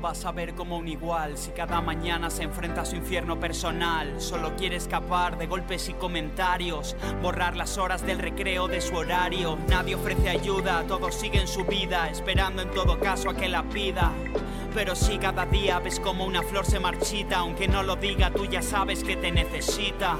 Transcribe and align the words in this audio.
vas 0.00 0.24
a 0.24 0.32
ver 0.32 0.54
como 0.54 0.78
un 0.78 0.88
igual 0.88 1.36
si 1.36 1.50
cada 1.50 1.80
mañana 1.80 2.30
se 2.30 2.42
enfrenta 2.42 2.82
a 2.82 2.84
su 2.84 2.96
infierno 2.96 3.38
personal? 3.38 4.20
Solo 4.20 4.56
quiere 4.56 4.76
escapar 4.76 5.36
de 5.36 5.46
golpes 5.46 5.88
y 5.88 5.94
comentarios, 5.94 6.96
borrar 7.22 7.56
las 7.56 7.76
horas 7.76 8.04
del 8.06 8.18
recreo 8.18 8.66
de 8.66 8.80
su 8.80 8.96
horario. 8.96 9.58
Nadie 9.68 9.94
ofrece 9.94 10.28
ayuda, 10.30 10.84
todos 10.88 11.14
siguen 11.14 11.46
su 11.46 11.64
vida, 11.64 12.08
esperando 12.08 12.62
en 12.62 12.70
todo 12.70 12.98
caso 12.98 13.30
a 13.30 13.34
que 13.34 13.48
la 13.48 13.62
pida. 13.62 14.10
Pero 14.74 14.94
si 14.94 15.18
cada 15.18 15.44
día 15.46 15.78
ves 15.80 16.00
como 16.00 16.24
una 16.24 16.42
flor 16.42 16.64
se 16.64 16.80
marchita, 16.80 17.38
aunque 17.38 17.68
no 17.68 17.82
lo 17.82 17.96
diga, 17.96 18.30
tú 18.30 18.46
ya 18.46 18.62
sabes 18.62 19.04
que 19.04 19.16
te 19.16 19.30
necesita. 19.30 20.16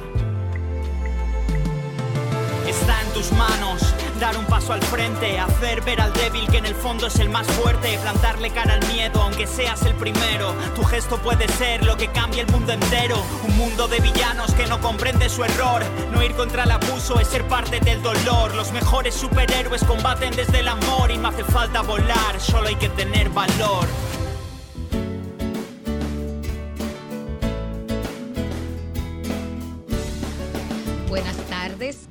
Está 2.66 3.00
en 3.02 3.12
tus 3.14 3.32
manos 3.32 3.94
dar 4.20 4.36
un 4.36 4.44
paso 4.44 4.74
al 4.74 4.82
frente, 4.82 5.40
hacer 5.40 5.80
ver 5.80 5.98
al 6.00 6.12
débil 6.12 6.46
que 6.48 6.58
en 6.58 6.66
el 6.66 6.74
fondo 6.74 7.06
es 7.06 7.18
el 7.18 7.30
más 7.30 7.46
fuerte, 7.46 7.98
plantarle 8.02 8.50
cara 8.50 8.74
al 8.74 8.86
miedo 8.88 9.22
aunque 9.22 9.46
seas 9.46 9.82
el 9.86 9.94
primero. 9.94 10.54
Tu 10.76 10.84
gesto 10.84 11.16
puede 11.16 11.48
ser 11.48 11.82
lo 11.84 11.96
que 11.96 12.08
cambia 12.08 12.42
el 12.42 12.52
mundo 12.52 12.72
entero, 12.72 13.16
un 13.48 13.56
mundo 13.56 13.88
de 13.88 13.98
villanos 13.98 14.52
que 14.52 14.66
no 14.66 14.78
comprende 14.78 15.30
su 15.30 15.42
error. 15.42 15.82
No 16.12 16.22
ir 16.22 16.34
contra 16.34 16.64
el 16.64 16.70
abuso 16.70 17.18
es 17.18 17.28
ser 17.28 17.48
parte 17.48 17.80
del 17.80 18.02
dolor. 18.02 18.54
Los 18.54 18.72
mejores 18.72 19.14
superhéroes 19.14 19.82
combaten 19.84 20.36
desde 20.36 20.60
el 20.60 20.68
amor 20.68 21.10
y 21.10 21.16
no 21.16 21.28
hace 21.28 21.42
falta 21.42 21.80
volar, 21.80 22.38
solo 22.38 22.68
hay 22.68 22.76
que 22.76 22.90
tener 22.90 23.30
valor. 23.30 23.88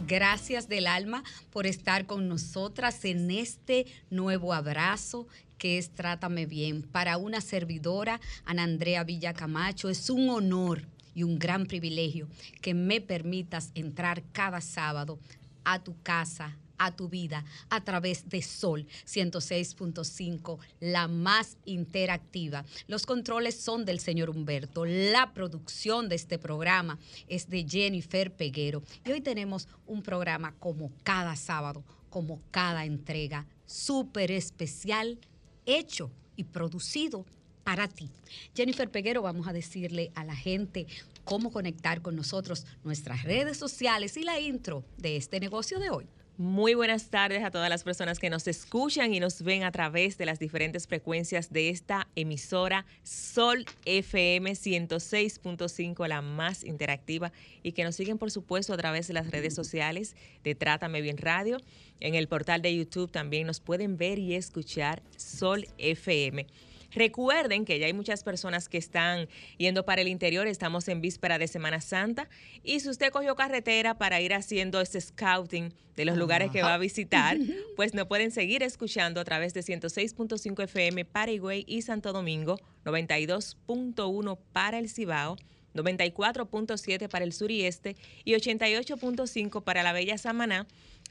Gracias 0.08 0.68
del 0.68 0.88
alma 0.88 1.24
por 1.52 1.66
estar 1.66 2.06
con 2.06 2.28
nosotras 2.28 3.06
en 3.06 3.32
este 3.32 3.86
nuevo 4.10 4.54
abrazo 4.54 5.28
que 5.58 5.78
es 5.78 5.92
Trátame 5.92 6.46
Bien. 6.46 6.82
Para 6.82 7.18
una 7.18 7.40
servidora, 7.40 8.20
Ana 8.44 8.64
Andrea 8.64 9.04
Villacamacho, 9.04 9.90
es 9.90 10.10
un 10.10 10.30
honor 10.30 10.88
y 11.16 11.24
un 11.24 11.40
gran 11.40 11.66
privilegio 11.66 12.28
que 12.62 12.74
me 12.74 13.00
permitas 13.00 13.72
entrar 13.74 14.24
cada 14.34 14.60
sábado 14.60 15.18
a 15.64 15.80
tu 15.80 15.96
casa, 16.02 16.58
a 16.80 16.96
tu 16.96 17.10
vida 17.10 17.46
a 17.70 17.84
través 17.84 18.28
de 18.30 18.42
Sol 18.42 18.88
106.5, 19.06 20.58
la 20.80 21.08
más 21.08 21.58
interactiva. 21.66 22.66
Los 22.88 23.06
controles 23.06 23.60
son 23.60 23.86
del 23.86 24.00
señor 24.00 24.30
Humberto. 24.30 24.86
La 24.86 25.34
producción 25.34 26.10
de 26.10 26.16
este 26.16 26.40
programa 26.40 26.98
es 27.28 27.50
de 27.50 27.66
Jennifer 27.68 28.34
Peguero. 28.34 28.82
Y 29.06 29.12
hoy 29.12 29.22
tenemos 29.22 29.68
un 29.86 30.02
programa 30.02 30.56
como 30.60 30.92
cada 31.04 31.36
sábado, 31.36 31.84
como 32.10 32.42
cada 32.52 32.86
entrega, 32.86 33.46
súper 33.66 34.32
especial, 34.32 35.20
hecho 35.66 36.10
y 36.36 36.46
producido 36.46 37.26
para 37.64 37.88
ti. 37.88 38.10
Jennifer 38.56 38.90
Peguero, 38.90 39.22
vamos 39.22 39.48
a 39.48 39.54
decirle 39.54 40.12
a 40.16 40.24
la 40.24 40.36
gente 40.36 40.88
cómo 41.24 41.52
conectar 41.52 42.02
con 42.02 42.16
nosotros, 42.16 42.66
nuestras 42.84 43.24
redes 43.24 43.58
sociales 43.58 44.18
y 44.18 44.24
la 44.24 44.40
intro 44.40 44.84
de 44.98 45.18
este 45.18 45.40
negocio 45.40 45.80
de 45.80 45.92
hoy. 45.92 46.08
Muy 46.40 46.74
buenas 46.74 47.10
tardes 47.10 47.44
a 47.44 47.52
todas 47.52 47.70
las 47.70 47.84
personas 47.84 48.18
que 48.18 48.30
nos 48.30 48.48
escuchan 48.48 49.14
y 49.14 49.20
nos 49.20 49.42
ven 49.42 49.64
a 49.64 49.74
través 49.74 50.18
de 50.18 50.26
las 50.26 50.40
diferentes 50.40 50.88
frecuencias 50.88 51.52
de 51.52 51.68
esta 51.68 52.08
emisora 52.16 52.86
Sol 53.04 53.66
FM 53.84 54.50
106.5, 54.54 56.08
la 56.08 56.22
más 56.22 56.64
interactiva, 56.64 57.34
y 57.62 57.74
que 57.74 57.84
nos 57.84 57.98
siguen, 57.98 58.18
por 58.18 58.32
supuesto, 58.32 58.72
a 58.72 58.78
través 58.78 59.10
de 59.10 59.16
las 59.16 59.30
redes 59.30 59.54
sociales 59.54 60.16
de 60.46 60.56
Trátame 60.56 61.02
Bien 61.02 61.18
Radio. 61.18 61.58
En 62.00 62.16
el 62.16 62.30
portal 62.30 62.62
de 62.62 62.74
YouTube 62.74 63.12
también 63.12 63.46
nos 63.46 63.60
pueden 63.60 63.98
ver 63.98 64.18
y 64.18 64.36
escuchar 64.36 65.04
Sol 65.18 65.68
FM. 65.78 66.48
Recuerden 66.92 67.66
que 67.66 67.80
ya 67.80 67.86
hay 67.86 67.94
muchas 67.94 68.24
personas 68.24 68.70
que 68.70 68.78
están 68.78 69.28
yendo 69.58 69.86
para 69.86 70.02
el 70.02 70.08
interior, 70.08 70.48
estamos 70.48 70.88
en 70.88 71.02
víspera 71.02 71.38
de 71.38 71.48
Semana 71.48 71.82
Santa. 71.82 72.30
Y 72.64 72.80
si 72.80 72.90
usted 72.90 73.12
cogió 73.12 73.36
carretera 73.36 73.98
para 73.98 74.22
ir 74.22 74.34
haciendo 74.34 74.82
ese 74.82 75.00
scouting 75.02 75.74
de 75.96 76.06
los 76.06 76.18
lugares 76.18 76.52
que 76.52 76.62
va 76.62 76.74
a 76.74 76.78
visitar, 76.78 77.38
pues 77.76 77.94
nos 77.94 78.08
pueden 78.08 78.32
seguir 78.32 78.64
escuchando 78.64 79.20
a 79.22 79.26
través 79.26 79.54
de 79.54 79.62
106.5 79.62 80.64
FM 80.64 81.06
para 81.06 81.32
Higüey 81.32 81.66
y 81.68 81.82
Santo 81.82 82.14
Domingo, 82.14 82.60
92.1 82.86 84.40
para 84.54 84.80
el 84.80 84.90
Cibao. 84.90 85.38
94.7 85.76 87.10
para 87.10 87.24
el 87.24 87.32
sur 87.32 87.52
y 87.52 87.64
este 87.64 87.96
y 88.26 88.34
88.5 88.34 89.64
para 89.64 89.84
la 89.84 89.94
Bella 89.94 90.18
Samaná 90.18 90.66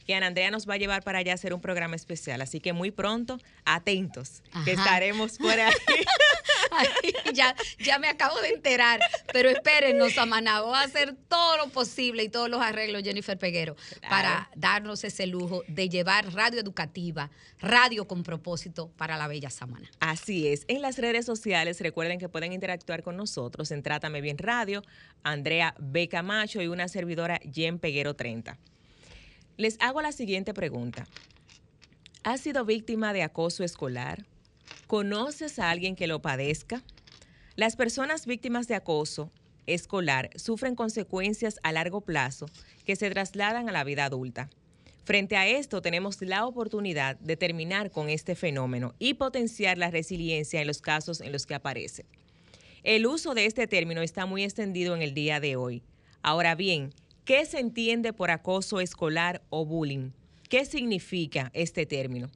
que 0.09 0.15
Ana 0.15 0.29
Andrea 0.29 0.51
nos 0.51 0.67
va 0.67 0.73
a 0.73 0.77
llevar 0.79 1.03
para 1.03 1.19
allá 1.19 1.33
a 1.33 1.35
hacer 1.35 1.53
un 1.53 1.61
programa 1.61 1.95
especial. 1.95 2.41
Así 2.41 2.61
que 2.61 2.73
muy 2.73 2.91
pronto, 2.91 3.39
atentos, 3.67 4.43
que 4.65 4.73
estaremos 4.73 5.37
por 5.37 5.51
ahí. 5.51 5.75
ya, 7.35 7.55
ya 7.79 7.99
me 7.99 8.09
acabo 8.09 8.41
de 8.41 8.49
enterar, 8.49 9.01
pero 9.35 9.51
espérennos, 9.51 10.17
Amaná, 10.17 10.63
voy 10.63 10.75
a 10.77 10.81
hacer 10.81 11.15
todo 11.29 11.59
lo 11.59 11.69
posible 11.69 12.23
y 12.23 12.31
todos 12.31 12.49
los 12.49 12.63
arreglos, 12.63 13.03
Jennifer 13.03 13.37
Peguero, 13.37 13.77
para 14.09 14.49
darnos 14.57 15.05
ese 15.05 15.27
lujo 15.27 15.63
de 15.69 15.91
llevar 15.91 16.33
radio 16.33 16.59
educativa, 16.59 17.31
radio 17.59 18.09
con 18.09 18.23
propósito 18.23 18.91
para 18.97 19.19
la 19.19 19.29
bella 19.29 19.51
Samana. 19.51 19.91
Así 20.01 20.49
es. 20.49 20.65
En 20.69 20.81
las 20.81 20.97
redes 20.97 21.27
sociales, 21.27 21.83
recuerden 21.83 22.19
que 22.19 22.31
pueden 22.31 22.55
interactuar 22.55 23.03
con 23.03 23.19
nosotros 23.19 23.71
en 23.73 23.83
Trátame 23.83 24.23
Bien 24.23 24.39
Radio, 24.39 24.83
Andrea 25.23 25.75
B. 25.79 26.09
Camacho 26.09 26.63
y 26.63 26.69
una 26.69 26.89
servidora, 26.89 27.41
Jen 27.53 27.79
Peguero 27.79 28.15
30. 28.15 28.57
Les 29.59 29.77
hago 29.81 30.01
la 30.03 30.13
siguiente 30.13 30.55
pregunta. 30.55 31.09
¿Has 32.23 32.43
sido 32.43 32.65
víctima 32.65 33.13
de 33.13 33.25
acoso 33.25 33.65
escolar? 33.65 34.25
¿Conoces 34.87 35.59
a 35.59 35.69
alguien 35.69 35.97
que 35.97 36.07
lo 36.07 36.23
padezca? 36.23 36.85
Las 37.57 37.75
personas 37.75 38.25
víctimas 38.25 38.69
de 38.69 38.77
acoso 38.77 39.33
escolar 39.67 40.31
sufren 40.37 40.77
consecuencias 40.77 41.59
a 41.65 41.73
largo 41.73 42.03
plazo 42.03 42.47
que 42.87 42.95
se 42.95 43.11
trasladan 43.11 43.69
a 43.69 43.73
la 43.73 43.83
vida 43.83 44.05
adulta. 44.05 44.49
Frente 45.03 45.37
a 45.37 45.49
esto, 45.49 45.83
tenemos 45.83 46.23
la 46.23 46.47
oportunidad 46.47 47.17
de 47.19 47.37
terminar 47.37 47.91
con 47.91 48.11
este 48.11 48.37
fenómeno 48.37 48.95
y 49.01 49.15
potenciar 49.15 49.77
la 49.77 49.91
resiliencia 49.91 50.61
en 50.61 50.69
los 50.69 50.81
casos 50.81 51.21
en 51.21 51.33
los 51.33 51.47
que 51.47 51.57
aparece. 51.57 52.07
El 52.85 53.09
uso 53.09 53.35
de 53.35 53.47
este 53.47 53.67
término 53.67 54.03
está 54.03 54.25
muy 54.25 54.45
extendido 54.45 54.95
en 54.95 55.03
el 55.03 55.15
día 55.15 55.41
de 55.41 55.57
hoy. 55.57 55.83
Ahora 56.23 56.55
bien, 56.55 56.91
¿Qué 57.29 57.45
se 57.45 57.59
entiende 57.59 58.15
por 58.15 58.31
acoso 58.31 58.81
escolar 58.81 59.43
o 59.51 59.67
bullying? 59.67 60.13
¿Qué 60.49 60.65
significa 60.65 61.51
este 61.53 61.85
término? 61.85 62.31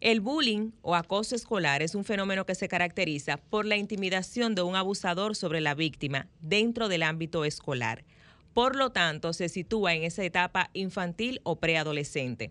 El 0.00 0.20
bullying 0.20 0.72
o 0.82 0.96
acoso 0.96 1.36
escolar 1.36 1.80
es 1.80 1.94
un 1.94 2.04
fenómeno 2.04 2.44
que 2.44 2.56
se 2.56 2.66
caracteriza 2.66 3.36
por 3.36 3.66
la 3.66 3.76
intimidación 3.76 4.56
de 4.56 4.62
un 4.62 4.74
abusador 4.74 5.36
sobre 5.36 5.60
la 5.60 5.76
víctima 5.76 6.26
dentro 6.40 6.88
del 6.88 7.04
ámbito 7.04 7.44
escolar. 7.44 8.02
Por 8.52 8.74
lo 8.74 8.90
tanto, 8.90 9.32
se 9.32 9.48
sitúa 9.48 9.94
en 9.94 10.02
esa 10.02 10.24
etapa 10.24 10.70
infantil 10.72 11.40
o 11.44 11.60
preadolescente. 11.60 12.50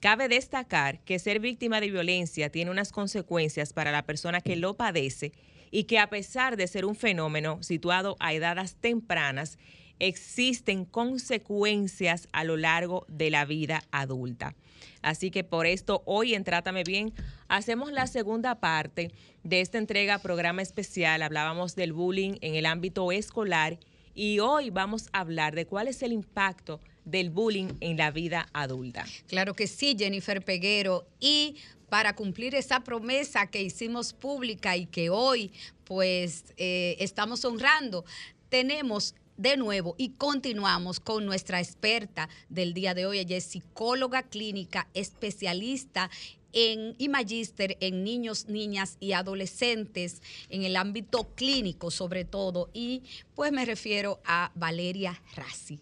Cabe 0.00 0.26
destacar 0.26 1.04
que 1.04 1.20
ser 1.20 1.38
víctima 1.38 1.80
de 1.80 1.92
violencia 1.92 2.50
tiene 2.50 2.72
unas 2.72 2.90
consecuencias 2.90 3.72
para 3.72 3.92
la 3.92 4.02
persona 4.02 4.40
que 4.40 4.56
lo 4.56 4.74
padece 4.74 5.30
y 5.70 5.84
que 5.84 6.00
a 6.00 6.10
pesar 6.10 6.56
de 6.56 6.66
ser 6.66 6.84
un 6.84 6.96
fenómeno 6.96 7.62
situado 7.62 8.16
a 8.18 8.32
edades 8.32 8.74
tempranas, 8.74 9.56
existen 10.02 10.84
consecuencias 10.84 12.28
a 12.32 12.42
lo 12.42 12.56
largo 12.56 13.06
de 13.08 13.30
la 13.30 13.44
vida 13.44 13.84
adulta. 13.92 14.56
Así 15.00 15.30
que 15.30 15.44
por 15.44 15.64
esto 15.64 16.02
hoy 16.06 16.34
en 16.34 16.42
Trátame 16.42 16.82
Bien 16.82 17.12
hacemos 17.46 17.92
la 17.92 18.08
segunda 18.08 18.56
parte 18.56 19.12
de 19.44 19.60
esta 19.60 19.78
entrega 19.78 20.18
programa 20.18 20.60
especial. 20.60 21.22
Hablábamos 21.22 21.76
del 21.76 21.92
bullying 21.92 22.34
en 22.40 22.56
el 22.56 22.66
ámbito 22.66 23.12
escolar 23.12 23.78
y 24.12 24.40
hoy 24.40 24.70
vamos 24.70 25.08
a 25.12 25.20
hablar 25.20 25.54
de 25.54 25.66
cuál 25.66 25.86
es 25.86 26.02
el 26.02 26.12
impacto 26.12 26.80
del 27.04 27.30
bullying 27.30 27.68
en 27.80 27.96
la 27.96 28.10
vida 28.10 28.48
adulta. 28.52 29.06
Claro 29.28 29.54
que 29.54 29.68
sí, 29.68 29.94
Jennifer 29.96 30.44
Peguero. 30.44 31.06
Y 31.20 31.58
para 31.88 32.16
cumplir 32.16 32.56
esa 32.56 32.80
promesa 32.80 33.46
que 33.46 33.62
hicimos 33.62 34.12
pública 34.12 34.76
y 34.76 34.86
que 34.86 35.10
hoy 35.10 35.52
pues 35.84 36.54
eh, 36.56 36.96
estamos 36.98 37.44
honrando, 37.44 38.04
tenemos 38.48 39.14
de 39.36 39.56
nuevo 39.56 39.94
y 39.98 40.10
continuamos 40.10 41.00
con 41.00 41.26
nuestra 41.26 41.60
experta 41.60 42.28
del 42.48 42.74
día 42.74 42.94
de 42.94 43.06
hoy. 43.06 43.18
Ella 43.18 43.36
es 43.36 43.44
psicóloga 43.44 44.22
clínica, 44.22 44.88
especialista 44.94 46.10
en, 46.52 46.94
y 46.98 47.08
magíster 47.08 47.76
en 47.80 48.04
niños, 48.04 48.46
niñas 48.48 48.96
y 49.00 49.12
adolescentes 49.12 50.22
en 50.48 50.64
el 50.64 50.76
ámbito 50.76 51.24
clínico 51.34 51.90
sobre 51.90 52.24
todo. 52.24 52.70
Y 52.72 53.02
pues 53.34 53.52
me 53.52 53.64
refiero 53.64 54.20
a 54.24 54.52
Valeria 54.54 55.20
Rassi, 55.34 55.80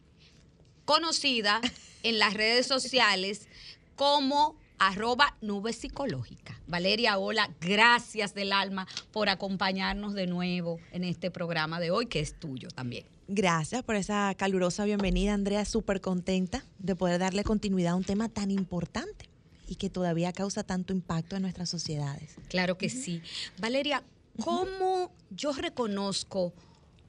conocida 0.85 1.61
en 2.03 2.19
las 2.19 2.35
redes 2.35 2.67
sociales 2.67 3.49
como 3.97 4.57
arroba 4.79 5.37
nube 5.43 5.75
psicológica. 5.75 6.59
Valeria, 6.67 7.19
hola, 7.19 7.51
gracias 7.61 8.35
del 8.35 8.53
alma 8.53 8.89
por 9.13 9.29
acompañarnos 9.29 10.15
de 10.15 10.27
nuevo 10.27 10.79
en 10.93 11.05
este 11.05 11.31
programa 11.31 11.81
de 11.81 11.91
hoy, 11.91 12.07
que 12.07 12.21
es 12.21 12.39
tuyo 12.41 12.69
también. 12.69 13.05
Gracias 13.33 13.85
por 13.85 13.95
esa 13.95 14.35
calurosa 14.37 14.85
bienvenida, 14.85 15.35
Andrea. 15.35 15.65
Súper 15.65 16.01
contenta 16.01 16.65
de 16.81 16.97
poder 16.97 17.21
darle 17.21 17.45
continuidad 17.45 17.93
a 17.93 17.95
un 17.95 18.03
tema 18.03 18.29
tan 18.29 18.51
importante 18.51 19.27
y 19.69 19.77
que 19.77 19.89
todavía 19.89 20.33
causa 20.33 20.65
tanto 20.65 20.93
impacto 20.93 21.37
en 21.37 21.43
nuestras 21.43 21.69
sociedades. 21.69 22.35
Claro 22.49 22.77
que 22.77 22.89
sí. 22.89 23.23
Valeria, 23.61 24.03
¿cómo 24.43 25.13
yo 25.31 25.53
reconozco 25.53 26.53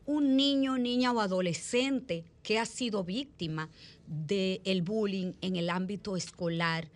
un 0.06 0.36
niño, 0.38 0.78
niña 0.78 1.12
o 1.12 1.22
adolescente 1.22 2.24
que 2.44 2.60
ha 2.60 2.68
sido 2.68 3.04
víctima 3.04 3.72
del 4.06 4.84
bullying 4.84 5.34
en 5.42 5.56
el 5.56 5.72
ámbito 5.72 6.16
escolar? 6.16 6.88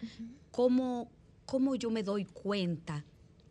¿Cómo, 0.52 1.10
¿Cómo 1.48 1.74
yo 1.74 1.90
me 1.90 2.04
doy 2.04 2.26
cuenta? 2.26 3.04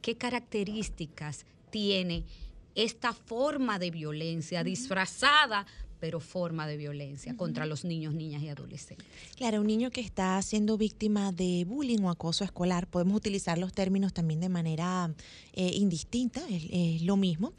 ¿Qué 0.03 0.17
características 0.17 1.47
tiene 1.71 2.23
esta 2.75 3.12
forma 3.12 3.79
de 3.79 3.91
violencia 3.91 4.65
disfrazada 4.65 5.67
pero 6.05 6.21
forma 6.21 6.67
de 6.67 6.76
violencia 6.76 7.35
contra 7.35 7.65
los 7.65 7.82
niños, 7.87 8.12
niñas 8.12 8.43
y 8.43 8.50
adolescentes. 8.50 9.06
Claro, 9.37 9.62
un 9.62 9.67
niño 9.67 9.91
que 9.91 10.03
está 10.03 10.43
siendo 10.43 10.76
víctima 10.76 11.32
de 11.32 11.65
bullying 11.67 12.00
o 12.00 12.11
acoso 12.11 12.44
escolar, 12.44 12.87
podemos 12.87 13.17
utilizar 13.17 13.56
los 13.56 13.73
términos 13.73 14.12
también 14.12 14.38
de 14.38 14.50
manera 14.50 15.11
eh, 15.55 15.71
indistinta, 15.75 16.47
es, 16.50 16.65
es, 16.71 17.03
lo 17.03 17.17
mismo, 17.17 17.55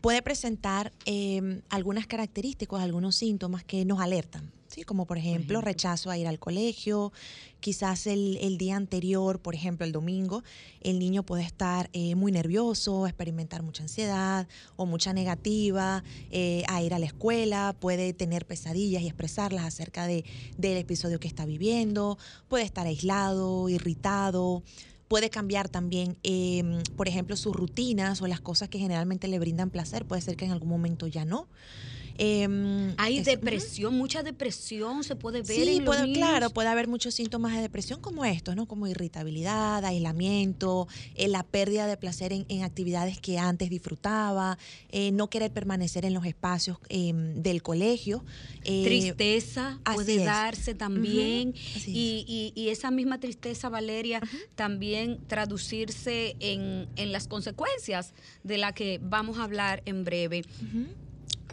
puede 0.00 0.22
presentar 0.22 0.92
eh, 1.06 1.62
algunas 1.68 2.06
características, 2.06 2.80
algunos 2.80 3.16
síntomas 3.16 3.64
que 3.64 3.84
nos 3.84 4.00
alertan. 4.00 4.52
¿sí? 4.68 4.84
Como 4.84 5.06
por 5.06 5.18
ejemplo, 5.18 5.60
rechazo 5.60 6.10
a 6.10 6.18
ir 6.18 6.28
al 6.28 6.38
colegio, 6.38 7.12
quizás 7.60 8.06
el, 8.06 8.38
el, 8.40 8.58
día 8.58 8.76
anterior, 8.76 9.40
por 9.40 9.54
ejemplo 9.54 9.84
el 9.84 9.92
domingo, 9.92 10.44
el 10.80 10.98
niño 10.98 11.22
puede 11.24 11.42
estar 11.42 11.90
eh, 11.92 12.14
muy 12.14 12.30
nervioso, 12.30 13.06
experimentar 13.06 13.62
mucha 13.62 13.82
ansiedad 13.82 14.46
o 14.76 14.86
mucha 14.86 15.12
negativa 15.12 16.04
eh, 16.30 16.62
a 16.68 16.82
ir 16.82 16.94
a 16.94 16.98
la 16.98 17.06
escuela, 17.06 17.74
puede 17.78 18.12
tener 18.12 18.46
pesadillas 18.46 19.02
y 19.02 19.06
expresarlas 19.06 19.64
acerca 19.64 20.06
de, 20.06 20.24
del 20.56 20.76
episodio 20.76 21.18
que 21.18 21.28
está 21.28 21.46
viviendo, 21.46 22.18
puede 22.48 22.64
estar 22.64 22.86
aislado, 22.86 23.68
irritado, 23.68 24.62
puede 25.08 25.30
cambiar 25.30 25.68
también, 25.68 26.16
eh, 26.22 26.62
por 26.96 27.08
ejemplo, 27.08 27.34
sus 27.36 27.56
rutinas 27.56 28.22
o 28.22 28.26
las 28.26 28.40
cosas 28.40 28.68
que 28.68 28.78
generalmente 28.78 29.26
le 29.26 29.38
brindan 29.38 29.70
placer, 29.70 30.06
puede 30.06 30.22
ser 30.22 30.36
que 30.36 30.44
en 30.44 30.52
algún 30.52 30.68
momento 30.68 31.06
ya 31.06 31.24
no. 31.24 31.48
Eh, 32.18 32.94
Hay 32.98 33.18
es, 33.18 33.24
depresión, 33.24 33.94
uh 33.94 33.96
-huh. 33.96 33.98
mucha 34.00 34.22
depresión 34.24 35.04
se 35.04 35.14
puede 35.14 35.42
ver 35.42 35.56
sí, 35.56 35.76
en 35.76 35.84
puede, 35.84 36.00
los 36.00 36.08
niños. 36.08 36.18
claro, 36.28 36.50
puede 36.50 36.68
haber 36.68 36.88
muchos 36.88 37.14
síntomas 37.14 37.54
de 37.54 37.62
depresión 37.62 38.00
como 38.00 38.24
estos, 38.24 38.56
¿no? 38.56 38.66
Como 38.66 38.88
irritabilidad, 38.88 39.84
aislamiento, 39.84 40.88
eh, 41.14 41.28
la 41.28 41.44
pérdida 41.44 41.86
de 41.86 41.96
placer 41.96 42.32
en, 42.32 42.44
en, 42.48 42.64
actividades 42.64 43.20
que 43.20 43.38
antes 43.38 43.70
disfrutaba, 43.70 44.58
eh, 44.90 45.12
no 45.12 45.30
querer 45.30 45.52
permanecer 45.52 46.04
en 46.04 46.12
los 46.14 46.26
espacios 46.26 46.78
em, 46.88 47.34
del 47.40 47.62
colegio. 47.62 48.24
Eh, 48.64 48.82
tristeza 48.84 49.78
puede 49.94 50.24
darse 50.24 50.74
también 50.74 51.50
uh 51.50 51.52
-huh. 51.52 51.84
y, 51.86 52.52
y, 52.54 52.60
y, 52.60 52.68
esa 52.70 52.90
misma 52.90 53.18
tristeza, 53.20 53.68
Valeria, 53.68 54.20
uh 54.22 54.26
-huh. 54.26 54.48
también 54.56 55.20
traducirse 55.28 56.36
en, 56.40 56.88
en, 56.96 57.12
las 57.12 57.28
consecuencias 57.28 58.12
de 58.42 58.58
la 58.58 58.72
que 58.72 58.98
vamos 59.02 59.38
a 59.38 59.44
hablar 59.44 59.82
en 59.86 60.04
breve 60.04 60.42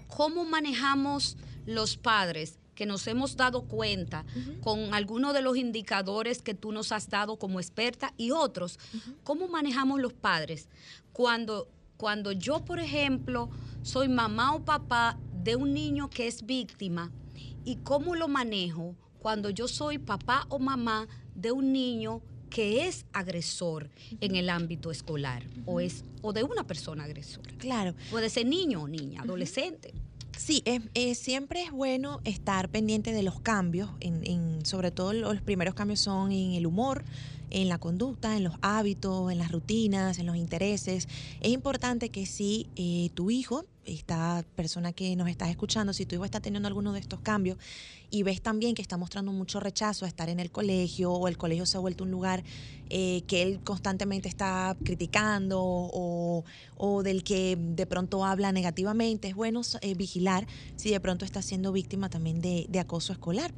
cómo 0.08 0.46
manejamos 0.46 1.38
los 1.66 1.98
padres 1.98 2.60
que 2.76 2.86
nos 2.86 3.08
hemos 3.08 3.38
dado 3.38 3.64
cuenta 3.64 4.26
uh 4.36 4.40
-huh. 4.40 4.60
con 4.60 4.94
algunos 4.94 5.34
de 5.34 5.42
los 5.42 5.58
indicadores 5.58 6.42
que 6.42 6.54
tú 6.54 6.72
nos 6.72 6.92
has 6.92 7.10
dado 7.10 7.38
como 7.38 7.60
experta 7.60 8.14
y 8.18 8.32
otros, 8.32 8.78
uh 8.94 8.98
-huh. 8.98 9.16
cómo 9.24 9.48
manejamos 9.48 10.02
los 10.02 10.14
padres 10.14 10.68
cuando, 11.14 11.68
cuando 11.98 12.32
yo, 12.34 12.66
por 12.66 12.80
ejemplo, 12.80 13.50
soy 13.82 14.10
mamá 14.10 14.54
o 14.54 14.66
papá 14.66 15.18
de 15.44 15.56
un 15.56 15.74
niño 15.74 16.10
que 16.10 16.28
es 16.28 16.46
víctima 16.46 17.12
y 17.64 17.78
cómo 17.78 18.16
lo 18.16 18.28
manejo 18.28 18.96
cuando 19.20 19.50
yo 19.50 19.68
soy 19.68 19.98
papá 19.98 20.46
o 20.50 20.60
mamá 20.60 21.08
de 21.34 21.52
un 21.52 21.72
niño 21.72 22.22
que 22.50 22.88
es 22.88 23.06
agresor 23.14 23.90
en 24.22 24.36
el 24.36 24.50
ámbito 24.50 24.92
escolar 24.92 25.44
o 25.66 25.80
es 25.80 26.04
o 26.22 26.34
de 26.34 26.44
una 26.44 26.66
persona 26.66 27.04
agresora. 27.04 27.52
Claro. 27.58 27.96
Puede 28.12 28.30
ser 28.30 28.46
niño 28.46 28.84
o 28.84 28.88
niña, 28.88 29.22
adolescente. 29.22 29.94
Sí, 30.38 30.62
es, 30.66 30.82
es, 30.94 31.18
siempre 31.18 31.64
es 31.64 31.72
bueno 31.72 32.20
estar 32.26 32.70
pendiente 32.70 33.14
de 33.14 33.24
los 33.24 33.40
cambios, 33.40 33.90
en, 34.02 34.26
en, 34.26 34.66
sobre 34.66 34.92
todo 34.92 35.14
los 35.14 35.42
primeros 35.42 35.76
cambios 35.76 36.02
son 36.02 36.32
en 36.32 36.54
el 36.54 36.66
humor, 36.66 37.06
en 37.56 37.70
la 37.70 37.78
conducta, 37.78 38.36
en 38.36 38.44
los 38.44 38.56
hábitos, 38.62 39.32
en 39.32 39.38
las 39.38 39.50
rutinas, 39.50 40.20
en 40.20 40.26
los 40.26 40.36
intereses. 40.36 41.08
Es 41.40 41.52
importante 41.52 42.10
que 42.10 42.26
si 42.26 42.68
eh, 42.76 43.10
tu 43.14 43.32
hijo, 43.32 43.64
esta 43.86 44.44
persona 44.58 44.92
que 44.92 45.16
nos 45.16 45.30
está 45.30 45.50
escuchando, 45.50 45.94
si 45.94 46.06
tu 46.06 46.16
hijo 46.16 46.26
está 46.26 46.42
teniendo 46.42 46.68
alguno 46.68 46.92
de 46.92 47.00
estos 47.00 47.22
cambios 47.22 47.58
y 48.12 48.24
ves 48.24 48.42
también 48.42 48.76
que 48.76 48.82
está 48.82 48.98
mostrando 48.98 49.32
mucho 49.32 49.62
rechazo 49.62 50.04
a 50.04 50.10
estar 50.10 50.28
en 50.28 50.42
el 50.42 50.52
colegio 50.52 51.14
o 51.14 51.30
el 51.30 51.38
colegio 51.38 51.66
se 51.66 51.78
ha 51.78 51.80
vuelto 51.80 52.04
un 52.04 52.12
lugar 52.12 52.44
eh, 52.90 53.22
que 53.26 53.42
él 53.42 53.62
constantemente 53.64 54.28
está 54.28 54.76
criticando 54.84 55.62
o, 55.64 56.44
del 57.04 57.24
que 57.24 57.58
de 57.58 57.86
pronto 57.86 58.26
habla 58.26 58.52
negativamente, 58.52 59.30
es 59.30 59.36
bueno 59.36 59.62
eh, 59.80 59.96
vigilar 59.96 60.46
si 60.76 60.90
de 60.90 61.00
pronto 61.00 61.24
está 61.24 61.42
siendo 61.42 61.72
víctima 61.72 62.10
también 62.10 62.42
de, 62.42 62.66
de 62.68 62.80
acoso 62.80 63.14
escolar. 63.14 63.54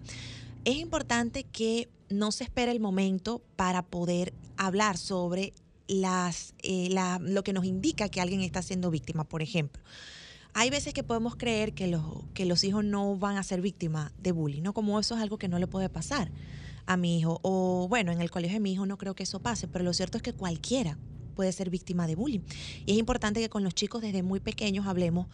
Es 0.66 0.76
importante 0.76 1.46
que 1.46 1.90
no 2.10 2.32
se 2.32 2.44
espere 2.44 2.72
el 2.72 2.80
momento 2.80 3.42
para 3.56 3.84
poder 3.84 4.34
hablar 4.58 4.98
sobre 4.98 5.54
las, 5.88 6.54
eh, 6.64 6.90
la, 6.90 7.20
lo 7.22 7.44
que 7.44 7.54
nos 7.54 7.66
indica 7.66 8.10
que 8.10 8.22
alguien 8.22 8.42
está 8.42 8.62
siendo 8.62 8.92
víctima, 8.92 9.24
por 9.24 9.42
ejemplo. 9.42 9.82
Hay 10.54 10.70
veces 10.70 10.94
que 10.94 11.04
podemos 11.04 11.36
creer 11.36 11.74
que 11.74 11.88
los, 11.88 12.04
que 12.34 12.46
los 12.46 12.64
hijos 12.64 12.84
no 12.84 13.16
van 13.18 13.38
a 13.38 13.44
ser 13.44 13.62
víctimas 13.62 14.12
de 14.18 14.32
bullying, 14.32 14.64
¿no? 14.64 14.74
Como 14.74 15.00
eso 15.00 15.16
es 15.16 15.22
algo 15.22 15.38
que 15.38 15.48
no 15.48 15.60
le 15.60 15.68
puede 15.68 15.90
pasar 15.90 16.32
a 16.88 16.98
mi 16.98 17.20
hijo. 17.20 17.40
O 17.44 17.88
bueno, 17.88 18.12
en 18.12 18.22
el 18.22 18.32
colegio 18.32 18.56
de 18.56 18.60
mi 18.60 18.74
hijo 18.74 18.86
no 18.86 18.98
creo 18.98 19.14
que 19.14 19.24
eso 19.24 19.40
pase, 19.40 19.68
pero 19.68 19.86
lo 19.86 19.94
cierto 19.94 20.18
es 20.18 20.24
que 20.24 20.34
cualquiera 20.34 20.98
puede 21.36 21.52
ser 21.52 21.70
víctima 21.70 22.08
de 22.08 22.16
bullying. 22.16 22.40
Y 22.86 22.94
es 22.94 22.98
importante 22.98 23.40
que 23.40 23.50
con 23.50 23.64
los 23.64 23.76
chicos 23.76 24.02
desde 24.02 24.24
muy 24.24 24.40
pequeños 24.40 24.88
hablemos 24.88 25.28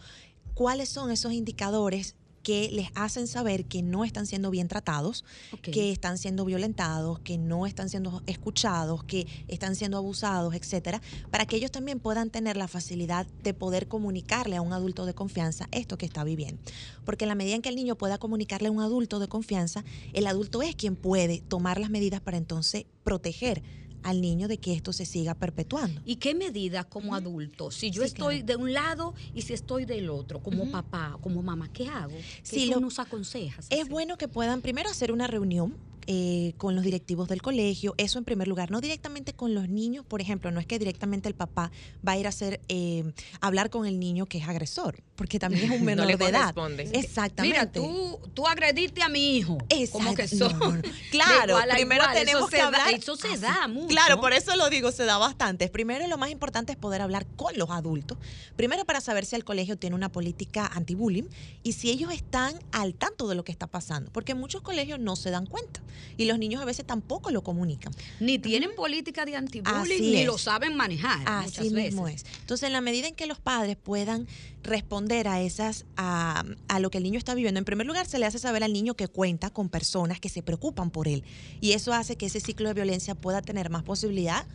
cuáles 0.52 0.90
son 0.90 1.10
esos 1.10 1.32
indicadores 1.32 2.16
que 2.44 2.68
les 2.70 2.90
hacen 2.94 3.26
saber 3.26 3.64
que 3.64 3.82
no 3.82 4.04
están 4.04 4.26
siendo 4.26 4.52
bien 4.52 4.68
tratados, 4.68 5.24
okay. 5.52 5.72
que 5.72 5.90
están 5.90 6.18
siendo 6.18 6.44
violentados, 6.44 7.18
que 7.20 7.38
no 7.38 7.66
están 7.66 7.88
siendo 7.88 8.22
escuchados, 8.26 9.02
que 9.02 9.26
están 9.48 9.74
siendo 9.74 9.96
abusados, 9.96 10.54
etcétera, 10.54 11.00
para 11.30 11.46
que 11.46 11.56
ellos 11.56 11.72
también 11.72 11.98
puedan 11.98 12.30
tener 12.30 12.56
la 12.56 12.68
facilidad 12.68 13.26
de 13.42 13.54
poder 13.54 13.88
comunicarle 13.88 14.56
a 14.56 14.62
un 14.62 14.72
adulto 14.72 15.06
de 15.06 15.14
confianza 15.14 15.68
esto 15.72 15.98
que 15.98 16.06
está 16.06 16.22
viviendo. 16.22 16.62
Porque 17.04 17.24
en 17.24 17.30
la 17.30 17.34
medida 17.34 17.56
en 17.56 17.62
que 17.62 17.70
el 17.70 17.76
niño 17.76 17.96
pueda 17.96 18.18
comunicarle 18.18 18.68
a 18.68 18.70
un 18.70 18.80
adulto 18.80 19.18
de 19.18 19.26
confianza, 19.26 19.82
el 20.12 20.26
adulto 20.26 20.62
es 20.62 20.76
quien 20.76 20.96
puede 20.96 21.40
tomar 21.40 21.80
las 21.80 21.90
medidas 21.90 22.20
para 22.20 22.36
entonces 22.36 22.84
proteger 23.02 23.62
al 24.04 24.20
niño 24.20 24.46
de 24.46 24.58
que 24.58 24.72
esto 24.74 24.92
se 24.92 25.06
siga 25.06 25.34
perpetuando. 25.34 26.00
¿Y 26.04 26.16
qué 26.16 26.34
medidas 26.34 26.84
como 26.84 27.14
adulto? 27.14 27.70
Si 27.70 27.90
yo 27.90 28.02
sí, 28.02 28.08
estoy 28.08 28.42
claro. 28.42 28.46
de 28.46 28.56
un 28.56 28.72
lado 28.72 29.14
y 29.34 29.42
si 29.42 29.54
estoy 29.54 29.86
del 29.86 30.10
otro, 30.10 30.40
como 30.40 30.62
uh 30.62 30.66
-huh. 30.66 30.70
papá, 30.70 31.18
como 31.20 31.42
mamá, 31.42 31.68
¿qué 31.72 31.88
hago? 31.88 32.14
¿Qué 32.48 32.66
tú 32.66 32.72
lo, 32.74 32.80
nos 32.80 32.98
aconsejas? 32.98 33.66
Es 33.70 33.88
bueno 33.88 34.16
que 34.16 34.28
puedan 34.28 34.60
primero 34.60 34.90
hacer 34.90 35.10
una 35.10 35.26
reunión 35.26 35.74
eh, 36.06 36.54
con 36.58 36.74
los 36.74 36.84
directivos 36.84 37.28
del 37.28 37.42
colegio, 37.42 37.94
eso 37.98 38.18
en 38.18 38.24
primer 38.24 38.48
lugar, 38.48 38.70
no 38.70 38.80
directamente 38.80 39.32
con 39.32 39.54
los 39.54 39.68
niños, 39.68 40.04
por 40.06 40.20
ejemplo, 40.20 40.50
no 40.50 40.60
es 40.60 40.66
que 40.66 40.78
directamente 40.78 41.28
el 41.28 41.34
papá 41.34 41.70
va 42.06 42.12
a 42.12 42.18
ir 42.18 42.26
a 42.26 42.30
hacer, 42.30 42.60
eh, 42.68 43.12
hablar 43.40 43.70
con 43.70 43.86
el 43.86 43.98
niño 43.98 44.26
que 44.26 44.38
es 44.38 44.48
agresor, 44.48 45.02
porque 45.16 45.38
también 45.38 45.64
es 45.64 45.70
un 45.78 45.84
menor 45.84 46.10
no 46.10 46.16
de 46.16 46.24
edad. 46.24 46.54
Exactamente. 46.92 47.42
Mira, 47.42 47.70
tú, 47.70 48.20
tú 48.34 48.46
agrediste 48.46 49.02
a 49.02 49.08
mi 49.08 49.36
hijo. 49.36 49.58
Exacto. 49.68 49.98
Como 49.98 50.14
que 50.14 50.28
son. 50.28 50.58
No, 50.58 50.72
no. 50.72 50.82
Claro, 51.10 51.58
primero 51.70 52.02
igual, 52.02 52.16
tenemos 52.16 52.50
que 52.50 52.56
da, 52.56 52.66
hablar. 52.66 52.92
Eso 52.92 53.16
se 53.16 53.38
da 53.38 53.68
mucho. 53.68 53.88
Claro, 53.88 54.20
por 54.20 54.32
eso 54.32 54.56
lo 54.56 54.68
digo, 54.68 54.90
se 54.90 55.04
da 55.04 55.16
bastante. 55.18 55.68
Primero, 55.68 56.06
lo 56.08 56.18
más 56.18 56.30
importante 56.30 56.72
es 56.72 56.78
poder 56.78 57.02
hablar 57.02 57.26
con 57.36 57.56
los 57.56 57.70
adultos. 57.70 58.18
Primero, 58.56 58.84
para 58.84 59.00
saber 59.00 59.24
si 59.24 59.36
el 59.36 59.44
colegio 59.44 59.76
tiene 59.76 59.94
una 59.94 60.10
política 60.10 60.70
anti-bullying 60.74 61.24
y 61.62 61.72
si 61.72 61.90
ellos 61.90 62.12
están 62.12 62.58
al 62.72 62.94
tanto 62.94 63.28
de 63.28 63.34
lo 63.34 63.44
que 63.44 63.52
está 63.52 63.66
pasando, 63.66 64.10
porque 64.12 64.34
muchos 64.34 64.62
colegios 64.62 64.98
no 64.98 65.16
se 65.16 65.30
dan 65.30 65.46
cuenta. 65.46 65.80
Y 66.16 66.26
los 66.26 66.38
niños 66.38 66.62
a 66.62 66.64
veces 66.64 66.86
tampoco 66.86 67.30
lo 67.30 67.42
comunican. 67.42 67.92
Ni 68.20 68.38
tienen 68.38 68.74
política 68.74 69.24
de 69.24 69.36
antibullying, 69.36 70.00
ni 70.00 70.16
es. 70.18 70.26
lo 70.26 70.38
saben 70.38 70.76
manejar. 70.76 71.22
Así 71.26 71.70
muchas 71.70 71.72
mismo 71.72 72.08
es. 72.08 72.24
Entonces, 72.40 72.66
en 72.66 72.72
la 72.72 72.80
medida 72.80 73.08
en 73.08 73.14
que 73.14 73.26
los 73.26 73.38
padres 73.38 73.76
puedan 73.76 74.26
responder 74.62 75.28
a 75.28 75.40
esas, 75.40 75.86
a, 75.96 76.44
a 76.68 76.80
lo 76.80 76.90
que 76.90 76.98
el 76.98 77.04
niño 77.04 77.18
está 77.18 77.34
viviendo, 77.34 77.58
en 77.58 77.64
primer 77.64 77.86
lugar 77.86 78.06
se 78.06 78.18
le 78.18 78.26
hace 78.26 78.38
saber 78.38 78.64
al 78.64 78.72
niño 78.72 78.94
que 78.94 79.08
cuenta 79.08 79.50
con 79.50 79.68
personas 79.68 80.20
que 80.20 80.28
se 80.28 80.42
preocupan 80.42 80.90
por 80.90 81.08
él. 81.08 81.24
Y 81.60 81.72
eso 81.72 81.92
hace 81.92 82.16
que 82.16 82.26
ese 82.26 82.40
ciclo 82.40 82.68
de 82.68 82.74
violencia 82.74 83.14
pueda 83.14 83.42
tener 83.42 83.70
más 83.70 83.82
posibilidad 83.82 84.46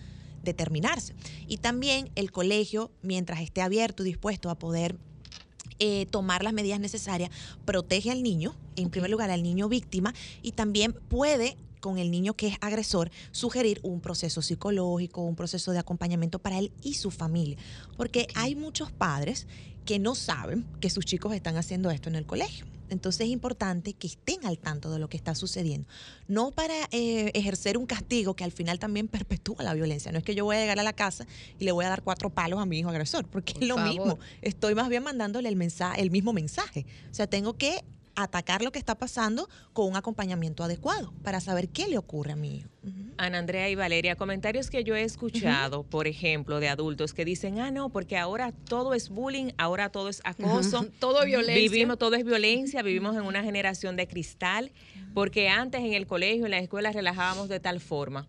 de 0.44 0.54
terminarse. 0.54 1.16
Y 1.48 1.58
también 1.58 2.10
el 2.16 2.32
colegio, 2.32 2.92
mientras 3.02 3.42
esté 3.42 3.62
abierto 3.62 4.04
y 4.04 4.08
dispuesto 4.08 4.50
a 4.50 4.58
poder 4.58 4.98
eh, 5.80 6.06
tomar 6.08 6.44
las 6.44 6.54
medidas 6.54 6.80
necesarias, 6.80 7.30
protege 7.66 8.12
al 8.12 8.24
niño, 8.24 8.56
en 8.76 8.90
primer 8.90 9.10
lugar 9.10 9.30
al 9.30 9.44
niño 9.44 9.70
víctima, 9.70 10.14
y 10.42 10.54
también 10.54 10.94
puede 10.94 11.58
con 11.80 11.98
el 11.98 12.12
niño 12.12 12.34
que 12.34 12.48
es 12.48 12.58
agresor, 12.62 13.10
sugerir 13.32 13.80
un 13.84 14.02
proceso 14.02 14.42
psicológico, 14.42 15.22
un 15.22 15.36
proceso 15.36 15.72
de 15.72 15.80
acompañamiento 15.80 16.40
para 16.40 16.60
él 16.60 16.72
y 16.82 16.96
su 16.96 17.12
familia. 17.12 17.58
Porque 17.98 18.28
hay 18.36 18.56
muchos 18.56 18.92
padres 18.92 19.48
que 19.86 20.00
no 20.00 20.16
saben 20.16 20.66
que 20.82 20.90
sus 20.90 21.06
chicos 21.06 21.34
están 21.34 21.58
haciendo 21.58 21.90
esto 21.90 22.10
en 22.10 22.16
el 22.16 22.26
colegio. 22.26 22.66
Entonces 22.90 23.28
es 23.28 23.32
importante 23.32 23.94
que 23.94 24.08
estén 24.08 24.46
al 24.46 24.58
tanto 24.58 24.92
de 24.92 25.00
lo 25.00 25.10
que 25.10 25.18
está 25.18 25.36
sucediendo. 25.36 25.88
No 26.28 26.52
para 26.52 26.76
eh, 26.92 27.32
ejercer 27.34 27.78
un 27.78 27.86
castigo 27.86 28.36
que 28.36 28.44
al 28.44 28.52
final 28.52 28.80
también 28.80 29.08
perpetúa 29.10 29.64
la 29.64 29.74
violencia. 29.74 30.12
No 30.12 30.18
es 30.18 30.24
que 30.24 30.36
yo 30.36 30.46
voy 30.46 30.58
a 30.58 30.60
llegar 30.60 30.80
a 30.80 30.84
la 30.84 30.94
casa 30.94 31.26
y 31.60 31.66
le 31.66 31.72
voy 31.72 31.86
a 31.86 31.90
dar 31.90 32.04
cuatro 32.04 32.30
palos 32.30 32.60
a 32.60 32.66
mi 32.66 32.80
hijo 32.80 32.90
agresor, 32.90 33.28
porque 33.28 33.54
Por 33.54 33.64
es 33.64 33.70
lo 33.70 33.76
favor. 33.76 33.90
mismo. 33.90 34.20
Estoy 34.42 34.76
más 34.76 34.90
bien 34.90 35.04
mandándole 35.04 35.50
el, 35.50 35.56
mensaje, 35.56 36.02
el 36.02 36.12
mismo 36.12 36.34
mensaje. 36.34 36.86
O 37.12 37.14
sea, 37.14 37.28
tengo 37.28 37.58
que 37.58 37.84
atacar 38.24 38.62
lo 38.62 38.72
que 38.72 38.80
está 38.80 38.96
pasando 38.96 39.50
con 39.74 39.88
un 39.88 39.96
acompañamiento 39.96 40.64
adecuado 40.64 41.14
para 41.24 41.40
saber 41.40 41.70
qué 41.70 41.88
le 41.88 41.98
ocurre 41.98 42.34
a 42.34 42.36
mi 42.36 42.58
hijo. 42.58 42.70
Ana 43.18 43.40
Andrea 43.40 43.70
y 43.70 43.76
Valeria, 43.76 44.16
comentarios 44.16 44.70
que 44.70 44.84
yo 44.84 44.96
he 44.96 45.04
escuchado, 45.04 45.84
por 45.84 46.08
ejemplo, 46.08 46.60
de 46.60 46.70
adultos 46.70 47.14
que 47.14 47.26
dicen, 47.26 47.60
ah, 47.60 47.72
no, 47.72 47.90
porque 47.90 48.18
ahora 48.18 48.52
todo 48.52 48.94
es 48.94 49.10
bullying, 49.10 49.52
ahora 49.58 49.90
todo 49.90 50.08
es 50.10 50.22
acoso. 50.24 50.86
Todo 51.00 51.26
violencia. 51.26 51.56
Vivimos, 51.56 51.98
todo 51.98 52.16
es 52.16 52.24
violencia, 52.24 52.82
vivimos 52.82 53.16
en 53.16 53.24
una 53.24 53.44
generación 53.44 53.96
de 53.96 54.08
cristal, 54.08 54.72
porque 55.14 55.50
antes 55.50 55.82
en 55.82 55.94
el 55.94 56.08
colegio, 56.08 56.46
en 56.46 56.52
la 56.52 56.60
escuela, 56.60 56.92
relajábamos 56.92 57.50
de 57.50 57.60
tal 57.60 57.80
forma. 57.80 58.28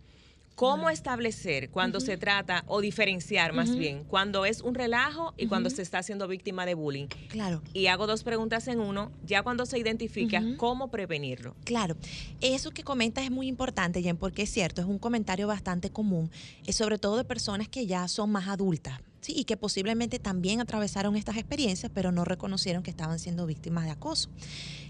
¿Cómo 0.61 0.91
establecer 0.91 1.71
cuando 1.71 2.01
se 2.01 2.19
trata, 2.19 2.65
o 2.67 2.83
diferenciar 2.83 3.55
más 3.55 3.75
bien, 3.75 4.05
cuando 4.05 4.45
es 4.45 4.61
un 4.61 4.75
relajo 4.75 5.33
y 5.39 5.47
cuando 5.47 5.71
se 5.71 5.81
está 5.81 6.01
haciendo 6.01 6.29
víctima 6.29 6.67
de 6.67 6.75
bullying? 6.75 7.07
Claro. 7.29 7.63
Y 7.73 7.87
hago 7.87 8.07
dos 8.07 8.25
preguntas 8.25 8.69
en 8.69 8.79
uno, 8.79 9.11
ya 9.25 9.43
cuando 9.43 9.65
se 9.65 9.79
identifica. 9.79 10.43
¿cómo 10.59 10.91
prevenirlo? 10.91 11.57
Claro, 11.65 11.97
eso 12.43 12.73
que 12.73 12.83
comentas 12.83 13.25
es 13.25 13.31
muy 13.31 13.47
importante, 13.47 14.03
Jen, 14.03 14.19
porque 14.19 14.43
es 14.43 14.51
cierto, 14.51 14.83
es 14.83 14.87
un 14.87 14.99
comentario 14.99 15.47
bastante 15.47 15.89
común, 15.89 16.31
eh, 16.67 16.75
sobre 16.75 16.99
todo 16.99 17.17
de 17.17 17.25
personas 17.25 17.67
que 17.69 17.87
ya 17.87 18.07
son 18.07 18.31
más 18.31 18.47
adultas. 18.47 19.01
Sí, 19.21 19.35
y 19.37 19.45
que 19.45 19.57
posiblemente 19.57 20.19
también 20.19 20.61
atravesaron 20.61 21.15
estas 21.17 21.37
experiencias, 21.37 21.93
pero 21.95 22.11
no 22.11 22.25
reconocieron 22.25 22.83
que 22.83 22.91
estaban 22.91 23.19
siendo 23.19 23.47
víctimas 23.47 23.85
de 23.85 23.91
acoso. 23.91 24.31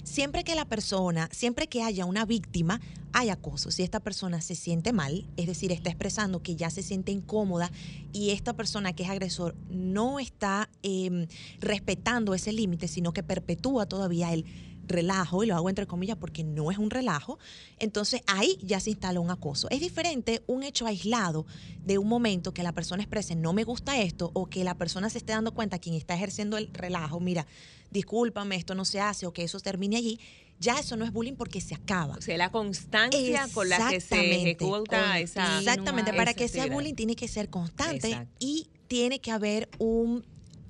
Siempre 0.05 0.45
que 0.45 0.55
la 0.55 0.65
persona, 0.65 1.29
siempre 1.33 1.67
que 1.67 1.83
haya 1.83 2.05
una 2.05 2.25
víctima, 2.25 2.81
hay 3.13 3.29
acoso. 3.29 3.71
Si 3.71 3.83
esta 3.83 4.01
persona 4.01 4.41
se 4.41 4.55
siente 4.55 4.93
mal, 4.93 5.27
es 5.37 5.47
decir, 5.47 5.73
está 5.73 5.91
expresando 5.91 6.43
que 6.43 6.55
ya 6.55 6.71
se 6.71 6.83
siente 6.83 7.11
incómoda 7.11 7.71
y 8.13 8.31
esta 8.31 8.53
persona 8.53 8.93
que 8.93 9.03
es 9.03 9.11
agresor 9.11 9.57
no 9.69 10.21
está 10.21 10.71
eh, 10.83 11.27
respetando 11.59 12.35
ese 12.35 12.53
límite, 12.53 12.87
sino 12.87 13.13
que 13.13 13.23
perpetúa 13.23 13.87
todavía 13.87 14.33
el 14.33 14.45
relajo, 14.91 15.43
y 15.43 15.47
lo 15.47 15.57
hago 15.57 15.71
entre 15.71 15.87
comillas 15.87 16.19
porque 16.19 16.45
no 16.45 16.71
es 16.71 16.77
un 16.77 16.91
relajo, 16.91 17.39
entonces 17.79 18.21
ahí 18.27 18.59
ya 18.63 18.79
se 18.81 18.91
instala 18.91 19.21
un 19.21 19.31
acoso. 19.31 19.69
Es 19.71 19.81
diferente 19.81 20.43
un 20.47 20.63
hecho 20.63 20.87
aislado 20.87 21.47
de 21.85 21.97
un 21.97 22.09
momento 22.09 22.53
que 22.53 22.63
la 22.63 22.73
persona 22.73 23.03
exprese 23.03 23.35
no 23.35 23.55
me 23.55 23.65
gusta 23.65 23.99
esto 23.99 24.31
o 24.35 24.51
que 24.51 24.65
la 24.65 24.75
persona 24.75 25.09
se 25.09 25.19
esté 25.19 25.33
dando 25.33 25.55
cuenta 25.55 25.79
quien 25.79 25.95
está 25.95 26.15
ejerciendo 26.15 26.59
el 26.59 26.69
relajo, 26.73 27.21
mira, 27.21 27.47
discúlpame, 27.91 28.57
esto 28.57 28.75
no 28.75 28.85
se 28.85 29.01
hace 29.01 29.27
o 29.27 29.33
que 29.33 29.45
eso 29.45 29.59
termine 29.61 29.97
allí, 29.97 30.21
ya 30.59 30.79
eso 30.79 30.97
no 30.97 31.05
es 31.07 31.13
bullying 31.13 31.37
porque 31.37 31.61
se 31.61 31.75
acaba. 31.75 32.17
O 32.17 32.21
sea, 32.21 32.37
la 32.37 32.51
constancia 32.51 33.49
con 33.55 33.69
la 33.69 33.79
que 33.79 34.01
se 34.01 34.15
Exactamente. 34.15 34.43
ejecuta 34.43 35.19
esa... 35.19 35.59
Exactamente, 35.59 36.13
para 36.13 36.35
que 36.35 36.49
sea 36.49 36.67
bullying 36.67 36.95
tiene 36.95 37.17
que 37.17 37.29
ser 37.29 37.49
constante 37.49 38.09
Exacto. 38.09 38.37
y 38.39 38.69
tiene 38.87 39.21
que 39.21 39.31
haber 39.31 39.71
un 39.79 40.25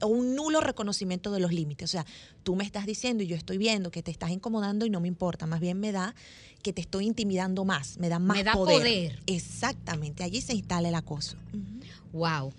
un 0.07 0.35
nulo 0.35 0.61
reconocimiento 0.61 1.31
de 1.33 1.41
los 1.41 1.53
límites. 1.53 1.89
O 1.89 1.93
sea, 1.93 2.07
tú 2.43 2.57
me 2.57 2.65
estás 2.65 2.87
diciendo 2.87 3.23
y 3.23 3.27
yo 3.27 3.37
estoy 3.37 3.59
viendo 3.59 3.91
que 3.91 4.03
te 4.03 4.11
estás 4.11 4.31
incomodando 4.31 4.87
y 4.87 4.91
no 4.91 5.01
me 5.01 5.09
importa. 5.09 5.47
Más 5.47 5.61
bien 5.61 5.79
me 5.81 5.93
da 5.93 6.15
que 6.63 6.73
te 6.73 6.81
estoy 6.81 7.07
intimidando 7.07 7.65
más, 7.65 7.99
me 7.99 8.09
da 8.09 8.19
más 8.19 8.37
Me 8.37 8.45
da 8.45 8.53
poder. 8.53 8.79
poder. 8.79 9.19
Exactamente, 9.27 10.23
allí 10.23 10.41
se 10.41 10.55
instala 10.55 10.89
el 10.89 10.95
acoso. 10.95 11.37
Wow. 12.13 12.53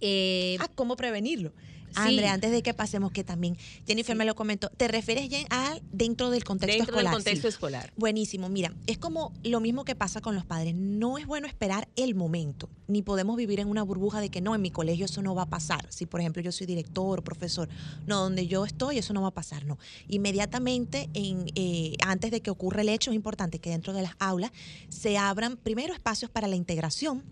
Eh, 0.00 0.56
Ah, 0.60 0.68
¿cómo 0.74 0.96
prevenirlo? 0.96 1.52
Sí. 1.94 2.00
Andrea, 2.00 2.32
antes 2.32 2.50
de 2.50 2.62
que 2.62 2.74
pasemos, 2.74 3.12
que 3.12 3.24
también 3.24 3.56
Jennifer 3.86 4.16
me 4.16 4.24
lo 4.24 4.34
comentó, 4.34 4.68
¿te 4.70 4.88
refieres 4.88 5.28
ya 5.28 5.38
a 5.50 5.78
dentro 5.92 6.30
del 6.30 6.44
contexto 6.44 6.76
Dentro 6.76 6.94
escolar? 6.96 7.04
del 7.12 7.12
contexto 7.14 7.48
Sí. 7.48 7.54
escolar. 7.54 7.92
Buenísimo. 7.96 8.48
Mira, 8.48 8.74
es 8.86 8.98
como 8.98 9.32
lo 9.42 9.60
mismo 9.60 9.84
que 9.84 9.94
pasa 9.94 10.20
con 10.20 10.34
los 10.34 10.44
padres. 10.44 10.74
No 10.74 11.18
es 11.18 11.26
bueno 11.26 11.46
esperar 11.46 11.88
el 11.96 12.14
momento, 12.14 12.68
ni 12.88 13.02
podemos 13.02 13.36
vivir 13.36 13.60
en 13.60 13.68
una 13.68 13.82
burbuja 13.82 14.20
de 14.20 14.28
que 14.30 14.40
no, 14.40 14.54
en 14.54 14.62
mi 14.62 14.70
colegio 14.70 15.04
eso 15.06 15.22
no 15.22 15.34
va 15.34 15.42
a 15.42 15.46
pasar. 15.48 15.86
Si, 15.90 16.06
por 16.06 16.20
ejemplo, 16.20 16.42
yo 16.42 16.52
soy 16.52 16.66
director 16.66 17.18
o 17.20 17.22
profesor, 17.24 17.68
no, 18.06 18.20
donde 18.20 18.46
yo 18.46 18.64
estoy 18.64 18.98
eso 18.98 19.12
no 19.12 19.22
va 19.22 19.28
a 19.28 19.34
pasar, 19.34 19.64
no. 19.64 19.78
Inmediatamente, 20.08 21.08
en, 21.14 21.46
eh, 21.54 21.94
antes 22.04 22.30
de 22.30 22.40
que 22.40 22.50
ocurra 22.50 22.80
el 22.82 22.88
hecho, 22.88 23.10
es 23.10 23.14
importante 23.14 23.58
que 23.60 23.70
dentro 23.70 23.92
de 23.92 24.02
las 24.02 24.12
aulas 24.18 24.50
se 24.88 25.16
abran 25.16 25.56
primero 25.56 25.92
espacios 25.94 26.30
para 26.30 26.48
la 26.48 26.56
integración 26.56 27.22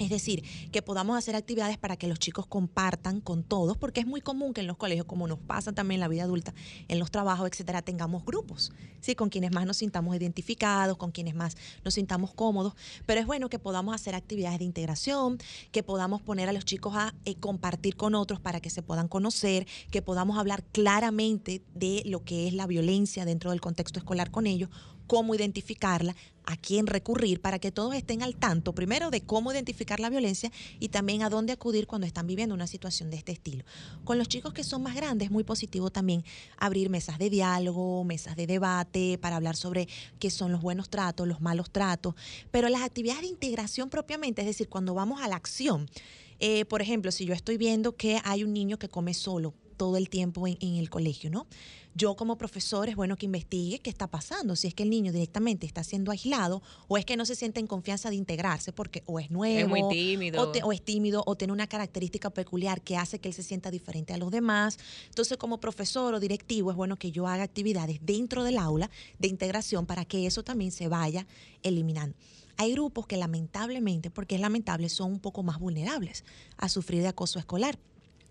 es 0.00 0.08
decir, 0.08 0.42
que 0.72 0.80
podamos 0.80 1.16
hacer 1.18 1.36
actividades 1.36 1.76
para 1.76 1.96
que 1.96 2.08
los 2.08 2.18
chicos 2.18 2.46
compartan 2.46 3.20
con 3.20 3.42
todos, 3.42 3.76
porque 3.76 4.00
es 4.00 4.06
muy 4.06 4.22
común 4.22 4.54
que 4.54 4.62
en 4.62 4.66
los 4.66 4.78
colegios, 4.78 5.06
como 5.06 5.28
nos 5.28 5.38
pasa 5.38 5.72
también 5.72 5.96
en 5.96 6.00
la 6.00 6.08
vida 6.08 6.24
adulta, 6.24 6.54
en 6.88 6.98
los 6.98 7.10
trabajos, 7.10 7.46
etcétera, 7.50 7.82
tengamos 7.82 8.24
grupos, 8.24 8.72
¿sí? 9.00 9.14
Con 9.14 9.28
quienes 9.28 9.52
más 9.52 9.66
nos 9.66 9.76
sintamos 9.76 10.16
identificados, 10.16 10.96
con 10.96 11.10
quienes 11.10 11.34
más 11.34 11.56
nos 11.84 11.94
sintamos 11.94 12.32
cómodos. 12.32 12.74
Pero 13.04 13.20
es 13.20 13.26
bueno 13.26 13.50
que 13.50 13.58
podamos 13.58 13.94
hacer 13.94 14.14
actividades 14.14 14.58
de 14.58 14.64
integración, 14.64 15.38
que 15.70 15.82
podamos 15.82 16.22
poner 16.22 16.48
a 16.48 16.52
los 16.52 16.64
chicos 16.64 16.94
a 16.96 17.14
eh, 17.26 17.34
compartir 17.34 17.96
con 17.96 18.14
otros 18.14 18.40
para 18.40 18.60
que 18.60 18.70
se 18.70 18.82
puedan 18.82 19.06
conocer, 19.06 19.66
que 19.90 20.00
podamos 20.00 20.38
hablar 20.38 20.64
claramente 20.72 21.62
de 21.74 22.02
lo 22.06 22.24
que 22.24 22.48
es 22.48 22.54
la 22.54 22.66
violencia 22.66 23.26
dentro 23.26 23.50
del 23.50 23.60
contexto 23.60 23.98
escolar 23.98 24.30
con 24.30 24.46
ellos, 24.46 24.70
cómo 25.10 25.34
identificarla, 25.34 26.14
a 26.44 26.56
quién 26.56 26.86
recurrir, 26.86 27.40
para 27.40 27.58
que 27.58 27.72
todos 27.72 27.96
estén 27.96 28.22
al 28.22 28.36
tanto, 28.36 28.76
primero 28.76 29.10
de 29.10 29.22
cómo 29.22 29.50
identificar 29.50 29.98
la 29.98 30.08
violencia 30.08 30.52
y 30.78 30.90
también 30.90 31.24
a 31.24 31.28
dónde 31.28 31.52
acudir 31.52 31.88
cuando 31.88 32.06
están 32.06 32.28
viviendo 32.28 32.54
una 32.54 32.68
situación 32.68 33.10
de 33.10 33.16
este 33.16 33.32
estilo. 33.32 33.64
Con 34.04 34.18
los 34.18 34.28
chicos 34.28 34.52
que 34.52 34.62
son 34.62 34.84
más 34.84 34.94
grandes, 34.94 35.26
es 35.26 35.32
muy 35.32 35.42
positivo 35.42 35.90
también 35.90 36.22
abrir 36.58 36.90
mesas 36.90 37.18
de 37.18 37.28
diálogo, 37.28 38.04
mesas 38.04 38.36
de 38.36 38.46
debate, 38.46 39.18
para 39.18 39.34
hablar 39.34 39.56
sobre 39.56 39.88
qué 40.20 40.30
son 40.30 40.52
los 40.52 40.62
buenos 40.62 40.90
tratos, 40.90 41.26
los 41.26 41.40
malos 41.40 41.72
tratos, 41.72 42.14
pero 42.52 42.68
las 42.68 42.82
actividades 42.82 43.22
de 43.22 43.28
integración 43.30 43.90
propiamente, 43.90 44.42
es 44.42 44.46
decir, 44.46 44.68
cuando 44.68 44.94
vamos 44.94 45.20
a 45.22 45.26
la 45.26 45.34
acción, 45.34 45.90
eh, 46.38 46.66
por 46.66 46.82
ejemplo, 46.82 47.10
si 47.10 47.24
yo 47.24 47.34
estoy 47.34 47.56
viendo 47.56 47.96
que 47.96 48.20
hay 48.22 48.44
un 48.44 48.52
niño 48.52 48.78
que 48.78 48.88
come 48.88 49.12
solo 49.14 49.54
todo 49.80 49.96
el 49.96 50.10
tiempo 50.10 50.46
en, 50.46 50.58
en 50.60 50.74
el 50.76 50.90
colegio, 50.90 51.30
¿no? 51.30 51.46
Yo 51.94 52.14
como 52.14 52.36
profesor 52.36 52.90
es 52.90 52.96
bueno 52.96 53.16
que 53.16 53.24
investigue 53.24 53.78
qué 53.78 53.88
está 53.88 54.06
pasando, 54.08 54.54
si 54.54 54.68
es 54.68 54.74
que 54.74 54.82
el 54.82 54.90
niño 54.90 55.10
directamente 55.10 55.64
está 55.66 55.82
siendo 55.84 56.10
aislado 56.10 56.62
o 56.86 56.98
es 56.98 57.06
que 57.06 57.16
no 57.16 57.24
se 57.24 57.34
siente 57.34 57.60
en 57.60 57.66
confianza 57.66 58.10
de 58.10 58.16
integrarse 58.16 58.72
porque 58.74 59.02
o 59.06 59.18
es 59.18 59.30
nuevo, 59.30 59.58
Es 59.58 59.68
muy 59.68 59.82
tímido. 59.88 60.42
O, 60.42 60.52
te- 60.52 60.62
o 60.62 60.70
es 60.70 60.82
tímido 60.82 61.22
o 61.26 61.34
tiene 61.34 61.54
una 61.54 61.66
característica 61.66 62.28
peculiar 62.28 62.82
que 62.82 62.98
hace 62.98 63.20
que 63.20 63.28
él 63.28 63.34
se 63.34 63.42
sienta 63.42 63.70
diferente 63.70 64.12
a 64.12 64.18
los 64.18 64.30
demás. 64.30 64.76
Entonces, 65.08 65.38
como 65.38 65.58
profesor 65.60 66.12
o 66.12 66.20
directivo 66.20 66.70
es 66.70 66.76
bueno 66.76 66.96
que 66.98 67.10
yo 67.10 67.26
haga 67.26 67.42
actividades 67.42 68.00
dentro 68.02 68.44
del 68.44 68.58
aula 68.58 68.90
de 69.18 69.28
integración 69.28 69.86
para 69.86 70.04
que 70.04 70.26
eso 70.26 70.42
también 70.44 70.72
se 70.72 70.88
vaya 70.88 71.26
eliminando. 71.62 72.14
Hay 72.58 72.72
grupos 72.72 73.06
que 73.06 73.16
lamentablemente, 73.16 74.10
porque 74.10 74.34
es 74.34 74.40
lamentable, 74.42 74.90
son 74.90 75.12
un 75.12 75.20
poco 75.20 75.42
más 75.42 75.58
vulnerables 75.58 76.24
a 76.58 76.68
sufrir 76.68 77.00
de 77.00 77.08
acoso 77.08 77.38
escolar. 77.38 77.78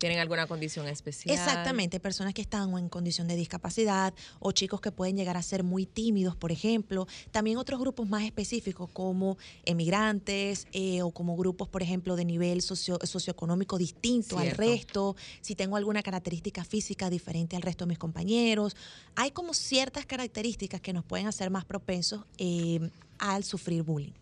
¿Tienen 0.00 0.18
alguna 0.18 0.46
condición 0.46 0.88
especial? 0.88 1.36
Exactamente, 1.36 2.00
personas 2.00 2.32
que 2.32 2.40
están 2.40 2.74
en 2.78 2.88
condición 2.88 3.28
de 3.28 3.36
discapacidad 3.36 4.14
o 4.38 4.50
chicos 4.52 4.80
que 4.80 4.90
pueden 4.90 5.14
llegar 5.14 5.36
a 5.36 5.42
ser 5.42 5.62
muy 5.62 5.84
tímidos, 5.84 6.34
por 6.36 6.52
ejemplo. 6.52 7.06
También 7.30 7.58
otros 7.58 7.78
grupos 7.78 8.08
más 8.08 8.22
específicos 8.24 8.88
como 8.94 9.36
emigrantes 9.66 10.66
eh, 10.72 11.02
o 11.02 11.10
como 11.10 11.36
grupos, 11.36 11.68
por 11.68 11.82
ejemplo, 11.82 12.16
de 12.16 12.24
nivel 12.24 12.62
socio- 12.62 12.98
socioeconómico 13.04 13.76
distinto 13.76 14.38
al 14.38 14.52
resto. 14.52 15.16
Si 15.42 15.54
tengo 15.54 15.76
alguna 15.76 16.02
característica 16.02 16.64
física 16.64 17.10
diferente 17.10 17.54
al 17.56 17.60
resto 17.62 17.84
de 17.84 17.90
mis 17.90 17.98
compañeros. 17.98 18.74
Hay 19.16 19.32
como 19.32 19.52
ciertas 19.52 20.06
características 20.06 20.80
que 20.80 20.94
nos 20.94 21.04
pueden 21.04 21.26
hacer 21.26 21.50
más 21.50 21.66
propensos 21.66 22.22
eh, 22.38 22.80
al 23.18 23.44
sufrir 23.44 23.82
bullying. 23.82 24.12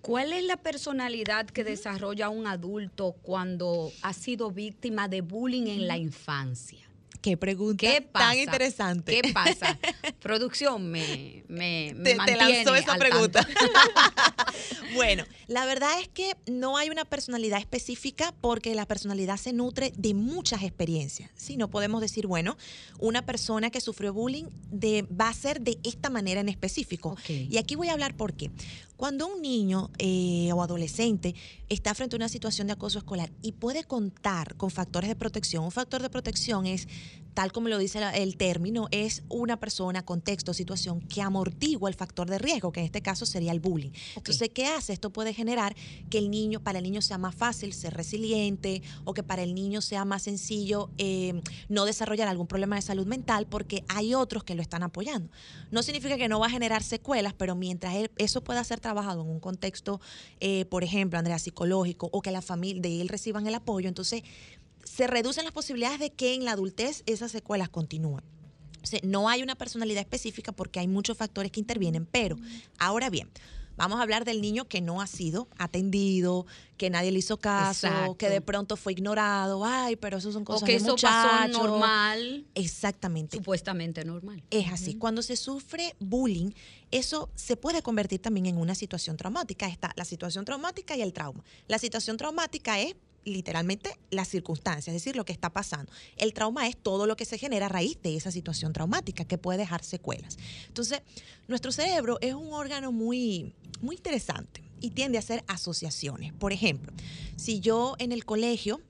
¿Cuál 0.00 0.32
es 0.32 0.44
la 0.44 0.56
personalidad 0.56 1.46
que 1.46 1.64
desarrolla 1.64 2.28
un 2.28 2.46
adulto 2.46 3.16
cuando 3.22 3.92
ha 4.02 4.12
sido 4.12 4.50
víctima 4.50 5.08
de 5.08 5.20
bullying 5.20 5.66
en 5.66 5.88
la 5.88 5.96
infancia? 5.96 6.88
Qué 7.20 7.36
pregunta 7.36 7.86
¿Qué 7.86 8.00
pasa? 8.00 8.26
tan 8.26 8.38
interesante. 8.38 9.20
¿Qué 9.20 9.32
pasa? 9.32 9.78
Producción 10.20 10.90
me, 10.90 11.44
me, 11.48 11.92
me 11.96 12.14
te, 12.14 12.36
lanzó 12.36 12.74
esa 12.74 12.92
al 12.92 12.98
pregunta. 12.98 13.46
bueno, 14.94 15.24
la 15.48 15.66
verdad 15.66 16.00
es 16.00 16.08
que 16.08 16.36
no 16.46 16.76
hay 16.76 16.90
una 16.90 17.04
personalidad 17.04 17.58
específica 17.58 18.32
porque 18.40 18.74
la 18.74 18.86
personalidad 18.86 19.36
se 19.36 19.52
nutre 19.52 19.92
de 19.96 20.14
muchas 20.14 20.62
experiencias. 20.62 21.30
Sí, 21.34 21.56
no 21.56 21.68
podemos 21.68 22.00
decir, 22.00 22.26
bueno, 22.26 22.56
una 22.98 23.26
persona 23.26 23.70
que 23.70 23.80
sufrió 23.80 24.12
bullying 24.12 24.46
de, 24.70 25.02
va 25.02 25.28
a 25.28 25.34
ser 25.34 25.60
de 25.60 25.78
esta 25.82 26.10
manera 26.10 26.40
en 26.40 26.48
específico. 26.48 27.16
Y 27.28 27.58
aquí 27.58 27.74
voy 27.74 27.88
a 27.88 27.92
hablar 27.92 28.16
por 28.16 28.34
qué. 28.34 28.50
Cuando 28.98 29.28
un 29.28 29.40
niño 29.40 29.92
eh, 29.98 30.50
o 30.52 30.60
adolescente 30.60 31.36
está 31.68 31.94
frente 31.94 32.16
a 32.16 32.18
una 32.18 32.28
situación 32.28 32.66
de 32.66 32.72
acoso 32.72 32.98
escolar 32.98 33.30
y 33.42 33.52
puede 33.52 33.84
contar 33.84 34.56
con 34.56 34.72
factores 34.72 35.06
de 35.06 35.14
protección, 35.14 35.62
un 35.62 35.70
factor 35.70 36.02
de 36.02 36.10
protección 36.10 36.66
es, 36.66 36.88
tal 37.38 37.52
como 37.52 37.68
lo 37.68 37.78
dice 37.78 38.00
el 38.14 38.36
término, 38.36 38.88
es 38.90 39.22
una 39.28 39.60
persona, 39.60 40.04
contexto, 40.04 40.52
situación 40.52 41.00
que 41.00 41.22
amortigua 41.22 41.88
el 41.88 41.94
factor 41.94 42.28
de 42.28 42.36
riesgo, 42.36 42.72
que 42.72 42.80
en 42.80 42.86
este 42.86 43.00
caso 43.00 43.26
sería 43.26 43.52
el 43.52 43.60
bullying. 43.60 43.92
Entonces, 44.16 44.50
¿qué 44.52 44.66
hace? 44.66 44.92
Esto 44.92 45.10
puede 45.10 45.32
generar 45.32 45.76
que 46.10 46.18
el 46.18 46.32
niño, 46.32 46.58
para 46.58 46.78
el 46.78 46.82
niño 46.82 47.00
sea 47.00 47.16
más 47.16 47.36
fácil 47.36 47.72
ser 47.74 47.94
resiliente 47.94 48.82
o 49.04 49.14
que 49.14 49.22
para 49.22 49.44
el 49.44 49.54
niño 49.54 49.82
sea 49.82 50.04
más 50.04 50.22
sencillo 50.22 50.90
eh, 50.98 51.40
no 51.68 51.84
desarrollar 51.84 52.26
algún 52.26 52.48
problema 52.48 52.74
de 52.74 52.82
salud 52.82 53.06
mental 53.06 53.46
porque 53.46 53.84
hay 53.86 54.14
otros 54.14 54.42
que 54.42 54.56
lo 54.56 54.62
están 54.62 54.82
apoyando. 54.82 55.30
No 55.70 55.84
significa 55.84 56.16
que 56.16 56.26
no 56.26 56.40
va 56.40 56.46
a 56.46 56.50
generar 56.50 56.82
secuelas, 56.82 57.34
pero 57.34 57.54
mientras 57.54 57.94
él- 57.94 58.10
eso 58.16 58.42
pueda 58.42 58.64
ser 58.64 58.80
trabajado 58.80 59.22
en 59.22 59.28
un 59.28 59.38
contexto, 59.38 60.00
eh, 60.40 60.64
por 60.64 60.82
ejemplo, 60.82 61.20
Andrea, 61.20 61.38
psicológico 61.38 62.08
o 62.10 62.20
que 62.20 62.32
la 62.32 62.42
familia 62.42 62.82
de 62.82 63.00
él 63.00 63.08
reciban 63.08 63.46
el 63.46 63.54
apoyo, 63.54 63.86
entonces 63.86 64.24
se 64.98 65.06
reducen 65.06 65.44
las 65.44 65.52
posibilidades 65.52 66.00
de 66.00 66.10
que 66.10 66.34
en 66.34 66.44
la 66.44 66.50
adultez 66.50 67.04
esas 67.06 67.30
secuelas 67.30 67.68
continúen. 67.68 68.24
O 68.82 68.86
sea, 68.86 68.98
no 69.04 69.28
hay 69.28 69.44
una 69.44 69.54
personalidad 69.54 70.00
específica 70.00 70.50
porque 70.50 70.80
hay 70.80 70.88
muchos 70.88 71.16
factores 71.16 71.52
que 71.52 71.60
intervienen, 71.60 72.04
pero 72.04 72.36
ahora 72.80 73.08
bien, 73.08 73.30
vamos 73.76 74.00
a 74.00 74.02
hablar 74.02 74.24
del 74.24 74.40
niño 74.40 74.66
que 74.66 74.80
no 74.80 75.00
ha 75.00 75.06
sido 75.06 75.46
atendido, 75.56 76.46
que 76.76 76.90
nadie 76.90 77.12
le 77.12 77.20
hizo 77.20 77.36
caso, 77.36 77.86
Exacto. 77.86 78.16
que 78.16 78.28
de 78.28 78.40
pronto 78.40 78.76
fue 78.76 78.90
ignorado, 78.90 79.64
ay, 79.64 79.94
pero 79.94 80.18
eso 80.18 80.32
son 80.32 80.42
O 80.42 80.46
cosas 80.46 80.66
que 80.66 80.72
de 80.72 80.78
eso 80.78 80.96
pasó 80.96 81.46
normal, 81.46 82.44
Exactamente. 82.56 83.36
supuestamente 83.36 84.04
normal. 84.04 84.42
Es 84.50 84.66
así. 84.72 84.96
Cuando 84.96 85.22
se 85.22 85.36
sufre 85.36 85.94
bullying, 86.00 86.50
eso 86.90 87.30
se 87.36 87.56
puede 87.56 87.82
convertir 87.82 88.20
también 88.20 88.46
en 88.46 88.58
una 88.58 88.74
situación 88.74 89.16
traumática. 89.16 89.68
Está 89.68 89.92
la 89.94 90.04
situación 90.04 90.44
traumática 90.44 90.96
y 90.96 91.02
el 91.02 91.12
trauma. 91.12 91.44
La 91.68 91.78
situación 91.78 92.16
traumática 92.16 92.80
es 92.80 92.96
literalmente 93.28 93.98
las 94.10 94.28
circunstancias, 94.28 94.88
es 94.88 95.02
decir, 95.02 95.16
lo 95.16 95.24
que 95.24 95.32
está 95.32 95.50
pasando. 95.50 95.92
El 96.16 96.32
trauma 96.32 96.66
es 96.66 96.76
todo 96.76 97.06
lo 97.06 97.16
que 97.16 97.24
se 97.24 97.38
genera 97.38 97.66
a 97.66 97.68
raíz 97.68 98.00
de 98.02 98.16
esa 98.16 98.30
situación 98.30 98.72
traumática 98.72 99.24
que 99.24 99.38
puede 99.38 99.58
dejar 99.58 99.84
secuelas. 99.84 100.38
Entonces, 100.66 101.02
nuestro 101.46 101.72
cerebro 101.72 102.18
es 102.20 102.34
un 102.34 102.52
órgano 102.52 102.92
muy, 102.92 103.52
muy 103.80 103.96
interesante 103.96 104.62
y 104.80 104.90
tiende 104.90 105.18
a 105.18 105.20
hacer 105.20 105.44
asociaciones. 105.46 106.32
Por 106.32 106.52
ejemplo, 106.52 106.92
si 107.36 107.60
yo 107.60 107.94
en 107.98 108.12
el 108.12 108.24
colegio 108.24 108.80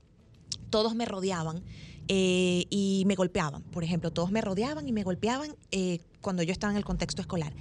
todos 0.71 0.95
me 0.95 1.05
rodeaban 1.05 1.63
eh, 2.09 2.67
y 2.71 3.05
me 3.07 3.15
golpeaban. 3.15 3.63
Por 3.63 3.85
ejemplo, 3.85 4.11
todos 4.11 4.31
me 4.31 4.41
rodeaban 4.41 4.89
y 4.89 4.93
me 4.93 5.03
golpeaban 5.03 5.55
eh, 5.71 6.01
cuando 6.21 6.43
yo 6.43 6.53
estaba 6.53 6.73
en 6.73 6.77
el 6.77 6.85
contexto 6.85 7.21
escolar. 7.23 7.53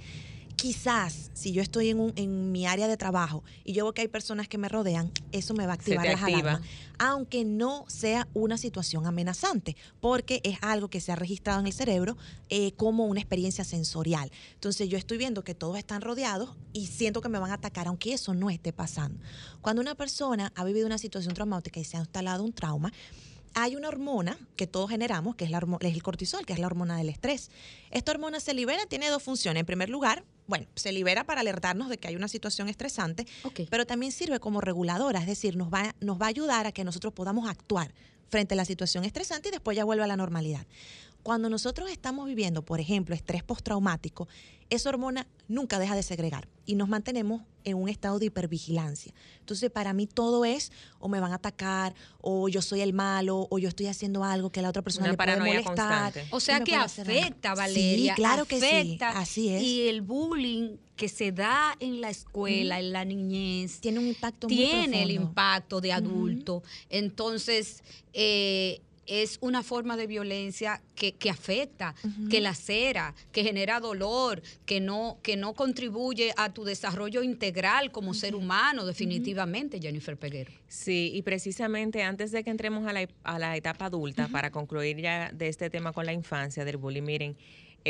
Quizás 0.58 1.30
si 1.34 1.52
yo 1.52 1.62
estoy 1.62 1.88
en, 1.90 2.00
un- 2.00 2.12
en 2.16 2.50
mi 2.50 2.66
área 2.66 2.88
de 2.88 2.96
trabajo 2.96 3.44
y 3.62 3.74
yo 3.74 3.84
veo 3.84 3.92
que 3.94 4.00
hay 4.02 4.08
personas 4.08 4.48
que 4.48 4.58
me 4.58 4.68
rodean, 4.68 5.12
eso 5.30 5.54
me 5.54 5.64
va 5.66 5.72
a 5.72 5.74
activar 5.76 6.04
las 6.04 6.20
activa. 6.20 6.38
alarmas. 6.50 6.68
Aunque 6.98 7.44
no 7.44 7.84
sea 7.86 8.26
una 8.34 8.58
situación 8.58 9.06
amenazante, 9.06 9.76
porque 10.00 10.40
es 10.42 10.58
algo 10.60 10.88
que 10.88 11.00
se 11.00 11.12
ha 11.12 11.14
registrado 11.14 11.60
en 11.60 11.68
el 11.68 11.72
cerebro 11.72 12.16
eh, 12.48 12.72
como 12.72 13.06
una 13.06 13.20
experiencia 13.20 13.62
sensorial. 13.62 14.32
Entonces 14.54 14.88
yo 14.88 14.98
estoy 14.98 15.16
viendo 15.16 15.44
que 15.44 15.54
todos 15.54 15.78
están 15.78 16.00
rodeados 16.00 16.56
y 16.72 16.88
siento 16.88 17.20
que 17.20 17.28
me 17.28 17.38
van 17.38 17.52
a 17.52 17.54
atacar, 17.54 17.86
aunque 17.86 18.12
eso 18.12 18.34
no 18.34 18.50
esté 18.50 18.72
pasando. 18.72 19.20
Cuando 19.60 19.80
una 19.80 19.94
persona 19.94 20.52
ha 20.56 20.64
vivido 20.64 20.86
una 20.86 20.98
situación 20.98 21.34
traumática 21.34 21.78
y 21.78 21.84
se 21.84 21.96
ha 21.98 22.00
instalado 22.00 22.42
un 22.42 22.52
trauma, 22.52 22.92
hay 23.54 23.76
una 23.76 23.86
hormona 23.86 24.36
que 24.56 24.66
todos 24.66 24.90
generamos, 24.90 25.36
que 25.36 25.44
es, 25.44 25.52
la 25.52 25.58
es 25.82 25.94
el 25.94 26.02
cortisol, 26.02 26.44
que 26.44 26.52
es 26.52 26.58
la 26.58 26.66
hormona 26.66 26.96
del 26.96 27.10
estrés. 27.10 27.52
Esta 27.92 28.10
hormona 28.10 28.40
se 28.40 28.54
libera, 28.54 28.86
tiene 28.86 29.08
dos 29.08 29.22
funciones. 29.22 29.60
En 29.60 29.66
primer 29.66 29.88
lugar, 29.88 30.24
bueno, 30.48 30.66
se 30.74 30.90
libera 30.92 31.24
para 31.24 31.42
alertarnos 31.42 31.90
de 31.90 31.98
que 31.98 32.08
hay 32.08 32.16
una 32.16 32.26
situación 32.26 32.68
estresante, 32.68 33.26
pero 33.70 33.86
también 33.86 34.10
sirve 34.10 34.40
como 34.40 34.60
reguladora, 34.60 35.20
es 35.20 35.26
decir, 35.26 35.56
nos 35.56 35.72
va, 35.72 35.94
nos 36.00 36.20
va 36.20 36.24
a 36.24 36.28
ayudar 36.30 36.66
a 36.66 36.72
que 36.72 36.84
nosotros 36.84 37.12
podamos 37.12 37.48
actuar 37.48 37.92
frente 38.30 38.54
a 38.54 38.56
la 38.56 38.64
situación 38.64 39.04
estresante 39.04 39.48
y 39.48 39.52
después 39.52 39.76
ya 39.76 39.84
vuelve 39.84 40.04
a 40.04 40.06
la 40.06 40.16
normalidad. 40.16 40.66
Cuando 41.22 41.50
nosotros 41.50 41.90
estamos 41.90 42.26
viviendo, 42.26 42.62
por 42.64 42.80
ejemplo, 42.80 43.14
estrés 43.14 43.42
postraumático, 43.42 44.28
esa 44.70 44.88
hormona 44.90 45.26
nunca 45.46 45.78
deja 45.78 45.94
de 45.94 46.02
segregar 46.02 46.46
y 46.66 46.74
nos 46.74 46.88
mantenemos 46.88 47.42
en 47.64 47.76
un 47.76 47.88
estado 47.88 48.18
de 48.18 48.26
hipervigilancia. 48.26 49.12
Entonces, 49.40 49.70
para 49.70 49.92
mí 49.94 50.06
todo 50.06 50.44
es 50.44 50.72
o 50.98 51.08
me 51.08 51.20
van 51.20 51.32
a 51.32 51.36
atacar, 51.36 51.94
o 52.20 52.48
yo 52.48 52.62
soy 52.62 52.80
el 52.82 52.92
malo, 52.92 53.46
o 53.50 53.58
yo 53.58 53.68
estoy 53.68 53.86
haciendo 53.86 54.24
algo 54.24 54.50
que 54.50 54.60
a 54.60 54.62
la 54.62 54.68
otra 54.70 54.82
persona 54.82 55.06
Una 55.06 55.12
le 55.12 55.16
puede 55.16 55.38
molestar. 55.38 55.64
constante. 55.64 56.26
O 56.30 56.40
sea 56.40 56.58
me 56.58 56.64
que 56.64 56.74
afecta, 56.76 57.54
Valeria. 57.54 58.14
Sí, 58.14 58.16
claro 58.16 58.44
que 58.44 58.60
sí. 58.60 58.66
afecta. 58.66 59.18
Así 59.18 59.48
es. 59.48 59.62
Y 59.62 59.88
el 59.88 60.02
bullying 60.02 60.76
que 60.96 61.08
se 61.08 61.32
da 61.32 61.74
en 61.80 62.00
la 62.00 62.10
escuela, 62.10 62.78
en 62.78 62.92
la 62.92 63.04
niñez, 63.04 63.80
Tiene 63.80 63.98
un 64.00 64.08
impacto 64.08 64.48
muy 64.48 64.56
tiene 64.56 65.02
el 65.02 65.08
profundo. 65.08 65.28
impacto 65.30 65.80
de 65.80 65.92
adulto. 65.92 66.62
Entonces, 66.90 67.82
eh, 68.12 68.80
es 69.08 69.38
una 69.40 69.62
forma 69.62 69.96
de 69.96 70.06
violencia 70.06 70.82
que, 70.94 71.12
que 71.12 71.30
afecta, 71.30 71.94
que 72.30 72.40
lacera, 72.40 73.14
que 73.32 73.42
genera 73.42 73.80
dolor, 73.80 74.42
que 74.66 74.80
no, 74.80 75.18
que 75.22 75.36
no 75.36 75.54
contribuye 75.54 76.32
a 76.36 76.52
tu 76.52 76.64
desarrollo 76.64 77.22
integral 77.22 77.90
como 77.90 78.14
ser 78.14 78.34
humano, 78.34 78.84
definitivamente, 78.84 79.80
Jennifer 79.80 80.16
Peguero. 80.16 80.52
Sí, 80.68 81.10
y 81.14 81.22
precisamente 81.22 82.02
antes 82.02 82.30
de 82.30 82.44
que 82.44 82.50
entremos 82.50 82.86
a 82.86 82.92
la, 82.92 83.08
a 83.24 83.38
la 83.38 83.56
etapa 83.56 83.86
adulta, 83.86 84.28
para 84.28 84.50
concluir 84.50 84.98
ya 85.00 85.30
de 85.32 85.48
este 85.48 85.70
tema 85.70 85.92
con 85.92 86.06
la 86.06 86.12
infancia 86.12 86.64
del 86.64 86.76
bullying, 86.76 87.02
miren, 87.02 87.36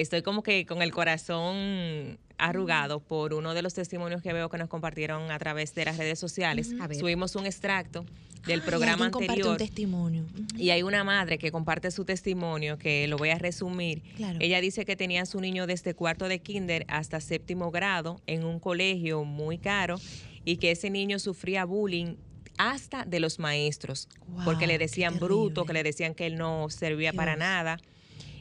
estoy 0.00 0.22
como 0.22 0.42
que 0.42 0.66
con 0.66 0.82
el 0.82 0.92
corazón 0.92 2.18
arrugado 2.38 3.00
por 3.00 3.34
uno 3.34 3.52
de 3.52 3.62
los 3.62 3.74
testimonios 3.74 4.22
que 4.22 4.32
veo 4.32 4.48
que 4.48 4.58
nos 4.58 4.68
compartieron 4.68 5.30
a 5.30 5.38
través 5.38 5.74
de 5.74 5.84
las 5.84 5.96
redes 5.98 6.18
sociales. 6.18 6.72
A 6.80 6.86
ver. 6.86 6.96
Subimos 6.96 7.34
un 7.34 7.46
extracto 7.46 8.04
del 8.46 8.62
programa 8.62 9.08
un 9.08 9.22
anterior. 9.22 9.56
testimonio. 9.56 10.24
Y 10.56 10.70
hay 10.70 10.82
una 10.82 11.04
madre 11.04 11.38
que 11.38 11.50
comparte 11.50 11.90
su 11.90 12.04
testimonio, 12.04 12.78
que 12.78 13.08
lo 13.08 13.16
voy 13.16 13.30
a 13.30 13.38
resumir. 13.38 14.02
Claro. 14.16 14.38
Ella 14.40 14.60
dice 14.60 14.84
que 14.84 14.96
tenía 14.96 15.22
a 15.22 15.26
su 15.26 15.40
niño 15.40 15.66
desde 15.66 15.94
cuarto 15.94 16.28
de 16.28 16.38
kinder 16.38 16.84
hasta 16.88 17.20
séptimo 17.20 17.70
grado 17.70 18.20
en 18.26 18.44
un 18.44 18.60
colegio 18.60 19.24
muy 19.24 19.58
caro 19.58 19.96
y 20.44 20.56
que 20.56 20.70
ese 20.70 20.90
niño 20.90 21.18
sufría 21.18 21.64
bullying 21.64 22.16
hasta 22.56 23.04
de 23.04 23.20
los 23.20 23.38
maestros, 23.38 24.08
porque 24.44 24.66
le 24.66 24.78
decían 24.78 25.18
bruto, 25.18 25.64
que 25.64 25.72
le 25.72 25.82
decían 25.82 26.14
que 26.14 26.26
él 26.26 26.36
no 26.36 26.68
servía 26.70 27.12
para 27.12 27.36
nada. 27.36 27.78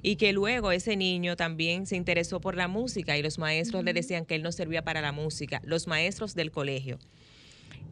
Y 0.02 0.16
que 0.16 0.34
luego 0.34 0.72
ese 0.72 0.96
niño 0.96 1.36
también 1.36 1.86
se 1.86 1.96
interesó 1.96 2.40
por 2.40 2.56
la 2.56 2.68
música 2.68 3.18
y 3.18 3.24
los 3.24 3.40
maestros 3.40 3.84
le 3.84 3.94
decían 3.94 4.26
que 4.26 4.36
él 4.36 4.44
no 4.44 4.52
servía 4.52 4.84
para 4.84 5.02
la 5.02 5.12
música, 5.12 5.62
los 5.64 5.88
maestros 5.88 6.36
del 6.36 6.52
colegio. 6.52 7.00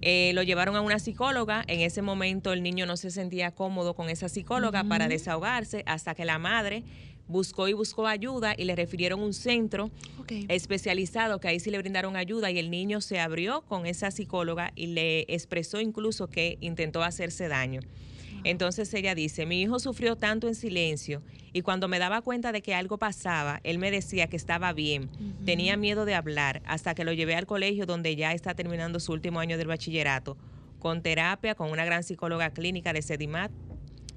Eh, 0.02 0.32
lo 0.34 0.44
llevaron 0.44 0.76
a 0.76 0.82
una 0.82 1.00
psicóloga. 1.00 1.64
En 1.68 1.82
ese 1.82 2.02
momento 2.02 2.54
el 2.54 2.64
niño 2.64 2.86
no 2.86 2.98
se 2.98 3.12
sentía 3.12 3.52
cómodo 3.52 3.96
con 3.96 4.10
esa 4.10 4.30
psicóloga 4.30 4.84
para 4.84 5.08
desahogarse 5.08 5.84
hasta 5.86 6.16
que 6.16 6.26
la 6.26 6.38
madre 6.38 6.84
buscó 7.28 7.68
y 7.68 7.74
buscó 7.74 8.08
ayuda 8.08 8.54
y 8.56 8.66
le 8.66 8.76
refirieron 8.76 9.20
un 9.20 9.34
centro 9.34 9.90
especializado 10.48 11.40
que 11.40 11.48
ahí 11.48 11.60
sí 11.60 11.72
le 11.72 11.80
brindaron 11.80 12.16
ayuda 12.16 12.52
y 12.52 12.60
el 12.60 12.70
niño 12.70 13.02
se 13.02 13.20
abrió 13.20 13.62
con 13.62 13.86
esa 13.86 14.12
psicóloga 14.12 14.72
y 14.76 14.88
le 14.88 15.22
expresó 15.22 15.82
incluso 15.82 16.28
que 16.28 16.58
intentó 16.62 17.04
hacerse 17.04 17.48
daño. 17.48 17.82
Entonces 18.44 18.94
ella 18.94 19.16
dice, 19.16 19.48
mi 19.48 19.62
hijo 19.62 19.80
sufrió 19.80 20.18
tanto 20.18 20.48
en 20.48 20.54
silencio 20.54 21.24
y 21.56 21.62
cuando 21.62 21.88
me 21.88 22.00
daba 22.00 22.22
cuenta 22.22 22.52
de 22.52 22.62
que 22.62 22.76
algo 22.76 22.98
pasaba, 22.98 23.62
él 23.64 23.80
me 23.80 23.90
decía 23.90 24.28
que 24.28 24.36
estaba 24.36 24.74
bien, 24.74 25.10
tenía 25.46 25.78
miedo 25.78 26.04
de 26.04 26.14
hablar, 26.14 26.62
hasta 26.66 26.96
que 26.96 27.06
lo 27.06 27.14
llevé 27.14 27.34
al 27.36 27.46
colegio 27.46 27.86
donde 27.86 28.18
ya 28.18 28.34
está 28.34 28.56
terminando 28.56 29.00
su 29.00 29.14
último 29.14 29.40
año 29.40 29.58
del 29.58 29.68
bachillerato, 29.68 30.36
con 30.80 31.02
terapia, 31.02 31.56
con 31.56 31.72
una 31.72 31.86
gran 31.86 32.04
psicóloga 32.04 32.50
clínica 32.50 32.92
de 32.92 33.02
Sedimat. 33.02 33.54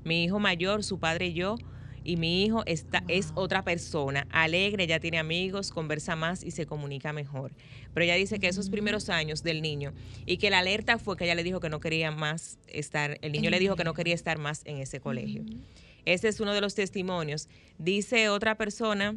Mi 0.03 0.25
hijo 0.25 0.41
mayor, 0.41 0.83
su 0.83 0.99
padre 0.99 1.29
y 1.29 1.35
yo, 1.35 1.55
y 2.03 2.17
mi 2.17 2.43
hijo 2.43 2.65
está, 2.67 3.05
es 3.07 3.31
otra 3.37 3.63
persona, 3.63 4.27
alegre, 4.33 4.89
ya 4.89 4.99
tiene 4.99 5.21
amigos, 5.21 5.71
conversa 5.71 6.17
más 6.17 6.43
y 6.43 6.51
se 6.51 6.67
comunica 6.67 7.13
mejor. 7.13 7.53
Pero 7.95 8.03
ella 8.03 8.17
dice 8.17 8.41
que 8.41 8.49
esos 8.49 8.69
primeros 8.69 9.11
años 9.11 9.45
del 9.45 9.63
niño 9.63 9.93
y 10.27 10.39
que 10.39 10.51
la 10.51 10.59
alerta 10.59 10.99
fue 10.99 11.17
que 11.17 11.23
ella 11.23 11.37
le 11.37 11.45
dijo 11.45 11.61
que 11.61 11.69
no 11.69 11.79
quería 11.79 12.11
más 12.11 12.59
estar, 12.67 13.17
el 13.23 13.31
niño 13.31 13.49
le 13.51 13.61
dijo 13.61 13.77
que 13.77 13.85
no 13.85 13.95
quería 13.95 14.17
estar 14.17 14.39
más 14.39 14.63
en 14.65 14.79
ese 14.79 14.99
colegio. 14.99 15.45
Ese 16.05 16.29
es 16.29 16.41
uno 16.41 16.55
de 16.55 16.61
los 16.61 16.75
testimonios. 16.75 17.49
Dice 17.79 18.29
otra 18.29 18.57
persona 18.57 19.17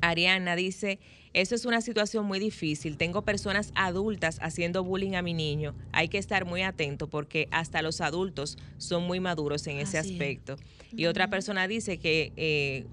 Ariana 0.00 0.56
dice, 0.56 0.98
eso 1.32 1.54
es 1.54 1.64
una 1.64 1.80
situación 1.80 2.26
muy 2.26 2.38
difícil. 2.38 2.96
Tengo 2.96 3.22
personas 3.22 3.72
adultas 3.74 4.38
haciendo 4.42 4.82
bullying 4.82 5.14
a 5.14 5.22
mi 5.22 5.34
niño. 5.34 5.74
Hay 5.92 6.08
que 6.08 6.18
estar 6.18 6.44
muy 6.44 6.62
atento 6.62 7.08
porque 7.08 7.48
hasta 7.50 7.82
los 7.82 8.00
adultos 8.00 8.58
son 8.78 9.04
muy 9.04 9.20
maduros 9.20 9.66
en 9.66 9.78
ese 9.78 9.98
Así 9.98 10.08
es. 10.08 10.12
aspecto. 10.14 10.56
Y 10.96 11.06
otra 11.06 11.28
persona 11.28 11.68
dice 11.68 11.98
que 11.98 12.32
eh, 12.36 12.86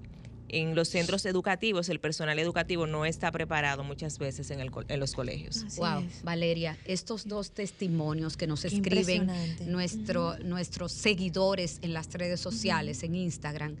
en 0.52 0.74
los 0.74 0.88
centros 0.88 1.24
educativos 1.26 1.88
el 1.88 2.00
personal 2.00 2.38
educativo 2.38 2.86
no 2.86 3.04
está 3.04 3.30
preparado 3.32 3.84
muchas 3.84 4.18
veces 4.18 4.50
en, 4.50 4.60
el 4.60 4.70
co- 4.70 4.84
en 4.88 5.00
los 5.00 5.12
colegios. 5.14 5.62
Así 5.64 5.80
Wow, 5.80 6.00
es. 6.00 6.22
Valeria, 6.22 6.76
estos 6.84 7.26
dos 7.28 7.52
testimonios 7.52 8.36
que 8.36 8.46
nos 8.46 8.62
Qué 8.62 8.68
escriben 8.68 9.30
nuestro, 9.66 10.38
nuestros 10.40 10.92
seguidores 10.92 11.78
en 11.82 11.92
las 11.92 12.12
redes 12.12 12.40
sociales, 12.40 13.02
en 13.02 13.14
Instagram, 13.14 13.76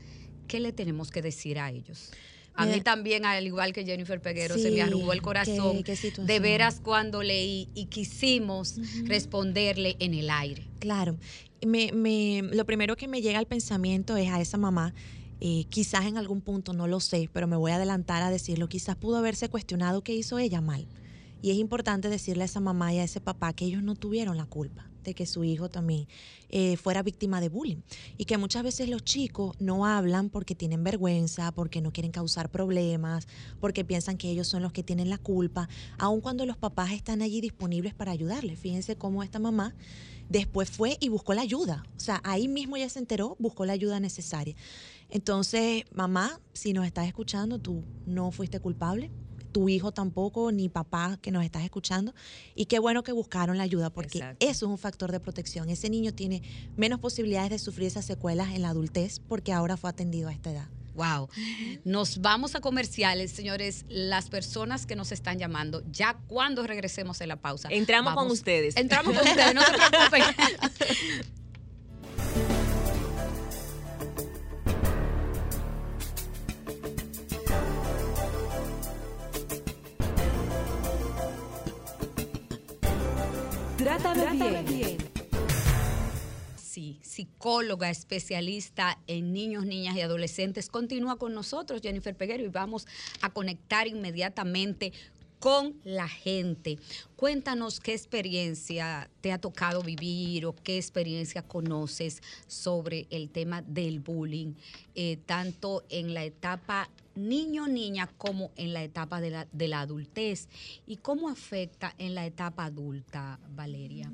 ¿qué 0.48 0.60
le 0.60 0.72
tenemos 0.72 1.10
que 1.10 1.22
decir 1.22 1.58
a 1.58 1.70
ellos? 1.70 2.10
A 2.54 2.64
Mira- 2.64 2.76
mí 2.78 2.82
también, 2.82 3.24
al 3.24 3.46
igual 3.46 3.72
que 3.72 3.84
Jennifer 3.84 4.20
Peguero, 4.20 4.58
se 4.58 4.70
me 4.72 4.82
arrugó 4.82 5.12
el 5.12 5.22
corazón 5.22 5.82
qué 5.84 5.96
de 6.18 6.40
veras 6.40 6.80
cuando 6.82 7.22
leí 7.22 7.68
y 7.74 7.86
quisimos 7.86 8.74
responderle 9.04 9.96
en 10.00 10.14
el 10.14 10.30
aire. 10.30 10.66
Claro. 10.80 11.16
Me, 11.64 11.92
me- 11.92 12.42
lo 12.42 12.64
primero 12.66 12.96
que 12.96 13.06
me 13.06 13.22
llega 13.22 13.38
al 13.38 13.46
pensamiento 13.46 14.16
es 14.16 14.28
a 14.30 14.40
esa 14.40 14.56
mamá. 14.58 14.94
Eh, 15.40 15.64
quizás 15.68 16.06
en 16.06 16.18
algún 16.18 16.40
punto, 16.40 16.72
no 16.72 16.86
lo 16.86 17.00
sé, 17.00 17.28
pero 17.32 17.46
me 17.46 17.56
voy 17.56 17.72
a 17.72 17.76
adelantar 17.76 18.22
a 18.22 18.30
decirlo. 18.30 18.68
Quizás 18.68 18.96
pudo 18.96 19.16
haberse 19.16 19.48
cuestionado 19.48 20.02
qué 20.02 20.14
hizo 20.14 20.38
ella 20.38 20.60
mal. 20.60 20.86
Y 21.42 21.50
es 21.50 21.56
importante 21.56 22.08
decirle 22.08 22.42
a 22.42 22.46
esa 22.46 22.60
mamá 22.60 22.92
y 22.92 22.98
a 22.98 23.04
ese 23.04 23.20
papá 23.20 23.52
que 23.54 23.64
ellos 23.64 23.82
no 23.82 23.94
tuvieron 23.94 24.36
la 24.36 24.44
culpa 24.44 24.90
de 25.04 25.14
que 25.14 25.26
su 25.26 25.44
hijo 25.44 25.70
también 25.70 26.06
eh, 26.50 26.76
fuera 26.76 27.02
víctima 27.02 27.40
de 27.40 27.48
bullying. 27.48 27.78
Y 28.18 28.26
que 28.26 28.38
muchas 28.38 28.62
veces 28.62 28.88
los 28.88 29.02
chicos 29.02 29.56
no 29.58 29.86
hablan 29.86 30.28
porque 30.28 30.54
tienen 30.54 30.84
vergüenza, 30.84 31.52
porque 31.52 31.80
no 31.80 31.92
quieren 31.92 32.12
causar 32.12 32.50
problemas, 32.50 33.26
porque 33.60 33.84
piensan 33.84 34.18
que 34.18 34.30
ellos 34.30 34.48
son 34.48 34.62
los 34.62 34.72
que 34.72 34.82
tienen 34.82 35.08
la 35.08 35.18
culpa, 35.18 35.68
aun 35.98 36.20
cuando 36.20 36.46
los 36.46 36.56
papás 36.56 36.92
están 36.92 37.22
allí 37.22 37.40
disponibles 37.40 37.94
para 37.94 38.12
ayudarles. 38.12 38.58
Fíjense 38.58 38.96
cómo 38.96 39.22
esta 39.22 39.38
mamá 39.38 39.74
después 40.28 40.70
fue 40.70 40.96
y 41.00 41.08
buscó 41.08 41.34
la 41.34 41.42
ayuda. 41.42 41.84
O 41.96 42.00
sea, 42.00 42.20
ahí 42.24 42.48
mismo 42.48 42.76
ya 42.76 42.88
se 42.88 42.98
enteró, 42.98 43.36
buscó 43.38 43.64
la 43.64 43.72
ayuda 43.72 44.00
necesaria. 44.00 44.54
Entonces, 45.10 45.84
mamá, 45.92 46.40
si 46.52 46.72
nos 46.72 46.86
estás 46.86 47.06
escuchando, 47.06 47.58
tú 47.58 47.84
no 48.06 48.30
fuiste 48.30 48.60
culpable, 48.60 49.10
tu 49.50 49.68
hijo 49.68 49.92
tampoco, 49.92 50.52
ni 50.52 50.68
papá 50.68 51.18
que 51.20 51.30
nos 51.30 51.44
estás 51.44 51.64
escuchando. 51.64 52.14
Y 52.54 52.66
qué 52.66 52.78
bueno 52.78 53.02
que 53.02 53.12
buscaron 53.12 53.56
la 53.58 53.64
ayuda, 53.64 53.90
porque 53.90 54.18
Exacto. 54.18 54.46
eso 54.46 54.66
es 54.66 54.70
un 54.70 54.78
factor 54.78 55.12
de 55.12 55.20
protección. 55.20 55.68
Ese 55.68 55.90
niño 55.90 56.12
tiene 56.12 56.42
menos 56.76 57.00
posibilidades 57.00 57.50
de 57.50 57.58
sufrir 57.58 57.88
esas 57.88 58.04
secuelas 58.04 58.54
en 58.54 58.62
la 58.62 58.70
adultez 58.70 59.20
porque 59.20 59.52
ahora 59.52 59.76
fue 59.76 59.90
atendido 59.90 60.28
a 60.28 60.32
esta 60.32 60.50
edad. 60.50 60.68
Wow. 60.94 61.28
Nos 61.84 62.20
vamos 62.20 62.54
a 62.54 62.60
comerciales, 62.60 63.30
señores. 63.30 63.84
Las 63.88 64.28
personas 64.28 64.86
que 64.86 64.96
nos 64.96 65.12
están 65.12 65.38
llamando, 65.38 65.82
ya 65.90 66.18
cuando 66.26 66.66
regresemos 66.66 67.20
en 67.20 67.28
la 67.28 67.36
pausa. 67.36 67.68
Entramos 67.70 68.14
con 68.14 68.30
ustedes. 68.30 68.76
Entramos 68.76 69.16
con 69.16 69.26
ustedes, 69.26 69.54
no 69.54 69.62
se 69.62 69.72
preocupen. 69.72 70.22
Trátame, 84.12 84.62
bien. 84.62 84.98
Sí, 86.56 86.98
psicóloga 87.02 87.90
especialista 87.90 88.98
en 89.06 89.32
niños, 89.32 89.66
niñas 89.66 89.96
y 89.96 90.00
adolescentes. 90.00 90.68
Continúa 90.68 91.16
con 91.16 91.34
nosotros, 91.34 91.80
Jennifer 91.82 92.14
Peguero, 92.16 92.44
y 92.44 92.48
vamos 92.48 92.86
a 93.22 93.30
conectar 93.30 93.86
inmediatamente 93.86 94.92
con 95.40 95.74
la 95.84 96.06
gente. 96.06 96.78
Cuéntanos 97.16 97.80
qué 97.80 97.94
experiencia 97.94 99.10
te 99.20 99.32
ha 99.32 99.38
tocado 99.38 99.82
vivir 99.82 100.46
o 100.46 100.54
qué 100.54 100.76
experiencia 100.76 101.42
conoces 101.42 102.22
sobre 102.46 103.08
el 103.10 103.30
tema 103.30 103.62
del 103.62 104.00
bullying, 104.00 104.52
eh, 104.94 105.16
tanto 105.26 105.82
en 105.88 106.14
la 106.14 106.24
etapa 106.24 106.88
niño-niña 107.16 108.08
como 108.18 108.52
en 108.56 108.72
la 108.72 108.84
etapa 108.84 109.20
de 109.20 109.30
la, 109.30 109.48
de 109.50 109.68
la 109.68 109.80
adultez 109.80 110.48
y 110.86 110.96
cómo 110.96 111.28
afecta 111.28 111.94
en 111.98 112.14
la 112.14 112.26
etapa 112.26 112.66
adulta, 112.66 113.40
Valeria. 113.54 114.12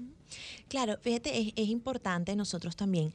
Claro, 0.69 0.97
fíjate, 1.01 1.39
es, 1.39 1.53
es 1.57 1.69
importante 1.69 2.35
nosotros 2.35 2.77
también 2.77 3.13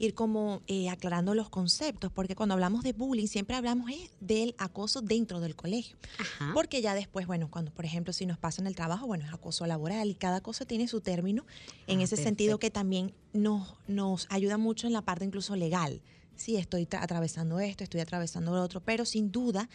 ir 0.00 0.14
como 0.14 0.62
eh, 0.66 0.88
aclarando 0.88 1.34
los 1.34 1.50
conceptos, 1.50 2.10
porque 2.10 2.34
cuando 2.34 2.54
hablamos 2.54 2.82
de 2.82 2.92
bullying 2.94 3.26
siempre 3.26 3.54
hablamos 3.54 3.90
eh, 3.90 4.10
del 4.20 4.54
acoso 4.58 5.02
dentro 5.02 5.40
del 5.40 5.54
colegio. 5.54 5.96
Ajá. 6.18 6.50
Porque 6.54 6.80
ya 6.82 6.94
después, 6.94 7.26
bueno, 7.26 7.48
cuando 7.50 7.70
por 7.70 7.84
ejemplo 7.84 8.12
si 8.12 8.24
nos 8.26 8.38
pasa 8.38 8.62
en 8.62 8.66
el 8.66 8.74
trabajo, 8.74 9.06
bueno, 9.06 9.26
es 9.26 9.32
acoso 9.32 9.66
laboral 9.66 10.08
y 10.08 10.14
cada 10.14 10.40
cosa 10.40 10.64
tiene 10.64 10.88
su 10.88 11.00
término, 11.02 11.44
en 11.86 12.00
Ah, 12.00 12.04
ese 12.04 12.16
sentido 12.16 12.58
que 12.58 12.70
también 12.70 13.12
nos, 13.34 13.74
nos 13.86 14.26
ayuda 14.30 14.56
mucho 14.56 14.86
en 14.86 14.94
la 14.94 15.02
parte 15.02 15.24
incluso 15.24 15.54
legal. 15.54 16.00
Sí, 16.34 16.56
estoy 16.56 16.86
tra- 16.86 17.02
atravesando 17.02 17.60
esto, 17.60 17.84
estoy 17.84 18.00
atravesando 18.00 18.54
lo 18.54 18.62
otro, 18.62 18.80
pero 18.82 19.04
sin 19.04 19.30
duda 19.30 19.68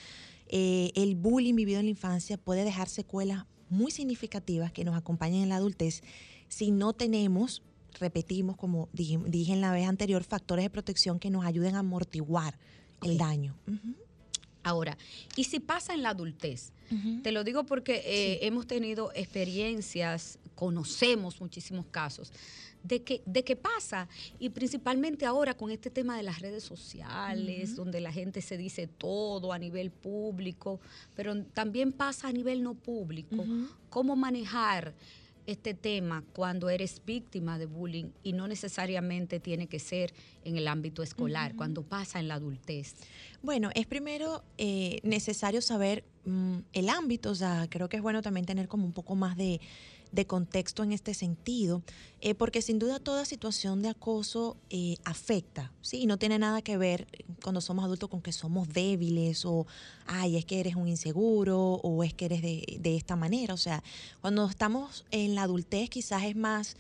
eh, 0.48 0.92
el 0.96 1.14
bullying 1.16 1.54
vivido 1.56 1.80
en 1.80 1.86
la 1.86 1.92
infancia 1.92 2.38
puede 2.38 2.64
dejar 2.64 2.90
secuelas 2.90 3.46
muy 3.70 3.92
significativas 3.92 4.72
que 4.72 4.84
nos 4.84 4.96
acompañan 4.98 5.44
en 5.44 5.50
la 5.50 5.58
adultez 5.58 6.02
si 6.48 6.72
no 6.72 6.94
tenemos, 6.94 7.62
repetimos 8.00 8.58
como 8.58 8.90
dije, 8.94 9.20
dije 9.28 9.54
en 9.54 9.62
la 9.62 9.72
vez 9.72 9.88
anterior, 9.88 10.24
factores 10.24 10.66
de 10.66 10.70
protección 10.70 11.20
que 11.20 11.30
nos 11.30 11.46
ayuden 11.46 11.76
a 11.76 11.80
amortiguar 11.80 12.58
el 13.02 13.18
daño. 13.18 13.56
Ahora, 14.64 14.98
¿y 15.36 15.44
si 15.44 15.60
pasa 15.60 15.94
en 15.94 16.02
la 16.02 16.10
adultez? 16.10 16.72
Te 17.24 17.32
lo 17.32 17.44
digo 17.44 17.66
porque 17.66 18.02
eh, 18.06 18.40
hemos 18.48 18.68
tenido 18.68 19.12
experiencias, 19.14 20.40
conocemos 20.56 21.40
muchísimos 21.42 21.86
casos 21.88 22.32
de 22.86 23.04
que, 23.04 23.24
de 23.26 23.44
que 23.44 23.56
pasa, 23.56 24.08
y 24.40 24.50
principalmente 24.50 25.26
ahora 25.26 25.56
con 25.56 25.72
este 25.72 25.90
tema 25.90 26.18
de 26.18 26.24
las 26.24 26.40
redes 26.40 26.64
sociales, 26.64 27.76
donde 27.76 28.00
la 28.00 28.12
gente 28.12 28.42
se 28.42 28.58
dice 28.58 28.88
todo 28.88 29.54
a 29.54 29.58
nivel 29.58 29.90
público, 29.90 30.80
pero 31.16 31.44
también 31.46 31.92
pasa 31.92 32.28
a 32.28 32.32
nivel 32.32 32.62
no 32.62 32.76
público. 32.76 33.44
¿Cómo 33.90 34.16
manejar 34.16 34.94
este 35.48 35.74
tema 35.74 36.24
cuando 36.34 36.70
eres 36.70 37.02
víctima 37.06 37.58
de 37.58 37.66
bullying 37.66 38.12
y 38.24 38.34
no 38.34 38.48
necesariamente 38.48 39.40
tiene 39.40 39.68
que 39.68 39.80
ser 39.80 40.14
en 40.44 40.58
el 40.58 40.68
ámbito 40.68 41.04
escolar, 41.04 41.56
cuando 41.56 41.84
pasa 41.84 42.20
en 42.20 42.28
la 42.28 42.36
adultez? 42.36 42.96
Bueno, 43.42 43.70
es 43.76 43.86
primero 43.86 44.44
eh, 44.58 45.00
necesario 45.04 45.62
saber 45.62 46.04
mm, 46.26 46.58
el 46.74 46.90
ámbito, 46.90 47.32
o 47.32 47.36
sea, 47.36 47.68
creo 47.70 47.90
que 47.90 47.98
es 47.98 48.04
bueno 48.04 48.22
también 48.22 48.46
tener 48.46 48.68
como 48.68 48.86
un 48.86 48.94
poco 48.94 49.16
más 49.16 49.38
de, 49.38 49.60
de 50.12 50.26
contexto 50.26 50.84
en 50.84 50.92
este 50.92 51.14
sentido, 51.14 51.84
eh, 52.22 52.36
porque 52.36 52.62
sin 52.62 52.80
duda 52.80 53.00
toda 53.00 53.26
situación 53.26 53.82
de 53.82 53.90
acoso 53.90 54.58
eh, 54.70 54.98
afecta, 55.04 55.72
¿sí? 55.82 56.02
Y 56.02 56.06
no 56.06 56.18
tiene 56.18 56.40
nada 56.40 56.62
que 56.62 56.78
ver 56.78 57.08
cuando 57.44 57.62
somos 57.62 57.86
adultos 57.86 58.10
con 58.10 58.22
que 58.22 58.32
somos 58.32 58.70
débiles 58.70 59.46
o, 59.46 59.68
ay, 60.08 60.38
es 60.38 60.46
que 60.46 60.60
eres 60.60 60.76
un 60.76 60.88
inseguro 60.88 61.60
o 61.60 62.04
es 62.04 62.14
que 62.14 62.26
eres 62.26 62.42
de, 62.42 62.78
de 62.80 62.96
esta 62.96 63.16
manera, 63.16 63.54
o 63.54 63.58
sea, 63.58 63.84
cuando 64.22 64.46
estamos 64.48 65.06
en 65.12 65.36
la 65.36 65.44
adultez 65.44 65.90
quizás 65.90 66.24
es 66.24 66.36
más 66.36 66.78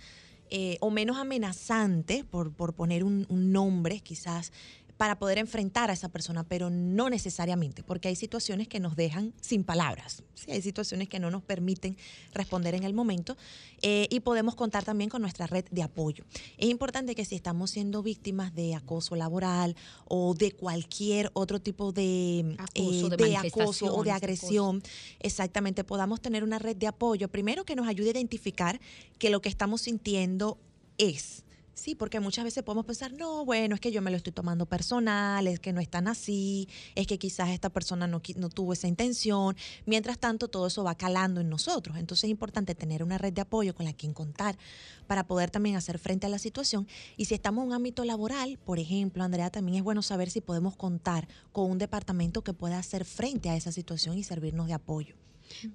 eh, 0.51 0.77
o 0.79 0.91
menos 0.91 1.17
amenazante, 1.17 2.23
por, 2.23 2.53
por 2.53 2.73
poner 2.73 3.03
un 3.03 3.25
nombre, 3.29 3.99
quizás 4.01 4.51
para 4.97 5.19
poder 5.19 5.38
enfrentar 5.38 5.89
a 5.89 5.93
esa 5.93 6.10
persona, 6.10 6.43
pero 6.43 6.69
no 6.69 7.10
necesariamente, 7.10 7.84
porque 7.84 8.08
hay 8.08 8.15
situaciones 8.15 8.67
que 8.67 8.79
nos 8.79 8.95
dejan 8.95 9.34
sin 9.41 9.63
palabras, 9.63 10.23
¿sí? 10.34 10.51
hay 10.51 10.62
situaciones 10.62 11.10
que 11.10 11.19
no 11.19 11.29
nos 11.29 11.43
permiten 11.43 11.97
responder 12.34 12.75
en 12.75 12.84
el 12.84 12.93
momento 12.93 13.36
eh, 13.81 14.08
y 14.10 14.21
podemos 14.21 14.55
contar 14.55 14.84
también 14.84 15.10
con 15.10 15.21
nuestra 15.21 15.47
red 15.47 15.65
de 15.69 15.84
apoyo. 15.84 16.23
Es 16.58 16.69
importante 16.69 17.13
que 17.15 17.25
si 17.25 17.36
estamos 17.36 17.71
siendo 17.71 18.03
víctimas 18.03 18.53
de 18.55 18.75
acoso 18.75 19.15
laboral 19.15 19.75
o 20.08 20.34
de 20.34 20.51
cualquier 20.51 21.29
otro 21.34 21.60
tipo 21.60 21.91
de, 21.91 22.55
Acoso, 22.58 23.10
de 23.10 23.17
de 23.17 23.38
acoso 23.38 23.93
o 23.93 24.03
de 24.03 24.12
agresión, 24.12 24.81
exactamente, 25.19 25.84
podamos 25.84 26.21
tener 26.21 26.43
una 26.43 26.60
red 26.60 26.75
de 26.75 26.88
apoyo, 26.88 27.27
primero 27.27 27.65
que 27.65 27.75
nos 27.75 27.88
ayude 27.88 28.10
a 28.10 28.12
identificar 28.12 28.79
que 29.19 29.29
lo 29.29 29.41
que 29.41 29.49
estamos 29.49 29.81
sintiendo 29.81 30.58
es. 30.97 31.44
Sí, 31.75 31.93
porque 31.93 32.21
muchas 32.21 32.45
veces 32.45 32.63
podemos 32.63 32.85
pensar, 32.85 33.11
no, 33.11 33.43
bueno, 33.43 33.75
es 33.75 33.81
que 33.81 33.91
yo 33.91 34.01
me 34.01 34.09
lo 34.09 34.15
estoy 34.15 34.31
tomando 34.31 34.65
personal, 34.65 35.45
es 35.45 35.59
que 35.59 35.73
no 35.73 35.81
es 35.81 35.89
tan 35.89 36.07
así, 36.07 36.69
es 36.95 37.05
que 37.05 37.19
quizás 37.19 37.49
esta 37.49 37.69
persona 37.69 38.07
no, 38.07 38.21
no 38.38 38.49
tuvo 38.49 38.71
esa 38.71 38.88
intención. 38.88 39.57
Mientras 39.85 40.17
tanto, 40.17 40.47
todo 40.47 40.67
eso 40.67 40.85
va 40.85 40.95
calando 40.95 41.41
en 41.41 41.49
nosotros. 41.49 41.97
Entonces 41.97 42.23
es 42.23 42.29
importante 42.29 42.75
tener 42.75 43.03
una 43.03 43.17
red 43.17 43.33
de 43.33 43.41
apoyo 43.41 43.75
con 43.75 43.85
la 43.85 43.91
quien 43.91 44.13
contar 44.13 44.57
para 45.05 45.27
poder 45.27 45.51
también 45.51 45.75
hacer 45.75 45.99
frente 45.99 46.25
a 46.25 46.29
la 46.29 46.39
situación. 46.39 46.88
Y 47.17 47.25
si 47.25 47.33
estamos 47.33 47.63
en 47.63 47.67
un 47.67 47.73
ámbito 47.73 48.05
laboral, 48.05 48.57
por 48.63 48.79
ejemplo, 48.79 49.21
Andrea, 49.21 49.49
también 49.49 49.79
es 49.79 49.83
bueno 49.83 50.01
saber 50.01 50.31
si 50.31 50.39
podemos 50.39 50.77
contar 50.77 51.27
con 51.51 51.69
un 51.69 51.77
departamento 51.77 52.41
que 52.41 52.53
pueda 52.53 52.79
hacer 52.79 53.03
frente 53.03 53.49
a 53.49 53.55
esa 53.57 53.73
situación 53.73 54.17
y 54.17 54.23
servirnos 54.23 54.67
de 54.67 54.73
apoyo. 54.73 55.15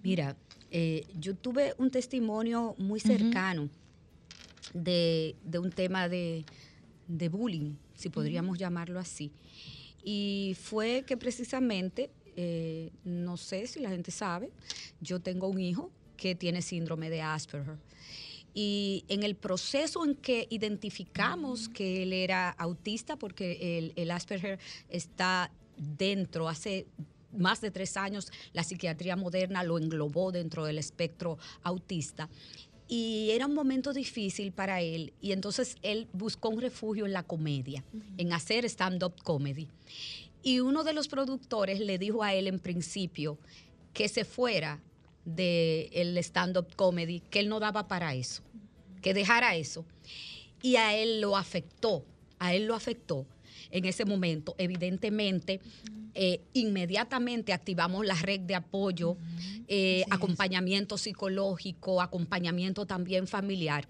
Mira, 0.03 0.35
eh, 0.71 1.07
yo 1.19 1.35
tuve 1.35 1.75
un 1.77 1.91
testimonio 1.91 2.75
muy 2.79 3.01
cercano 3.01 3.69
de, 4.75 5.37
de 5.45 5.59
un 5.59 5.71
tema 5.71 6.09
de, 6.09 6.45
de 7.09 7.29
bullying, 7.29 7.75
si 7.95 8.09
podríamos 8.09 8.59
llamarlo 8.59 9.01
así. 9.01 9.33
Y 10.03 10.57
fue 10.61 11.05
que 11.07 11.17
precisamente 11.17 12.11
eh, 12.37 12.91
no 13.05 13.37
sé 13.37 13.67
si 13.67 13.81
la 13.81 13.91
gente 13.91 14.11
sabe, 14.11 14.51
yo 15.01 15.21
tengo 15.21 15.49
un 15.49 15.61
hijo 15.61 15.91
que 16.17 16.35
tiene 16.35 16.63
síndrome 16.63 17.11
de 17.11 17.23
Asperger. 17.23 17.79
Y 18.55 19.05
en 19.09 19.23
el 19.23 19.37
proceso 19.37 20.05
en 20.05 20.15
que 20.15 20.47
identificamos 20.51 21.69
que 21.69 22.03
él 22.03 22.13
era 22.13 22.51
autista, 22.51 23.17
porque 23.17 23.79
el, 23.79 23.93
el 23.97 24.11
Asperger 24.11 24.59
está 24.89 25.53
dentro, 25.77 26.49
hace 26.49 26.87
más 27.33 27.61
de 27.61 27.71
tres 27.71 27.97
años 27.97 28.33
la 28.53 28.65
psiquiatría 28.65 29.17
moderna 29.17 29.63
lo 29.63 29.79
englobó 29.79 30.33
dentro 30.33 30.65
del 30.65 30.79
espectro 30.79 31.39
autista. 31.63 32.29
Y 32.93 33.31
era 33.31 33.47
un 33.47 33.55
momento 33.55 33.93
difícil 33.93 34.51
para 34.51 34.81
él. 34.81 35.13
Y 35.21 35.31
entonces 35.31 35.77
él 35.83 36.09
buscó 36.13 36.49
un 36.49 36.61
refugio 36.61 37.07
en 37.07 37.13
la 37.13 37.23
comedia, 37.23 37.85
en 38.19 38.33
hacer 38.33 38.65
stand-up 38.65 39.15
comedy. 39.23 39.69
Y 40.43 40.59
uno 40.59 40.83
de 40.83 40.93
los 40.93 41.07
productores 41.07 41.79
le 41.79 41.99
dijo 41.99 42.25
a 42.25 42.35
él 42.35 42.49
en 42.49 42.59
principio 42.59 43.39
que 43.95 44.09
se 44.09 44.25
fuera 44.25 44.81
del 45.25 46.19
stand-up 46.19 46.75
comedy, 46.75 47.21
que 47.31 47.39
él 47.39 47.49
no 47.49 47.61
daba 47.61 47.87
para 47.87 48.13
eso, 48.17 48.43
que 49.03 49.15
dejara 49.15 49.55
eso. 49.55 49.85
Y 50.61 50.75
a 50.75 50.97
él 50.97 51.21
lo 51.21 51.37
afectó, 51.37 52.05
a 52.41 52.55
él 52.55 52.67
lo 52.67 52.75
afectó 52.75 53.25
en 53.71 53.85
ese 53.85 54.05
momento. 54.05 54.55
Evidentemente, 54.59 55.61
eh, 56.15 56.41
inmediatamente 56.55 57.53
activamos 57.53 58.05
la 58.05 58.15
red 58.15 58.41
de 58.41 58.55
apoyo, 58.55 59.17
eh, 59.69 60.05
acompañamiento 60.11 60.99
psicológico, 60.99 62.03
acompañamiento 62.03 62.87
también 62.87 63.27
familiar. 63.27 63.87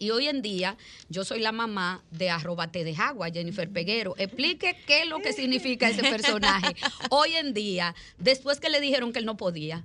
Y 0.00 0.10
hoy 0.10 0.28
en 0.28 0.40
día 0.40 0.78
yo 1.10 1.24
soy 1.24 1.40
la 1.40 1.52
mamá 1.52 2.02
de 2.10 2.30
arroba 2.30 2.72
Te 2.72 2.84
de 2.84 2.96
Jennifer 3.32 3.68
Peguero. 3.68 4.14
Explique 4.16 4.74
qué 4.86 5.02
es 5.02 5.08
lo 5.08 5.18
que 5.18 5.34
significa 5.34 5.90
ese 5.90 6.02
personaje. 6.02 6.74
Hoy 7.10 7.34
en 7.34 7.52
día, 7.52 7.94
después 8.18 8.60
que 8.60 8.70
le 8.70 8.80
dijeron 8.80 9.12
que 9.12 9.18
él 9.18 9.26
no 9.26 9.36
podía. 9.36 9.84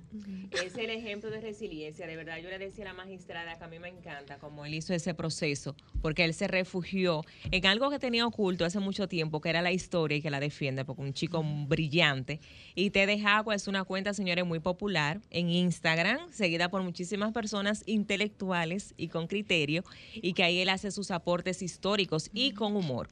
Es 0.64 0.74
el 0.76 0.88
ejemplo 0.90 1.28
de 1.28 1.40
resiliencia, 1.40 2.06
de 2.06 2.16
verdad. 2.16 2.38
Yo 2.38 2.48
le 2.48 2.58
decía 2.58 2.84
a 2.84 2.88
la 2.88 2.94
magistrada 2.94 3.58
que 3.58 3.64
a 3.64 3.68
mí 3.68 3.78
me 3.78 3.88
encanta 3.88 4.38
cómo 4.38 4.64
él 4.64 4.74
hizo 4.74 4.94
ese 4.94 5.12
proceso, 5.12 5.76
porque 6.00 6.24
él 6.24 6.32
se 6.32 6.48
refugió 6.48 7.24
en 7.50 7.66
algo 7.66 7.90
que 7.90 7.98
tenía 7.98 8.26
oculto 8.26 8.64
hace 8.64 8.78
mucho 8.78 9.08
tiempo, 9.08 9.40
que 9.40 9.50
era 9.50 9.60
la 9.60 9.72
historia 9.72 10.16
y 10.16 10.22
que 10.22 10.30
la 10.30 10.40
defiende, 10.40 10.84
porque 10.84 11.02
un 11.02 11.12
chico 11.12 11.42
brillante. 11.44 12.40
Y 12.74 12.90
Te 12.90 13.06
de 13.06 13.22
Agua 13.26 13.54
es 13.54 13.68
una 13.68 13.84
cuenta, 13.84 14.14
señores, 14.14 14.46
muy 14.46 14.60
popular 14.60 15.20
en 15.30 15.50
Instagram, 15.50 16.32
seguida 16.32 16.70
por 16.70 16.82
muchísimas 16.82 17.32
personas 17.32 17.82
intelectuales 17.84 18.94
y 18.96 19.08
con 19.08 19.26
criterio, 19.26 19.84
y 20.14 20.32
que 20.32 20.42
ahí 20.44 20.58
él 20.58 20.68
hace 20.68 20.90
sus 20.90 21.10
aportes 21.10 21.62
históricos 21.62 22.30
y 22.32 22.52
con 22.52 22.76
humor. 22.76 23.08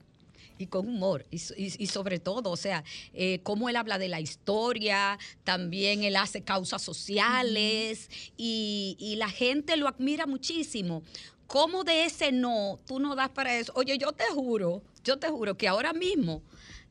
y 0.56 0.66
con 0.66 0.86
humor 0.86 1.26
y, 1.32 1.38
so- 1.40 1.54
y- 1.56 1.74
y 1.82 1.86
sobre 1.88 2.20
todo, 2.20 2.50
o 2.52 2.56
sea, 2.56 2.84
eh, 3.12 3.40
cómo 3.42 3.68
él 3.68 3.74
habla 3.74 3.98
de 3.98 4.06
la 4.06 4.20
historia, 4.20 5.18
también 5.42 6.04
él 6.04 6.14
hace 6.14 6.42
causas 6.42 6.80
sociales 6.80 8.08
y, 8.36 8.96
y 9.00 9.16
la 9.16 9.28
gente 9.30 9.76
lo 9.76 9.88
admira 9.88 10.26
muchísimo. 10.26 11.02
¿Cómo 11.48 11.82
de 11.82 12.04
ese 12.04 12.30
no 12.30 12.78
tú 12.86 13.00
no 13.00 13.16
das 13.16 13.30
para 13.30 13.58
eso? 13.58 13.72
Oye, 13.74 13.98
yo 13.98 14.12
te 14.12 14.24
juro, 14.32 14.82
yo 15.02 15.18
te 15.18 15.28
juro 15.28 15.56
que 15.56 15.66
ahora 15.66 15.92
mismo 15.92 16.40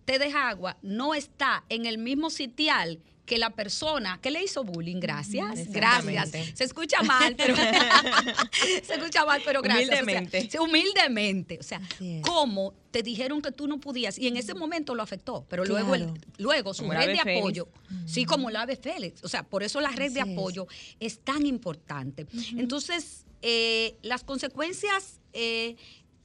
te 0.03 0.15
agua 0.33 0.75
no 0.81 1.13
está 1.15 1.63
en 1.69 1.85
el 1.85 1.97
mismo 1.97 2.29
sitial 2.29 2.99
que 3.25 3.38
la 3.38 3.51
persona 3.51 4.19
que 4.21 4.31
le 4.31 4.43
hizo 4.43 4.63
bullying, 4.65 4.99
gracias, 4.99 5.69
gracias. 5.71 6.31
Se 6.55 6.63
escucha 6.65 7.01
mal, 7.03 7.36
pero 7.38 7.55
se 8.83 8.93
escucha 8.95 9.25
mal, 9.25 9.41
pero 9.45 9.62
gracias. 9.62 9.89
o 9.89 9.93
sea, 9.93 10.01
Humildemente. 10.03 10.59
humildemente. 10.59 11.57
O 11.59 11.63
sea, 11.63 11.81
cómo 12.21 12.73
te 12.91 13.01
dijeron 13.01 13.41
que 13.41 13.51
tú 13.51 13.67
no 13.67 13.79
podías 13.79 14.19
y 14.19 14.27
en 14.27 14.36
ese 14.38 14.53
momento 14.53 14.93
lo 14.93 15.01
afectó, 15.03 15.45
pero 15.49 15.63
luego, 15.65 15.95
el- 15.95 16.09
luego 16.38 16.73
su 16.73 16.83
Como 16.83 16.93
red 16.93 17.13
de 17.23 17.38
apoyo, 17.38 17.67
sí, 18.05 18.25
como 18.25 18.49
el 18.49 18.55
ave 18.57 18.75
Félix, 18.75 19.23
o 19.23 19.29
sea, 19.29 19.43
por 19.43 19.63
eso 19.63 19.79
la 19.81 19.89
red 19.91 20.12
de 20.12 20.21
Así 20.21 20.31
apoyo 20.33 20.67
es 20.99 21.19
tan 21.19 21.45
importante. 21.45 22.27
Entonces, 22.57 23.25
eh, 23.41 23.95
las 24.01 24.23
consecuencias 24.23 25.19
eh, 25.33 25.75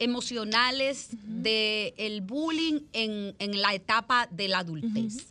emocionales 0.01 1.09
del 1.25 2.21
bullying 2.23 2.81
en, 2.93 3.35
en 3.39 3.61
la 3.63 3.75
etapa 3.75 4.29
de 4.31 4.49
la 4.49 4.59
adultez. 4.59 5.27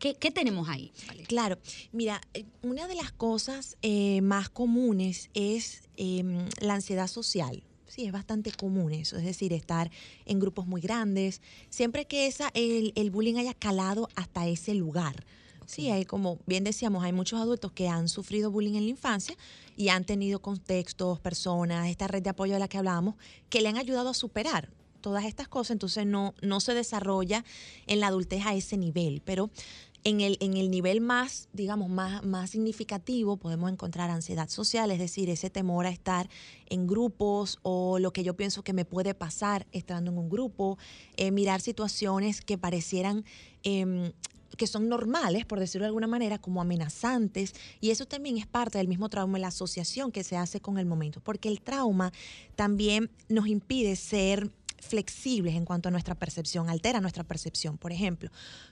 ¿Qué, 0.00 0.14
qué 0.14 0.30
tenemos 0.30 0.68
ahí? 0.70 0.92
Claro, 1.28 1.58
mira, 1.92 2.22
eh, 2.32 2.46
una 2.62 2.88
de 2.88 2.94
las 2.94 3.12
cosas 3.12 3.76
eh, 3.82 4.22
más 4.22 4.48
comunes 4.48 5.28
es 5.34 5.82
em, 5.98 6.48
la 6.58 6.74
ansiedad 6.74 7.06
social. 7.06 7.62
Sí, 7.86 8.06
es 8.06 8.12
bastante 8.12 8.50
común 8.50 8.92
eso, 8.92 9.18
es 9.18 9.24
decir, 9.24 9.52
estar 9.52 9.90
en 10.24 10.40
grupos 10.40 10.66
muy 10.66 10.80
grandes, 10.80 11.42
siempre 11.68 12.06
que 12.06 12.26
esa, 12.26 12.50
el, 12.54 12.92
el 12.96 13.10
bullying 13.10 13.34
haya 13.34 13.52
calado 13.52 14.08
hasta 14.14 14.48
ese 14.48 14.74
lugar. 14.74 15.26
Sí, 15.66 15.90
hay 15.90 16.06
como 16.06 16.38
bien 16.46 16.64
decíamos, 16.64 17.04
hay 17.04 17.12
muchos 17.12 17.38
adultos 17.38 17.72
que 17.72 17.88
han 17.88 18.08
sufrido 18.08 18.50
bullying 18.50 18.76
en 18.76 18.84
la 18.84 18.90
infancia 18.90 19.36
y 19.76 19.90
han 19.90 20.04
tenido 20.04 20.40
contextos, 20.40 21.20
personas, 21.20 21.88
esta 21.88 22.08
red 22.08 22.22
de 22.22 22.30
apoyo 22.30 22.54
de 22.54 22.60
la 22.60 22.68
que 22.68 22.78
hablábamos, 22.78 23.16
que 23.50 23.60
le 23.60 23.68
han 23.68 23.76
ayudado 23.76 24.08
a 24.08 24.14
superar 24.14 24.70
todas 25.00 25.24
estas 25.24 25.48
cosas, 25.48 25.72
entonces 25.72 26.06
no, 26.06 26.34
no 26.42 26.60
se 26.60 26.74
desarrolla 26.74 27.44
en 27.86 28.00
la 28.00 28.08
adultez 28.08 28.44
a 28.46 28.54
ese 28.54 28.76
nivel, 28.76 29.22
pero 29.24 29.50
en 30.04 30.20
el, 30.20 30.38
en 30.40 30.56
el 30.56 30.70
nivel 30.70 31.00
más, 31.00 31.48
digamos, 31.52 31.90
más, 31.90 32.24
más 32.24 32.50
significativo 32.50 33.36
podemos 33.36 33.70
encontrar 33.70 34.10
ansiedad 34.10 34.48
social, 34.48 34.90
es 34.90 34.98
decir, 34.98 35.28
ese 35.28 35.50
temor 35.50 35.86
a 35.86 35.90
estar 35.90 36.28
en 36.66 36.86
grupos 36.86 37.58
o 37.62 37.98
lo 37.98 38.12
que 38.12 38.22
yo 38.22 38.34
pienso 38.34 38.62
que 38.62 38.72
me 38.72 38.84
puede 38.84 39.14
pasar 39.14 39.66
estando 39.72 40.10
en 40.10 40.18
un 40.18 40.30
grupo, 40.30 40.78
eh, 41.16 41.30
mirar 41.30 41.60
situaciones 41.60 42.40
que 42.40 42.58
parecieran... 42.58 43.24
em, 43.62 44.12
que 44.56 44.66
son 44.66 44.88
normales, 44.88 45.46
por 45.46 45.60
decirlo 45.60 45.84
de 45.84 45.88
alguna 45.88 46.08
manera, 46.08 46.38
como 46.38 46.60
amenazantes, 46.60 47.54
y 47.80 47.90
eso 47.90 48.04
también 48.06 48.36
es 48.36 48.48
parte 48.48 48.78
del 48.78 48.88
mismo 48.88 49.08
trauma, 49.08 49.38
la 49.38 49.46
asociación 49.46 50.10
que 50.12 50.24
se 50.24 50.36
hace 50.36 50.60
con 50.60 50.76
el 50.76 50.86
momento, 50.86 51.20
porque 51.20 51.48
el 51.48 51.60
trauma 51.60 52.12
también 52.56 53.10
nos 53.28 53.46
impide 53.46 53.96
ser 53.96 54.50
flexibles 54.80 55.54
en 55.54 55.64
cuanto 55.64 55.88
a 55.88 55.92
nuestra 55.92 56.14
percepción, 56.14 56.68
altera 56.68 57.00
nuestra 57.00 57.24
percepción. 57.24 57.78
Por 57.78 57.92
ejemplo, 57.92 58.30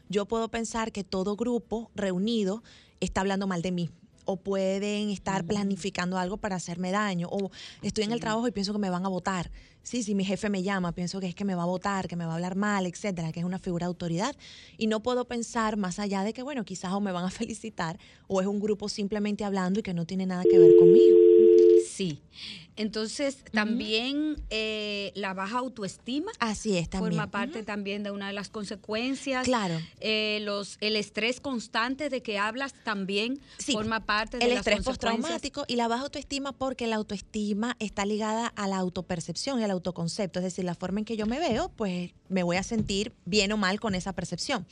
yo 0.08 0.26
puedo 0.26 0.48
pensar 0.48 0.92
que 0.92 1.04
todo 1.04 1.36
grupo 1.36 1.90
reunido 1.94 2.62
está 3.00 3.20
hablando 3.20 3.46
mal 3.46 3.62
de 3.62 3.72
mí 3.72 3.90
o 4.30 4.36
pueden 4.36 5.08
estar 5.08 5.42
planificando 5.46 6.18
algo 6.18 6.36
para 6.36 6.56
hacerme 6.56 6.90
daño 6.90 7.28
o 7.30 7.50
estoy 7.80 8.04
en 8.04 8.12
el 8.12 8.20
trabajo 8.20 8.46
y 8.46 8.50
pienso 8.50 8.74
que 8.74 8.78
me 8.78 8.90
van 8.90 9.06
a 9.06 9.08
votar. 9.08 9.50
Sí, 9.82 10.02
si 10.02 10.14
mi 10.14 10.22
jefe 10.22 10.50
me 10.50 10.62
llama, 10.62 10.92
pienso 10.92 11.18
que 11.18 11.28
es 11.28 11.34
que 11.34 11.46
me 11.46 11.54
va 11.54 11.62
a 11.62 11.66
votar, 11.66 12.08
que 12.08 12.16
me 12.16 12.26
va 12.26 12.32
a 12.32 12.34
hablar 12.34 12.54
mal, 12.54 12.84
etcétera, 12.84 13.32
que 13.32 13.40
es 13.40 13.46
una 13.46 13.58
figura 13.58 13.86
de 13.86 13.88
autoridad 13.88 14.36
y 14.76 14.86
no 14.86 15.02
puedo 15.02 15.26
pensar 15.26 15.78
más 15.78 15.98
allá 15.98 16.24
de 16.24 16.34
que 16.34 16.42
bueno, 16.42 16.66
quizás 16.66 16.92
o 16.92 17.00
me 17.00 17.10
van 17.10 17.24
a 17.24 17.30
felicitar 17.30 17.98
o 18.26 18.42
es 18.42 18.46
un 18.46 18.60
grupo 18.60 18.90
simplemente 18.90 19.44
hablando 19.44 19.80
y 19.80 19.82
que 19.82 19.94
no 19.94 20.04
tiene 20.04 20.26
nada 20.26 20.42
que 20.42 20.58
ver 20.58 20.76
conmigo. 20.76 21.16
Sí. 21.88 22.20
Entonces, 22.78 23.38
también 23.50 24.36
eh, 24.50 25.10
la 25.16 25.34
baja 25.34 25.58
autoestima 25.58 26.30
Así 26.38 26.78
es 26.78 26.88
también. 26.88 27.12
forma 27.12 27.28
parte 27.28 27.64
también 27.64 28.04
de 28.04 28.12
una 28.12 28.28
de 28.28 28.32
las 28.32 28.50
consecuencias. 28.50 29.46
Claro. 29.46 29.80
Eh, 29.98 30.38
los, 30.42 30.76
el 30.80 30.94
estrés 30.94 31.40
constante 31.40 32.08
de 32.08 32.22
que 32.22 32.38
hablas 32.38 32.74
también 32.84 33.40
Sí, 33.58 33.72
forma 33.72 34.06
parte 34.06 34.38
de 34.38 34.44
el 34.44 34.52
estrés 34.52 34.84
postraumático 34.84 35.64
y 35.66 35.74
la 35.74 35.88
baja 35.88 36.04
autoestima 36.04 36.52
porque 36.52 36.86
la 36.86 36.94
autoestima 36.96 37.74
está 37.80 38.06
ligada 38.06 38.46
a 38.46 38.68
la 38.68 38.76
autopercepción 38.76 39.58
y 39.58 39.64
al 39.64 39.72
autoconcepto, 39.72 40.38
es 40.38 40.44
decir, 40.44 40.64
la 40.64 40.76
forma 40.76 41.00
en 41.00 41.04
que 41.04 41.16
yo 41.16 41.26
me 41.26 41.40
veo, 41.40 41.72
pues 41.74 42.12
me 42.28 42.44
voy 42.44 42.58
a 42.58 42.62
sentir 42.62 43.12
bien 43.24 43.50
o 43.50 43.56
mal 43.56 43.80
con 43.80 43.96
esa 43.96 44.12
percepción. 44.12 44.66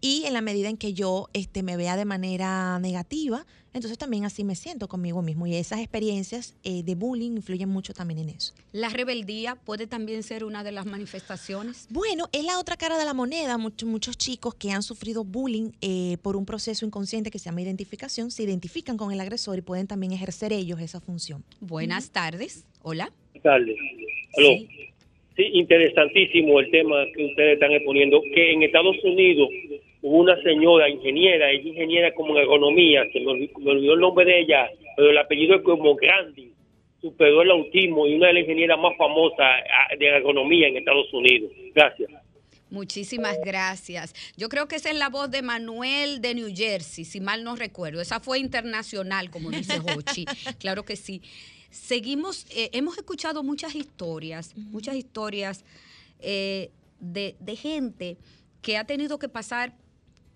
Y 0.00 0.24
en 0.26 0.32
la 0.32 0.40
medida 0.40 0.68
en 0.68 0.76
que 0.76 0.92
yo 0.92 1.28
este, 1.32 1.62
me 1.62 1.76
vea 1.76 1.96
de 1.96 2.04
manera 2.04 2.78
negativa, 2.78 3.46
entonces 3.76 3.98
también 3.98 4.24
así 4.24 4.42
me 4.42 4.54
siento 4.54 4.88
conmigo 4.88 5.20
mismo. 5.22 5.46
Y 5.46 5.54
esas 5.54 5.80
experiencias 5.80 6.56
eh, 6.64 6.82
de 6.82 6.94
bullying 6.94 7.32
influyen 7.32 7.68
mucho 7.68 7.92
también 7.92 8.20
en 8.20 8.30
eso. 8.30 8.54
La 8.72 8.88
rebeldía 8.88 9.54
puede 9.54 9.86
también 9.86 10.22
ser 10.22 10.44
una 10.44 10.64
de 10.64 10.72
las 10.72 10.86
manifestaciones. 10.86 11.86
Bueno, 11.90 12.26
es 12.32 12.44
la 12.44 12.58
otra 12.58 12.76
cara 12.76 12.98
de 12.98 13.04
la 13.04 13.12
moneda. 13.12 13.58
Muchos, 13.58 13.88
muchos 13.88 14.16
chicos 14.16 14.54
que 14.54 14.70
han 14.70 14.82
sufrido 14.82 15.24
bullying 15.24 15.72
eh, 15.82 16.16
por 16.22 16.36
un 16.36 16.46
proceso 16.46 16.86
inconsciente 16.86 17.30
que 17.30 17.38
se 17.38 17.46
llama 17.46 17.62
identificación, 17.62 18.30
se 18.30 18.44
identifican 18.44 18.96
con 18.96 19.12
el 19.12 19.20
agresor 19.20 19.58
y 19.58 19.62
pueden 19.62 19.86
también 19.86 20.12
ejercer 20.12 20.52
ellos 20.52 20.80
esa 20.80 21.00
función. 21.00 21.44
Buenas 21.60 22.10
tardes. 22.10 22.66
Hola. 22.82 23.12
Buenas 23.34 23.42
tardes. 23.42 23.76
Aló. 24.38 24.48
Sí. 24.56 24.68
Sí, 25.36 25.50
interesantísimo 25.52 26.60
el 26.60 26.70
tema 26.70 27.04
que 27.14 27.26
ustedes 27.26 27.54
están 27.54 27.70
exponiendo, 27.72 28.22
que 28.34 28.52
en 28.52 28.62
Estados 28.62 28.96
Unidos 29.04 29.50
una 30.08 30.40
señora 30.42 30.88
ingeniera, 30.88 31.50
ella 31.50 31.68
ingeniera 31.68 32.14
como 32.14 32.36
en 32.36 32.42
ergonomía, 32.42 33.02
se 33.12 33.20
me 33.20 33.32
olvidó, 33.32 33.58
me 33.58 33.70
olvidó 33.72 33.94
el 33.94 34.00
nombre 34.00 34.24
de 34.24 34.40
ella, 34.40 34.70
pero 34.96 35.10
el 35.10 35.18
apellido 35.18 35.56
es 35.56 35.62
como 35.62 35.96
Grandi, 35.96 36.52
superó 37.00 37.42
el 37.42 37.50
autismo 37.50 38.06
y 38.06 38.14
una 38.14 38.28
de 38.28 38.34
las 38.34 38.42
ingenieras 38.42 38.78
más 38.78 38.96
famosas 38.96 39.64
de 39.98 40.06
ergonomía 40.06 40.68
en 40.68 40.76
Estados 40.76 41.12
Unidos. 41.12 41.50
Gracias. 41.74 42.10
Muchísimas 42.70 43.38
gracias. 43.44 44.14
Yo 44.36 44.48
creo 44.48 44.68
que 44.68 44.76
esa 44.76 44.90
es 44.90 44.96
la 44.96 45.08
voz 45.08 45.30
de 45.30 45.42
Manuel 45.42 46.20
de 46.20 46.34
New 46.34 46.54
Jersey, 46.54 47.04
si 47.04 47.20
mal 47.20 47.42
no 47.42 47.56
recuerdo. 47.56 48.00
Esa 48.00 48.20
fue 48.20 48.38
internacional, 48.38 49.30
como 49.30 49.50
dice 49.50 49.80
Hochi. 49.80 50.24
claro 50.60 50.84
que 50.84 50.94
sí. 50.96 51.20
Seguimos, 51.70 52.46
eh, 52.56 52.70
hemos 52.72 52.96
escuchado 52.96 53.42
muchas 53.42 53.74
historias, 53.74 54.56
muchas 54.56 54.94
historias 54.94 55.64
eh, 56.20 56.70
de, 57.00 57.34
de 57.40 57.56
gente 57.56 58.16
que 58.62 58.76
ha 58.76 58.84
tenido 58.84 59.18
que 59.18 59.28
pasar 59.28 59.72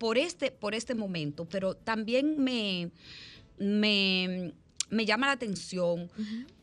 por 0.01 0.17
este, 0.17 0.49
por 0.49 0.73
este 0.73 0.95
momento, 0.95 1.45
pero 1.45 1.75
también 1.75 2.43
me, 2.43 2.89
me, 3.59 4.51
me 4.89 5.05
llama 5.05 5.27
la 5.27 5.33
atención. 5.33 6.09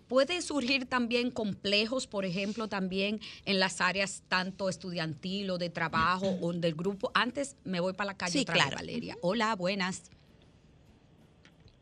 Puede 0.09 0.42
surgir 0.42 0.87
también 0.87 1.31
complejos, 1.31 2.09
por 2.09 2.24
ejemplo, 2.24 2.66
también 2.66 3.20
en 3.44 3.61
las 3.61 3.81
áreas 3.81 4.24
tanto 4.27 4.68
estudiantil 4.68 5.51
o 5.51 5.59
de 5.59 5.70
trabajo 5.70 6.37
o 6.40 6.53
del 6.53 6.74
grupo. 6.74 7.12
Antes 7.14 7.55
me 7.64 7.79
voy 7.79 7.92
para 7.92 8.07
la 8.07 8.16
calle 8.16 8.33
Sí, 8.33 8.40
otra 8.40 8.55
vez, 8.55 8.62
claro. 8.64 8.77
Valeria. 8.79 9.16
Hola, 9.20 9.55
buenas. 9.55 10.11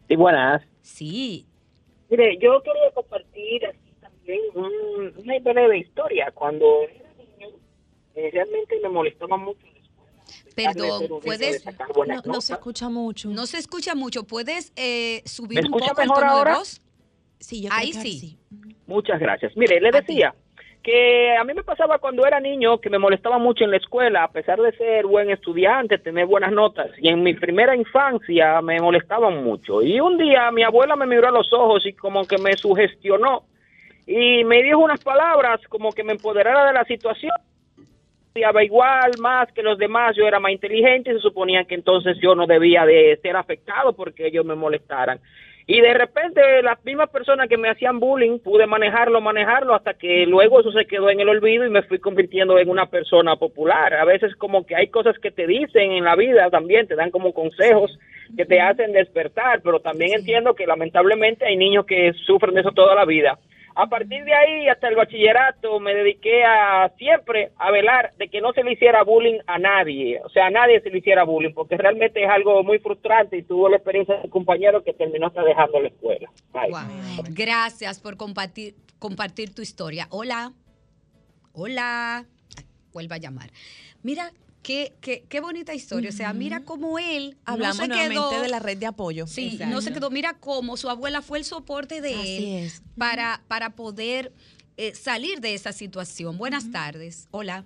Sí, 0.08 0.14
buenas. 0.16 0.62
Sí, 0.82 1.46
Mire, 2.10 2.36
yo 2.38 2.62
quería 2.62 2.90
compartir 2.94 3.64
así 3.66 3.78
también 4.00 4.40
un- 4.54 5.12
una 5.16 5.38
breve 5.40 5.78
historia. 5.78 6.30
Cuando 6.32 6.82
era 6.82 7.10
niño, 7.14 7.48
eh, 8.14 8.30
realmente 8.30 8.78
me 8.82 8.88
molestaba 8.90 9.36
mucho. 9.38 9.66
Perdón, 10.56 11.20
puedes, 11.22 11.64
No, 11.64 12.22
no 12.24 12.40
se 12.40 12.54
escucha 12.54 12.88
mucho. 12.88 13.28
no 13.28 13.46
se 13.46 13.58
escucha 13.58 13.94
mucho. 13.94 14.24
¿Puedes 14.24 14.72
eh, 14.74 15.22
subir 15.24 15.60
¿Me 15.62 15.66
un 15.66 15.72
poco 15.72 16.00
el 16.00 16.08
mejor 16.08 16.18
tono 16.20 16.32
ahora? 16.32 16.52
de 16.52 16.58
voz? 16.58 16.80
Sí, 17.38 17.62
yo 17.62 17.68
creo 17.68 17.78
Ahí 17.80 17.90
ahora 17.94 18.02
sí. 18.02 18.38
Muchas 18.86 19.20
gracias. 19.20 19.56
Mire, 19.56 19.80
le 19.80 19.90
decía 19.92 20.34
que 20.82 21.36
a 21.36 21.42
mí 21.44 21.52
me 21.52 21.64
pasaba 21.64 21.98
cuando 21.98 22.24
era 22.26 22.38
niño 22.40 22.78
que 22.80 22.88
me 22.88 22.98
molestaba 22.98 23.38
mucho 23.38 23.64
en 23.64 23.72
la 23.72 23.76
escuela, 23.76 24.22
a 24.24 24.30
pesar 24.30 24.60
de 24.60 24.70
ser 24.76 25.04
buen 25.04 25.30
estudiante, 25.30 25.98
tener 25.98 26.26
buenas 26.26 26.52
notas. 26.52 26.90
Y 26.98 27.08
en 27.08 27.22
mi 27.22 27.34
primera 27.34 27.74
infancia 27.76 28.60
me 28.62 28.80
molestaban 28.80 29.42
mucho. 29.44 29.82
Y 29.82 30.00
un 30.00 30.16
día 30.16 30.50
mi 30.52 30.62
abuela 30.62 30.96
me 30.96 31.06
miró 31.06 31.28
a 31.28 31.32
los 31.32 31.52
ojos 31.52 31.84
y 31.86 31.92
como 31.92 32.24
que 32.24 32.38
me 32.38 32.56
sugestionó 32.56 33.44
y 34.06 34.44
me 34.44 34.62
dijo 34.62 34.78
unas 34.78 35.02
palabras 35.02 35.60
como 35.68 35.90
que 35.90 36.04
me 36.04 36.12
empoderara 36.12 36.64
de 36.66 36.72
la 36.72 36.84
situación. 36.84 37.32
Estudiaba 38.36 38.62
igual, 38.62 39.12
más 39.18 39.50
que 39.52 39.62
los 39.62 39.78
demás, 39.78 40.14
yo 40.14 40.28
era 40.28 40.38
más 40.38 40.52
inteligente 40.52 41.10
y 41.10 41.14
se 41.14 41.20
suponía 41.20 41.64
que 41.64 41.74
entonces 41.74 42.18
yo 42.20 42.34
no 42.34 42.46
debía 42.46 42.84
de 42.84 43.18
ser 43.22 43.34
afectado 43.34 43.94
porque 43.94 44.26
ellos 44.26 44.44
me 44.44 44.54
molestaran. 44.54 45.18
Y 45.66 45.80
de 45.80 45.94
repente 45.94 46.42
las 46.62 46.84
mismas 46.84 47.08
personas 47.08 47.48
que 47.48 47.56
me 47.56 47.70
hacían 47.70 47.98
bullying 47.98 48.38
pude 48.38 48.66
manejarlo, 48.66 49.22
manejarlo 49.22 49.74
hasta 49.74 49.94
que 49.94 50.26
luego 50.26 50.60
eso 50.60 50.70
se 50.70 50.84
quedó 50.84 51.08
en 51.08 51.20
el 51.20 51.30
olvido 51.30 51.64
y 51.64 51.70
me 51.70 51.82
fui 51.82 51.98
convirtiendo 51.98 52.58
en 52.58 52.68
una 52.68 52.86
persona 52.86 53.36
popular. 53.36 53.94
A 53.94 54.04
veces 54.04 54.36
como 54.36 54.66
que 54.66 54.76
hay 54.76 54.88
cosas 54.88 55.18
que 55.18 55.30
te 55.30 55.46
dicen 55.46 55.92
en 55.92 56.04
la 56.04 56.14
vida 56.14 56.50
también, 56.50 56.86
te 56.86 56.94
dan 56.94 57.10
como 57.10 57.32
consejos 57.32 57.98
que 58.36 58.44
te 58.44 58.60
hacen 58.60 58.92
despertar, 58.92 59.62
pero 59.62 59.80
también 59.80 60.12
entiendo 60.12 60.54
que 60.54 60.66
lamentablemente 60.66 61.46
hay 61.46 61.56
niños 61.56 61.86
que 61.86 62.12
sufren 62.26 62.54
de 62.54 62.60
eso 62.60 62.72
toda 62.72 62.94
la 62.94 63.06
vida. 63.06 63.38
A 63.78 63.88
partir 63.88 64.24
de 64.24 64.32
ahí, 64.32 64.68
hasta 64.68 64.88
el 64.88 64.96
bachillerato, 64.96 65.78
me 65.80 65.94
dediqué 65.94 66.42
a 66.44 66.90
siempre 66.96 67.52
a 67.58 67.70
velar 67.70 68.14
de 68.16 68.30
que 68.30 68.40
no 68.40 68.54
se 68.54 68.64
le 68.64 68.72
hiciera 68.72 69.04
bullying 69.04 69.40
a 69.46 69.58
nadie. 69.58 70.18
O 70.24 70.30
sea, 70.30 70.46
a 70.46 70.50
nadie 70.50 70.80
se 70.80 70.88
le 70.88 70.96
hiciera 70.96 71.24
bullying, 71.24 71.52
porque 71.52 71.76
realmente 71.76 72.24
es 72.24 72.30
algo 72.30 72.64
muy 72.64 72.78
frustrante 72.78 73.36
y 73.36 73.42
tuvo 73.42 73.68
la 73.68 73.76
experiencia 73.76 74.14
de 74.14 74.22
un 74.22 74.30
compañero 74.30 74.82
que 74.82 74.94
terminó 74.94 75.26
hasta 75.26 75.42
dejando 75.42 75.78
la 75.78 75.88
escuela. 75.88 76.30
Gracias 77.28 78.00
por 78.00 78.16
compartir, 78.16 78.76
compartir 78.98 79.54
tu 79.54 79.60
historia. 79.60 80.06
Hola. 80.08 80.52
Hola. 81.52 82.24
Vuelva 82.94 83.16
a 83.16 83.18
llamar. 83.18 83.50
Mira, 84.02 84.30
qué, 84.66 84.94
qué, 85.00 85.22
qué 85.28 85.40
bonita 85.40 85.74
historia. 85.74 86.10
O 86.10 86.12
sea, 86.12 86.32
mira 86.32 86.64
cómo 86.64 86.98
él 86.98 87.36
Hablamos 87.46 87.76
no 87.78 87.82
se 87.84 87.88
nuevamente 87.88 88.14
quedó, 88.14 88.42
de 88.42 88.48
la 88.48 88.58
red 88.58 88.76
de 88.78 88.86
apoyo. 88.86 89.28
Sí, 89.28 89.60
no 89.68 89.80
se 89.80 89.92
quedó. 89.92 90.10
Mira 90.10 90.34
cómo 90.40 90.76
su 90.76 90.90
abuela 90.90 91.22
fue 91.22 91.38
el 91.38 91.44
soporte 91.44 92.00
de 92.00 92.14
Así 92.14 92.56
él 92.58 92.64
es. 92.64 92.82
para, 92.98 93.42
para 93.46 93.70
poder 93.70 94.32
eh, 94.76 94.92
salir 94.94 95.40
de 95.40 95.54
esa 95.54 95.70
situación. 95.70 96.36
Buenas 96.36 96.72
tardes. 96.72 97.28
Hola. 97.30 97.64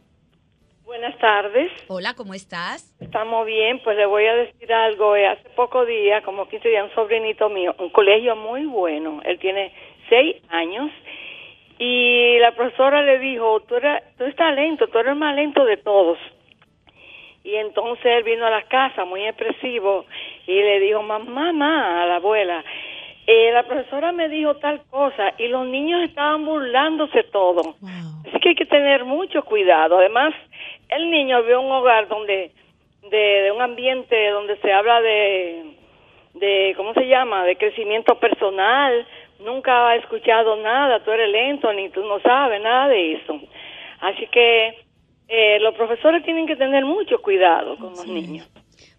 Buenas 0.84 1.16
tardes, 1.20 1.70
Hola, 1.86 2.14
¿cómo 2.14 2.34
estás? 2.34 2.96
estamos 2.98 3.46
bien, 3.46 3.80
pues 3.84 3.96
le 3.96 4.06
voy 4.06 4.26
a 4.26 4.34
decir 4.34 4.72
algo. 4.72 5.14
Eh, 5.14 5.24
Hace 5.24 5.48
poco 5.50 5.86
días, 5.86 6.22
como 6.24 6.48
15 6.48 6.68
días, 6.68 6.84
un 6.84 6.94
sobrinito 6.96 7.48
mío, 7.48 7.76
un 7.78 7.90
colegio 7.90 8.34
muy 8.34 8.66
bueno, 8.66 9.20
él 9.24 9.38
tiene 9.38 9.72
seis 10.08 10.34
años, 10.48 10.90
y 11.78 12.38
la 12.40 12.56
profesora 12.56 13.02
le 13.04 13.20
dijo, 13.20 13.60
tú 13.68 13.76
eres, 13.76 14.02
tú 14.18 14.24
eres 14.24 14.34
talento, 14.34 14.88
tú 14.88 14.98
eres 14.98 15.12
el 15.12 15.18
más 15.18 15.36
lento 15.36 15.64
de 15.64 15.76
todos. 15.76 16.18
Y 17.42 17.56
entonces 17.56 18.04
él 18.04 18.22
vino 18.22 18.46
a 18.46 18.50
la 18.50 18.62
casa 18.62 19.04
muy 19.04 19.24
expresivo 19.24 20.04
y 20.46 20.54
le 20.54 20.80
dijo, 20.80 21.02
mamá, 21.02 21.52
mamá, 21.52 22.02
a 22.02 22.06
la 22.06 22.16
abuela, 22.16 22.62
eh, 23.26 23.50
la 23.52 23.62
profesora 23.62 24.12
me 24.12 24.28
dijo 24.28 24.56
tal 24.56 24.82
cosa 24.90 25.34
y 25.38 25.48
los 25.48 25.66
niños 25.66 26.02
estaban 26.02 26.44
burlándose 26.44 27.22
todo. 27.24 27.62
Wow. 27.80 28.26
Así 28.26 28.40
que 28.40 28.48
hay 28.50 28.54
que 28.54 28.66
tener 28.66 29.04
mucho 29.04 29.42
cuidado. 29.44 29.98
Además, 29.98 30.34
el 30.88 31.10
niño 31.10 31.42
vio 31.44 31.60
un 31.60 31.70
hogar 31.70 32.08
donde, 32.08 32.50
de, 33.08 33.16
de 33.16 33.52
un 33.52 33.62
ambiente 33.62 34.30
donde 34.30 34.56
se 34.56 34.72
habla 34.72 35.00
de, 35.00 35.64
de, 36.34 36.74
¿cómo 36.76 36.92
se 36.94 37.06
llama? 37.06 37.44
De 37.44 37.56
crecimiento 37.56 38.18
personal. 38.18 39.06
Nunca 39.40 39.88
ha 39.88 39.96
escuchado 39.96 40.56
nada, 40.56 41.02
tú 41.02 41.10
eres 41.12 41.30
lento, 41.30 41.72
ni 41.72 41.88
tú 41.88 42.04
no 42.04 42.20
sabes 42.20 42.60
nada 42.60 42.88
de 42.88 43.12
eso. 43.14 43.40
Así 44.00 44.26
que 44.26 44.74
eh, 45.30 45.58
los 45.60 45.74
profesores 45.74 46.24
tienen 46.24 46.46
que 46.46 46.56
tener 46.56 46.84
mucho 46.84 47.16
cuidado 47.22 47.76
con 47.78 47.90
los 47.90 48.06
niños. 48.06 48.46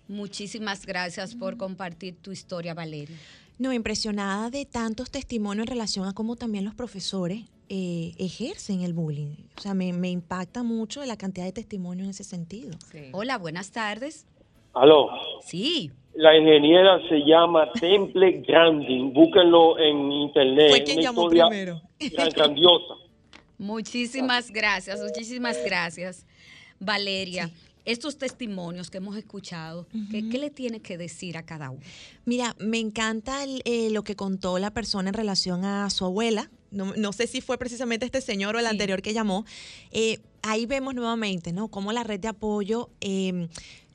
Muchísimas 0.07 0.85
gracias 0.85 1.35
por 1.35 1.57
compartir 1.57 2.15
tu 2.21 2.31
historia, 2.31 2.73
Valeria. 2.73 3.15
No, 3.59 3.71
impresionada 3.71 4.49
de 4.49 4.65
tantos 4.65 5.11
testimonios 5.11 5.67
en 5.67 5.71
relación 5.71 6.07
a 6.07 6.13
cómo 6.13 6.35
también 6.35 6.65
los 6.65 6.73
profesores 6.73 7.41
eh, 7.69 8.11
ejercen 8.17 8.81
el 8.81 8.93
bullying. 8.93 9.35
O 9.57 9.61
sea, 9.61 9.73
me, 9.73 9.93
me 9.93 10.09
impacta 10.09 10.63
mucho 10.63 11.03
la 11.05 11.15
cantidad 11.15 11.45
de 11.45 11.53
testimonios 11.53 12.05
en 12.05 12.09
ese 12.11 12.23
sentido. 12.23 12.71
Hola, 13.13 13.37
buenas 13.37 13.71
tardes. 13.71 14.25
Aló, 14.73 15.09
Sí, 15.41 15.91
la 16.15 16.35
ingeniera 16.37 16.99
se 17.07 17.19
llama 17.25 17.71
Temple 17.79 18.43
Grandin, 18.47 19.13
búsquenlo 19.13 19.77
en 19.79 20.11
internet. 20.11 20.69
Fue 20.69 20.83
quien 20.83 21.01
llamó 21.01 21.27
primero. 21.29 21.81
gran- 21.99 22.29
grandiosa. 22.29 22.95
Muchísimas 23.61 24.51
gracias, 24.51 24.99
muchísimas 24.99 25.57
gracias, 25.63 26.25
Valeria. 26.79 27.49
Estos 27.83 28.17
testimonios 28.17 28.91
que 28.91 28.97
hemos 28.97 29.17
escuchado, 29.17 29.87
¿qué, 30.11 30.29
qué 30.29 30.37
le 30.37 30.51
tiene 30.51 30.81
que 30.81 30.97
decir 30.99 31.35
a 31.35 31.43
cada 31.43 31.71
uno? 31.71 31.81
Mira, 32.25 32.55
me 32.59 32.77
encanta 32.79 33.43
el- 33.43 33.61
eh, 33.65 33.89
lo 33.89 34.03
que 34.03 34.15
contó 34.15 34.59
la 34.59 34.71
persona 34.71 35.09
en 35.09 35.15
relación 35.15 35.65
a 35.65 35.89
su 35.89 36.05
abuela. 36.05 36.51
No, 36.69 36.93
no 36.95 37.11
sé 37.11 37.25
si 37.25 37.41
fue 37.41 37.57
precisamente 37.57 38.05
este 38.05 38.21
señor 38.21 38.55
o 38.55 38.59
el 38.59 38.65
Sí. 38.65 38.71
anterior 38.71 39.01
que 39.01 39.13
llamó. 39.13 39.45
Eh, 39.91 40.19
ahí 40.43 40.67
vemos 40.67 40.93
nuevamente, 40.93 41.53
¿no? 41.53 41.69
Cómo 41.69 41.91
la 41.91 42.03
red 42.03 42.19
de 42.19 42.27
apoyo 42.27 42.91
eh, 43.01 43.47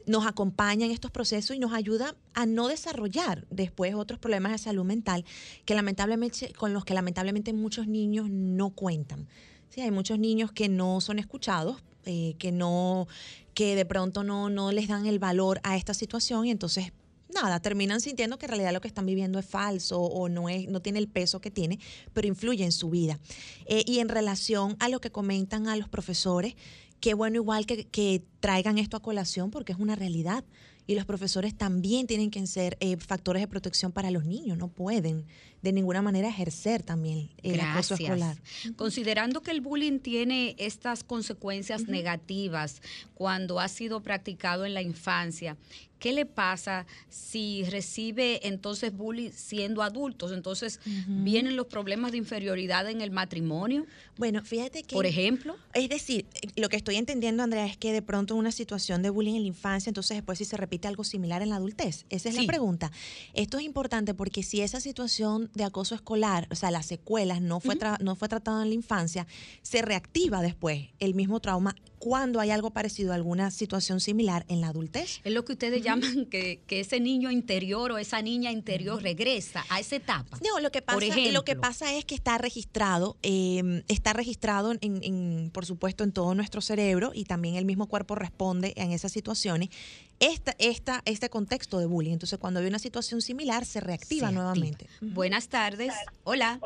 nos 0.07 0.27
acompaña 0.27 0.85
en 0.87 0.93
estos 0.93 1.13
procesos 1.13 1.55
y 1.57 1.61
nos 1.61 1.73
ayuda 1.73 2.17
a 2.35 2.45
no 2.45 2.67
desarrollar 2.69 3.47
después 3.51 3.95
otros 3.95 4.19
problemas 4.19 4.51
de 4.53 4.59
salud 4.59 4.85
mental 4.85 5.25
que 5.65 5.75
lamentablemente, 5.77 6.53
con 6.55 6.73
los 6.73 6.85
que 6.85 6.93
lamentablemente 6.95 7.53
muchos 7.53 7.87
niños 7.87 8.29
no 8.31 8.71
cuentan. 8.71 9.29
Sí, 9.69 9.81
hay 9.81 9.91
muchos 9.91 10.19
niños 10.19 10.53
que 10.53 10.69
no 10.69 11.01
son 11.01 11.19
escuchados, 11.19 11.83
eh, 12.05 12.35
que 12.39 12.53
no, 12.53 13.09
que 13.55 13.75
de 13.75 13.85
pronto 13.85 14.25
no, 14.25 14.49
no 14.49 14.73
les 14.73 14.89
dan 14.89 15.07
el 15.07 15.19
valor 15.19 15.61
a 15.65 15.77
esta 15.77 15.95
situación 15.95 16.47
y 16.47 16.51
entonces 16.51 16.93
nada, 17.35 17.61
terminan 17.61 18.01
sintiendo 18.01 18.39
que 18.39 18.47
en 18.47 18.51
realidad 18.51 18.73
lo 18.73 18.81
que 18.81 18.89
están 18.89 19.07
viviendo 19.07 19.39
es 19.39 19.47
falso 19.47 20.01
o 20.01 20.29
no, 20.29 20.49
es, 20.49 20.69
no 20.69 20.81
tiene 20.81 20.99
el 20.99 21.09
peso 21.09 21.41
que 21.41 21.51
tiene, 21.51 21.79
pero 22.13 22.29
influye 22.29 22.65
en 22.65 22.73
su 22.73 22.91
vida. 22.91 23.19
Eh, 23.67 23.83
y 23.87 23.99
en 23.99 24.09
relación 24.09 24.77
a 24.81 24.89
lo 24.89 25.01
que 25.01 25.11
comentan 25.11 25.69
a 25.69 25.77
los 25.77 25.89
profesores, 25.89 26.55
qué 27.01 27.15
bueno 27.15 27.37
igual 27.37 27.67
que, 27.67 28.25
traigan 28.41 28.79
esto 28.79 28.97
a 28.97 29.03
colación 29.03 29.51
porque 29.51 29.73
es 29.73 29.79
una 29.79 29.97
realidad. 29.97 30.45
Y 30.89 30.95
los 30.95 31.05
profesores 31.05 31.57
también 31.57 32.07
tienen 32.07 32.31
que 32.31 32.47
ser 32.47 32.77
eh, 32.79 32.97
factores 32.97 33.43
de 33.43 33.49
protección 33.49 33.91
para 33.91 34.13
los 34.13 34.25
niños, 34.25 34.57
no 34.57 34.69
pueden 34.69 35.27
de 35.67 35.73
ninguna 35.73 36.01
manera 36.01 36.29
ejercer 36.29 36.85
también 36.85 37.29
el 37.43 37.59
acoso 37.59 37.95
escolar. 37.95 38.37
Considerando 38.77 39.43
que 39.43 39.51
el 39.51 39.61
bullying 39.61 39.99
tiene 39.99 40.55
estas 40.59 41.03
consecuencias 41.03 41.89
negativas 41.89 42.81
cuando 43.15 43.59
ha 43.59 43.67
sido 43.67 44.01
practicado 44.01 44.65
en 44.65 44.75
la 44.75 44.83
infancia, 44.83 45.57
¿qué 45.99 46.13
le 46.13 46.25
pasa 46.27 46.87
si 47.09 47.65
recibe 47.65 48.47
entonces 48.47 48.93
bullying 48.93 49.31
siendo 49.33 49.83
adultos? 49.83 50.31
Entonces, 50.31 50.79
¿vienen 51.09 51.57
los 51.57 51.67
problemas 51.67 52.13
de 52.13 52.19
inferioridad 52.19 52.89
en 52.89 53.01
el 53.01 53.11
matrimonio, 53.11 53.87
Bueno, 54.19 54.43
fíjate 54.45 54.83
que... 54.83 54.95
por 54.95 55.07
ejemplo? 55.07 55.57
Es 55.75 55.89
decir, 55.89 56.27
lo 56.55 56.69
que 56.69 56.77
estoy 56.77 56.97
entendiendo, 56.97 57.43
Andrea, 57.43 57.67
es 57.67 57.77
que 57.77 57.93
de 57.93 58.03
pronto 58.03 58.37
una 58.37 58.53
situación 58.53 59.03
de 59.03 59.11
bullying 59.11 59.35
en 59.35 59.43
la 59.43 59.49
infancia, 59.49 59.91
entonces 59.91 60.17
después 60.17 60.39
si 60.39 60.45
se 60.45 60.57
repite 60.57 60.87
algo 60.87 61.03
similar 61.03 61.43
en 61.43 61.49
la 61.49 61.57
adultez. 61.57 62.05
Esa 62.11 62.29
es 62.29 62.37
Sí. 62.37 62.43
la 62.43 62.47
pregunta. 62.47 62.93
Esto 63.35 63.59
es 63.59 63.65
importante 63.65 64.13
porque 64.15 64.43
si 64.43 64.61
esa 64.61 64.81
situación 64.81 65.51
de 65.57 65.65
acoso 65.65 65.95
escolar, 65.95 66.47
o 66.51 66.55
sea, 66.55 66.71
las 66.71 66.87
secuelas 66.87 67.41
no 67.41 67.61
fue, 67.61 67.77
tra- 67.77 67.99
no 68.01 68.15
fue 68.15 68.29
tratada 68.29 68.63
en 68.63 68.69
la 68.69 68.75
infancia, 68.75 69.27
se 69.63 69.83
reactiva 69.83 70.43
después 70.43 70.89
el 70.99 71.15
mismo 71.15 71.41
trauma 71.41 71.75
cuando 71.99 72.41
hay 72.41 72.51
algo 72.51 72.71
parecido, 72.71 73.13
alguna 73.13 73.51
situación 73.51 74.01
similar 74.01 74.45
en 74.49 74.61
la 74.61 74.69
adultez. 74.69 75.21
Es 75.25 75.33
lo 75.33 75.45
que 75.45 75.53
ustedes 75.53 75.83
llaman 75.83 76.27
que, 76.27 76.61
que 76.67 76.81
ese 76.81 77.01
niño 77.01 77.31
interior 77.31 77.93
o 77.93 77.99
esa 77.99 78.23
niña 78.23 78.51
interior 78.51 79.03
regresa 79.03 79.65
a 79.69 79.81
esa 79.81 79.97
etapa. 79.97 80.39
No, 80.45 80.61
lo 80.61 80.71
que 80.71 80.83
pasa, 80.83 81.01
lo 81.33 81.45
que 81.45 81.57
pasa 81.57 81.95
es 81.95 82.05
que 82.05 82.15
está 82.15 82.39
registrado, 82.39 83.17
eh, 83.23 83.83
está 83.89 84.13
registrado 84.13 84.73
en, 84.73 84.79
en, 84.83 85.51
por 85.53 85.67
supuesto, 85.67 86.05
en 86.05 86.13
todo 86.13 86.35
nuestro 86.35 86.61
cerebro 86.61 87.13
y 87.15 87.25
también 87.25 87.57
el 87.57 87.65
mismo 87.65 87.87
cuerpo 87.87 88.15
responde 88.15 88.73
en 88.77 88.93
esas 88.93 89.13
situaciones. 89.13 89.71
Esta, 90.19 90.55
esta, 90.59 91.03
este 91.05 91.29
contexto 91.29 91.79
de 91.79 91.87
bullying. 91.87 92.13
Entonces, 92.13 92.39
cuando 92.39 92.61
hay 92.61 92.67
una 92.67 92.79
situación 92.79 93.21
similar, 93.21 93.65
se 93.65 93.81
reactiva 93.81 93.97
Se 94.07 94.25
activa. 94.27 94.33
nuevamente. 94.33 94.87
Buenas 95.01 95.49
tardes. 95.49 95.93
Hola. 96.25 96.61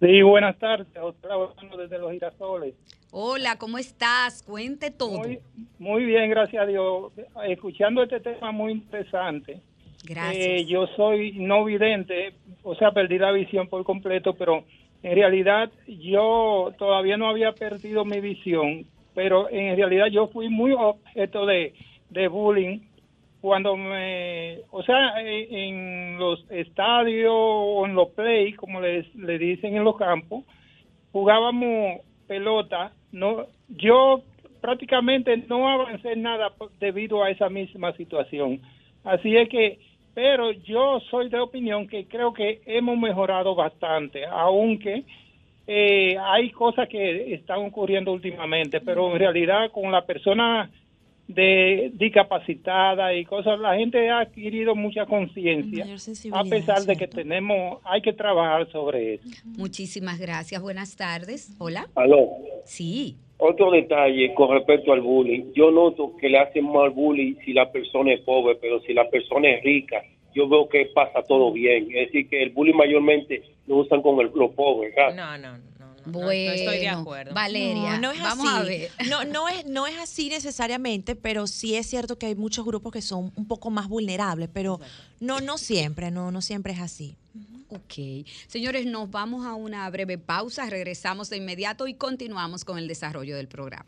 Sí, 0.00 0.22
buenas 0.22 0.58
tardes. 0.58 0.86
Otra 1.00 1.36
vez 1.36 1.48
desde 1.78 1.98
los 1.98 2.12
girasoles. 2.12 2.74
Hola, 3.10 3.56
¿cómo 3.58 3.78
estás? 3.78 4.42
Cuente 4.42 4.90
todo. 4.90 5.18
Muy, 5.18 5.38
muy 5.78 6.04
bien, 6.04 6.28
gracias 6.30 6.62
a 6.62 6.66
Dios. 6.66 7.12
Escuchando 7.46 8.02
este 8.02 8.20
tema 8.20 8.52
muy 8.52 8.72
interesante. 8.72 9.60
Gracias. 10.04 10.46
Eh, 10.46 10.64
yo 10.66 10.86
soy 10.96 11.32
no 11.32 11.64
vidente, 11.64 12.34
o 12.62 12.74
sea, 12.74 12.92
perdí 12.92 13.18
la 13.18 13.32
visión 13.32 13.68
por 13.68 13.84
completo, 13.84 14.34
pero 14.34 14.64
en 15.02 15.14
realidad 15.14 15.70
yo 15.86 16.72
todavía 16.78 17.16
no 17.16 17.28
había 17.28 17.52
perdido 17.52 18.04
mi 18.04 18.20
visión, 18.20 18.86
pero 19.14 19.48
en 19.50 19.76
realidad 19.76 20.06
yo 20.06 20.28
fui 20.28 20.48
muy 20.48 20.72
objeto 20.72 21.46
de, 21.46 21.74
de 22.10 22.28
bullying 22.28 22.80
cuando 23.40 23.76
me, 23.76 24.60
o 24.70 24.82
sea, 24.82 25.20
en 25.20 26.18
los 26.18 26.44
estadios 26.50 27.32
o 27.32 27.86
en 27.86 27.94
los 27.94 28.08
play, 28.10 28.52
como 28.54 28.80
les, 28.80 29.14
le 29.14 29.38
dicen 29.38 29.76
en 29.76 29.84
los 29.84 29.96
campos, 29.96 30.44
jugábamos 31.12 32.00
pelota, 32.26 32.92
no, 33.12 33.46
yo 33.68 34.22
prácticamente 34.60 35.36
no 35.48 35.68
avancé 35.68 36.16
nada 36.16 36.52
debido 36.80 37.22
a 37.22 37.30
esa 37.30 37.48
misma 37.48 37.92
situación. 37.92 38.60
Así 39.04 39.36
es 39.36 39.48
que, 39.48 39.78
pero 40.14 40.50
yo 40.52 41.00
soy 41.10 41.28
de 41.28 41.38
opinión 41.38 41.86
que 41.86 42.06
creo 42.06 42.32
que 42.32 42.60
hemos 42.66 42.98
mejorado 42.98 43.54
bastante, 43.54 44.26
aunque 44.26 45.04
eh, 45.66 46.16
hay 46.18 46.50
cosas 46.50 46.88
que 46.88 47.34
están 47.34 47.58
ocurriendo 47.60 48.12
últimamente, 48.12 48.80
pero 48.80 49.12
en 49.12 49.18
realidad 49.18 49.70
con 49.72 49.90
la 49.90 50.04
persona 50.04 50.70
de 51.28 51.90
discapacitada 51.94 53.12
y 53.14 53.24
cosas, 53.24 53.58
la 53.58 53.76
gente 53.76 54.08
ha 54.10 54.20
adquirido 54.20 54.74
mucha 54.74 55.06
conciencia, 55.06 55.84
a 56.32 56.44
pesar 56.44 56.82
de 56.82 56.96
que 56.96 57.08
tenemos, 57.08 57.80
hay 57.84 58.00
que 58.00 58.12
trabajar 58.12 58.70
sobre 58.70 59.14
eso. 59.14 59.28
Muchísimas 59.44 60.18
gracias. 60.18 60.62
Buenas 60.62 60.96
tardes. 60.96 61.54
Hola. 61.58 61.88
Aló. 61.94 62.28
Sí. 62.64 63.16
Otro 63.38 63.70
detalle 63.70 64.32
con 64.34 64.50
respecto 64.50 64.92
al 64.92 65.02
bullying. 65.02 65.52
Yo 65.54 65.70
noto 65.70 66.16
que 66.16 66.28
le 66.28 66.38
hacen 66.38 66.64
mal 66.64 66.90
bullying 66.90 67.34
si 67.44 67.52
la 67.52 67.70
persona 67.70 68.14
es 68.14 68.20
pobre, 68.20 68.56
pero 68.60 68.80
si 68.80 68.94
la 68.94 69.08
persona 69.10 69.50
es 69.50 69.62
rica, 69.62 70.02
yo 70.34 70.48
veo 70.48 70.68
que 70.68 70.86
pasa 70.94 71.22
todo 71.22 71.52
bien. 71.52 71.88
Es 71.90 72.06
decir, 72.06 72.28
que 72.28 72.42
el 72.42 72.50
bullying 72.50 72.74
mayormente 72.76 73.42
lo 73.66 73.76
usan 73.76 74.00
con 74.00 74.20
el, 74.20 74.30
los 74.34 74.52
pobres. 74.52 74.94
¿verdad? 74.94 75.14
No, 75.14 75.38
no, 75.38 75.58
no. 75.58 75.75
No, 76.06 76.12
no, 76.12 76.24
Bueno, 76.26 76.50
no 76.50 76.56
estoy 76.56 76.78
de 76.78 76.88
acuerdo. 76.88 77.34
Valeria, 77.34 77.94
No, 77.98 78.00
no 78.00 78.12
es 78.12 78.20
vamos 78.20 78.46
así. 78.48 78.56
a 78.56 78.62
ver. 78.62 78.90
No, 79.10 79.24
no 79.24 79.48
es, 79.48 79.66
no 79.66 79.86
es 79.86 79.98
así 79.98 80.28
necesariamente, 80.28 81.16
pero 81.16 81.46
sí 81.46 81.74
es 81.76 81.86
cierto 81.86 82.18
que 82.18 82.26
hay 82.26 82.34
muchos 82.34 82.64
grupos 82.64 82.92
que 82.92 83.02
son 83.02 83.32
un 83.36 83.46
poco 83.46 83.70
más 83.70 83.88
vulnerables, 83.88 84.48
pero 84.52 84.80
no, 85.20 85.40
no 85.40 85.58
siempre, 85.58 86.10
no, 86.10 86.30
no 86.30 86.40
siempre 86.42 86.72
es 86.72 86.80
así. 86.80 87.16
Ok. 87.68 88.26
Señores, 88.46 88.86
nos 88.86 89.10
vamos 89.10 89.44
a 89.44 89.54
una 89.54 89.88
breve 89.90 90.18
pausa, 90.18 90.70
regresamos 90.70 91.28
de 91.30 91.38
inmediato 91.38 91.88
y 91.88 91.94
continuamos 91.94 92.64
con 92.64 92.78
el 92.78 92.86
desarrollo 92.86 93.36
del 93.36 93.48
programa. 93.48 93.86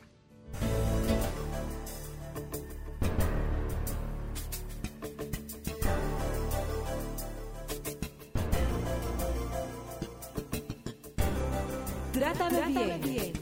Trátame, 12.19 12.99
bien. 12.99 13.33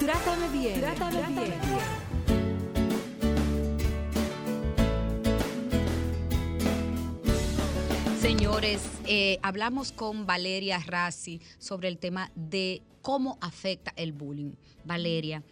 Trátame 0.00 0.48
bien. 0.48 0.80
Trátame, 0.80 1.22
bien. 1.28 1.54
Señores, 8.20 8.82
eh, 9.06 9.38
hablamos 9.42 9.92
con 9.92 10.26
Valeria 10.26 10.80
Rassi 10.84 11.40
sobre 11.58 11.86
el 11.86 11.98
tema 11.98 12.32
de 12.34 12.82
cómo 13.00 13.38
afecta 13.40 13.92
el 13.94 14.12
bullying. 14.12 14.54
Valeria, 14.84 15.44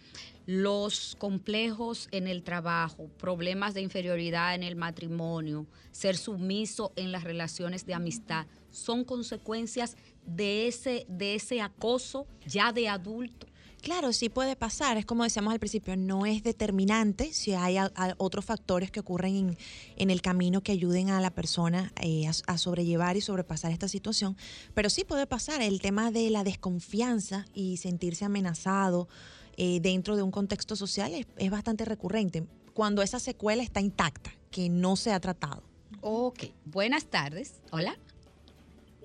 los 0.46 1.16
complejos 1.18 2.08
en 2.10 2.26
el 2.26 2.42
trabajo, 2.42 3.08
problemas 3.18 3.74
de 3.74 3.82
inferioridad 3.82 4.54
en 4.54 4.62
el 4.62 4.76
matrimonio, 4.76 5.66
ser 5.90 6.16
sumiso 6.16 6.92
en 6.96 7.12
las 7.12 7.24
relaciones 7.24 7.86
de 7.86 7.94
amistad, 7.94 8.46
son 8.70 9.04
consecuencias 9.04 9.96
de 10.26 10.66
ese, 10.66 11.06
de 11.08 11.34
ese 11.34 11.60
acoso 11.60 12.26
ya 12.46 12.72
de 12.72 12.88
adulto. 12.88 13.46
Claro, 13.82 14.12
sí 14.12 14.28
puede 14.28 14.54
pasar. 14.54 14.96
Es 14.96 15.04
como 15.04 15.24
decíamos 15.24 15.52
al 15.52 15.58
principio, 15.58 15.96
no 15.96 16.24
es 16.24 16.44
determinante 16.44 17.32
si 17.32 17.52
hay 17.52 17.78
otros 18.16 18.44
factores 18.44 18.92
que 18.92 19.00
ocurren 19.00 19.34
en, 19.34 19.58
en 19.96 20.10
el 20.10 20.22
camino 20.22 20.62
que 20.62 20.70
ayuden 20.70 21.10
a 21.10 21.20
la 21.20 21.32
persona 21.32 21.92
eh, 22.00 22.28
a, 22.28 22.32
a 22.46 22.58
sobrellevar 22.58 23.16
y 23.16 23.20
sobrepasar 23.20 23.72
esta 23.72 23.88
situación. 23.88 24.36
Pero 24.72 24.88
sí 24.88 25.02
puede 25.02 25.26
pasar 25.26 25.62
el 25.62 25.80
tema 25.80 26.12
de 26.12 26.30
la 26.30 26.44
desconfianza 26.44 27.44
y 27.54 27.78
sentirse 27.78 28.24
amenazado 28.24 29.08
eh, 29.56 29.80
dentro 29.80 30.16
de 30.16 30.22
un 30.22 30.30
contexto 30.30 30.76
social 30.76 31.12
es, 31.14 31.26
es 31.38 31.50
bastante 31.50 31.84
recurrente 31.84 32.44
cuando 32.74 33.02
esa 33.02 33.18
secuela 33.18 33.62
está 33.62 33.80
intacta, 33.80 34.30
que 34.50 34.68
no 34.68 34.96
se 34.96 35.12
ha 35.12 35.20
tratado. 35.20 35.62
Ok, 36.00 36.44
buenas 36.64 37.04
tardes. 37.06 37.60
Hola, 37.70 37.94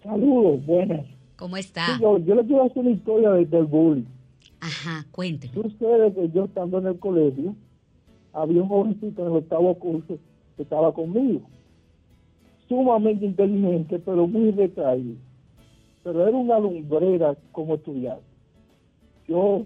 Saludos, 0.04 0.66
buenas. 0.66 1.06
¿cómo 1.36 1.58
está? 1.58 2.00
yo, 2.00 2.18
yo 2.20 2.36
le 2.36 2.46
quiero 2.46 2.64
hacer 2.64 2.78
una 2.80 2.92
historia 2.92 3.30
de- 3.32 3.46
del 3.46 3.66
bullying. 3.66 4.06
Ajá, 4.60 5.06
cuénteme. 5.12 5.54
Sucede 5.54 6.14
que 6.14 6.30
yo 6.34 6.46
estando 6.46 6.80
en 6.80 6.88
el 6.88 6.98
colegio, 7.00 7.56
había 8.34 8.62
un 8.62 8.70
jovencito 8.70 9.22
en 9.22 9.28
el 9.32 9.38
octavo 9.40 9.76
curso 9.78 10.18
que 10.56 10.64
estaba 10.64 10.94
conmigo. 10.94 11.42
Sumamente 12.68 13.26
inteligente, 13.26 14.00
pero 14.00 14.28
muy 14.28 14.52
retraído. 14.52 15.16
Pero 16.04 16.28
era 16.28 16.36
una 16.38 16.60
lumbrera 16.60 17.36
como 17.52 17.76
estudiante. 17.76 18.24
Yo, 19.28 19.66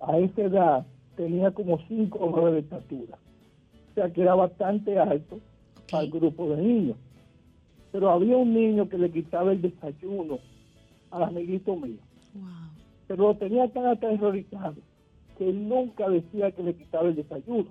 a 0.00 0.18
esa 0.18 0.42
edad, 0.42 0.86
tenía 1.16 1.50
como 1.50 1.78
5 1.88 2.18
o 2.18 2.30
9 2.30 2.52
de 2.52 2.58
estatura. 2.60 3.18
O 3.90 3.94
sea 3.94 4.12
que 4.12 4.22
era 4.22 4.34
bastante 4.34 4.98
alto 4.98 5.40
para 5.90 6.04
el 6.04 6.10
grupo 6.10 6.48
de 6.50 6.62
niños. 6.62 6.96
Pero 7.92 8.10
había 8.10 8.36
un 8.36 8.54
niño 8.54 8.88
que 8.88 8.98
le 8.98 9.10
quitaba 9.10 9.52
el 9.52 9.62
desayuno 9.62 10.38
al 11.10 11.22
amiguito 11.22 11.74
mío 11.74 11.98
pero 13.08 13.28
lo 13.28 13.34
tenía 13.36 13.66
tan 13.68 13.86
aterrorizado 13.86 14.76
que 15.36 15.48
él 15.48 15.68
nunca 15.68 16.08
decía 16.08 16.52
que 16.52 16.62
le 16.62 16.74
quitaba 16.74 17.08
el 17.08 17.16
desayuno. 17.16 17.70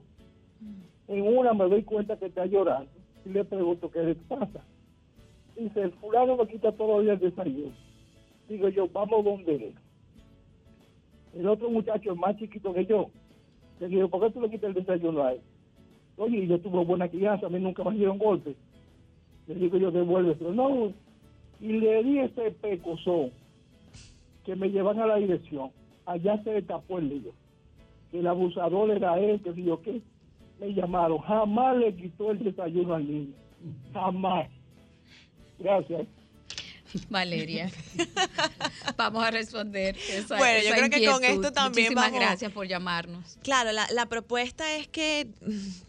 En 1.08 1.38
una 1.38 1.54
me 1.54 1.70
doy 1.70 1.84
cuenta 1.84 2.18
que 2.18 2.26
está 2.26 2.46
llorando 2.46 2.90
y 3.24 3.30
le 3.30 3.46
pregunto 3.46 3.92
qué 3.92 4.04
le 4.04 4.16
pasa. 4.16 4.64
Dice, 5.56 5.82
el 5.82 5.92
fulano 5.94 6.38
me 6.38 6.48
quita 6.48 6.72
todavía 6.72 7.14
el 7.14 7.20
desayuno. 7.20 7.74
Digo 8.50 8.70
yo, 8.70 8.88
vamos 8.90 9.24
donde 9.24 9.56
él. 9.56 9.76
El 11.36 11.48
otro 11.48 11.70
muchacho 11.70 12.16
más 12.16 12.38
chiquito 12.38 12.74
que 12.74 12.86
yo. 12.86 13.10
Le 13.80 13.88
digo, 13.88 14.08
¿por 14.10 14.22
qué 14.22 14.32
tú 14.32 14.42
le 14.42 14.50
quitas 14.50 14.70
el 14.70 14.74
desayuno 14.76 15.24
a 15.24 15.34
él? 15.34 15.42
Oye, 16.18 16.48
yo 16.48 16.60
tuve 16.60 16.84
buena 16.84 17.08
crianza, 17.08 17.46
a 17.46 17.50
mí 17.50 17.60
nunca 17.60 17.84
me 17.84 17.96
dieron 17.96 18.18
golpes. 18.18 18.56
Le 19.48 19.56
digo 19.56 19.78
yo, 19.78 19.92
devuelve, 19.92 20.36
pero 20.36 20.52
no. 20.52 20.92
Y 21.62 21.74
le 21.74 22.04
di 22.04 22.20
ese 22.20 22.52
pecozón 22.52 23.32
que 24.44 24.56
me 24.56 24.70
llevan 24.70 25.00
a 25.00 25.06
la 25.06 25.18
dirección. 25.18 25.72
Allá 26.06 26.42
se 26.44 26.52
destapó 26.52 27.00
el 27.00 27.10
lío. 27.10 27.32
El 28.14 28.28
abusador 28.28 28.90
era 28.92 29.20
él, 29.20 29.42
que 29.42 29.54
yo 29.62 29.82
qué. 29.82 30.02
Me 30.60 30.74
llamaron. 30.74 31.20
Jamás 31.20 31.78
le 31.78 31.96
quitó 31.96 32.32
el 32.32 32.40
desayuno 32.40 32.96
al 32.96 33.08
niño. 33.08 33.34
Jamás. 33.94 34.50
Gracias. 35.60 36.08
Valeria. 37.10 37.72
Vamos 38.98 39.24
a 39.24 39.32
responder. 39.32 39.98
Esa, 40.10 40.38
Bueno, 40.38 40.60
yo 40.64 40.68
esa 40.70 40.76
creo 40.78 40.90
que 40.90 41.06
con 41.06 41.16
inquietud. 41.16 41.46
esto 41.46 41.52
también 41.54 41.86
Muchísimas 41.88 42.06
vamos- 42.12 42.20
gracias 42.20 42.52
por 42.52 42.68
llamarnos. 42.68 43.38
Claro, 43.44 43.72
la, 43.72 43.88
la 43.92 44.06
propuesta 44.08 44.76
es 44.76 44.88
que, 44.88 45.28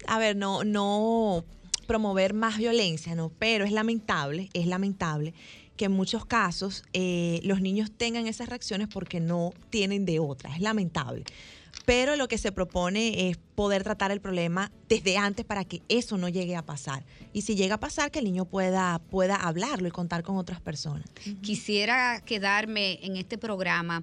a 0.06 0.18
ver, 0.18 0.36
no, 0.36 0.64
no 0.64 1.44
promover 1.86 2.34
más 2.34 2.58
violencia, 2.58 3.14
¿no? 3.14 3.30
Pero 3.38 3.64
es 3.64 3.72
lamentable, 3.72 4.50
es 4.52 4.66
lamentable 4.66 5.32
que 5.78 5.86
en 5.86 5.92
muchos 5.92 6.26
casos 6.26 6.84
eh, 6.92 7.40
los 7.44 7.62
niños 7.62 7.90
tengan 7.90 8.26
esas 8.26 8.50
reacciones 8.50 8.88
porque 8.88 9.20
no 9.20 9.54
tienen 9.70 10.04
de 10.04 10.18
otra. 10.18 10.54
Es 10.54 10.60
lamentable. 10.60 11.24
Pero 11.86 12.16
lo 12.16 12.28
que 12.28 12.36
se 12.36 12.52
propone 12.52 13.30
es 13.30 13.38
poder 13.54 13.82
tratar 13.82 14.10
el 14.10 14.20
problema 14.20 14.70
desde 14.90 15.16
antes 15.16 15.46
para 15.46 15.64
que 15.64 15.80
eso 15.88 16.18
no 16.18 16.28
llegue 16.28 16.54
a 16.54 16.62
pasar. 16.62 17.06
Y 17.32 17.42
si 17.42 17.54
llega 17.54 17.76
a 17.76 17.80
pasar, 17.80 18.10
que 18.10 18.18
el 18.18 18.26
niño 18.26 18.44
pueda, 18.44 18.98
pueda 19.10 19.36
hablarlo 19.36 19.88
y 19.88 19.90
contar 19.90 20.22
con 20.22 20.36
otras 20.36 20.60
personas. 20.60 21.08
Quisiera 21.40 22.20
quedarme 22.20 22.98
en 23.02 23.16
este 23.16 23.38
programa 23.38 24.02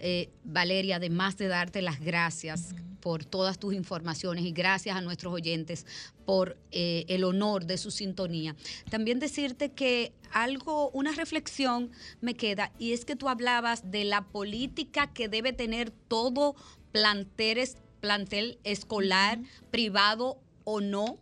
eh, 0.00 0.30
Valeria, 0.44 0.96
además 0.96 1.36
de 1.36 1.48
darte 1.48 1.82
las 1.82 2.00
gracias 2.00 2.74
por 3.00 3.24
todas 3.24 3.58
tus 3.58 3.74
informaciones 3.74 4.44
y 4.44 4.52
gracias 4.52 4.96
a 4.96 5.00
nuestros 5.00 5.32
oyentes 5.32 5.86
por 6.24 6.56
eh, 6.70 7.04
el 7.08 7.24
honor 7.24 7.64
de 7.64 7.78
su 7.78 7.90
sintonía. 7.90 8.54
También 8.90 9.18
decirte 9.18 9.72
que 9.72 10.12
algo, 10.32 10.90
una 10.90 11.12
reflexión 11.12 11.90
me 12.20 12.34
queda 12.34 12.72
y 12.78 12.92
es 12.92 13.04
que 13.04 13.16
tú 13.16 13.28
hablabas 13.28 13.90
de 13.90 14.04
la 14.04 14.22
política 14.22 15.12
que 15.12 15.28
debe 15.28 15.52
tener 15.52 15.90
todo 15.90 16.54
plantel, 16.92 17.68
plantel 18.00 18.58
escolar, 18.64 19.40
privado 19.70 20.38
o 20.64 20.80
no, 20.80 21.18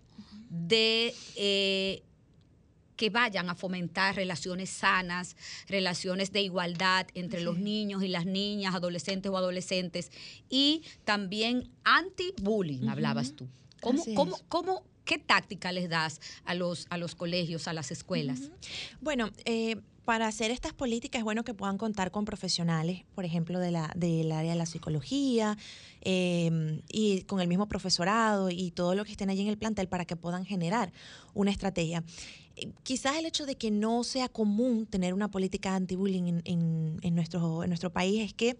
de 0.51 1.15
eh, 1.37 2.03
que 2.99 3.09
vayan 3.09 3.49
a 3.49 3.55
fomentar 3.55 4.17
relaciones 4.17 4.69
sanas, 4.69 5.37
relaciones 5.69 6.33
de 6.33 6.43
igualdad 6.43 7.07
entre 7.15 7.41
los 7.41 7.57
niños 7.57 8.03
y 8.03 8.09
las 8.09 8.27
niñas, 8.27 8.75
adolescentes 8.75 9.31
o 9.31 9.39
adolescentes, 9.39 10.11
y 10.51 10.83
también 11.05 11.71
anti-bullying, 11.85 12.89
hablabas 12.89 13.35
tú. 13.35 13.49
¿Cómo, 13.81 14.05
cómo, 14.17 14.37
cómo, 14.49 14.83
¿Qué 15.05 15.17
táctica 15.17 15.71
les 15.73 15.89
das 15.89 16.21
a 16.45 16.55
los, 16.55 16.87
a 16.91 16.99
los 16.99 17.15
colegios, 17.15 17.69
a 17.69 17.73
las 17.73 17.93
escuelas? 17.93 18.51
Bueno, 19.01 19.31
eh, 19.45 19.77
para 20.05 20.27
hacer 20.27 20.51
estas 20.51 20.73
políticas 20.73 21.21
es 21.21 21.25
bueno 21.25 21.45
que 21.45 21.55
puedan 21.55 21.79
contar 21.79 22.11
con 22.11 22.25
profesionales, 22.25 23.05
por 23.15 23.25
ejemplo, 23.25 23.61
de 23.61 23.71
la, 23.71 23.93
del 23.95 24.33
área 24.33 24.53
de 24.53 24.59
la 24.59 24.67
psicología 24.67 25.57
eh, 26.01 26.81
y 26.89 27.23
con 27.23 27.41
el 27.41 27.47
mismo 27.47 27.69
profesorado 27.69 28.51
y 28.51 28.71
todo 28.71 28.95
lo 28.95 29.05
que 29.05 29.13
estén 29.13 29.31
allí 29.31 29.43
en 29.43 29.49
el 29.49 29.59
plantel 29.59 29.87
para 29.87 30.05
que 30.05 30.17
puedan 30.17 30.45
generar 30.45 30.93
una 31.35 31.51
estrategia. 31.51 32.05
Quizás 32.83 33.17
el 33.17 33.27
hecho 33.27 33.47
de 33.47 33.57
que 33.57 33.71
no 33.71 34.05
sea 34.05 34.29
común 34.29 34.87
tener 34.87 35.15
una 35.15 35.31
política 35.31 35.75
anti-bullying 35.75 36.25
en, 36.29 36.43
en- 36.45 36.99
en 37.03 37.15
nuestro, 37.15 37.63
en 37.63 37.71
nuestro 37.71 37.91
país 37.91 38.23
es 38.23 38.35
que 38.35 38.59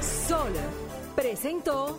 Sol 0.00 0.52
presentó 1.14 1.98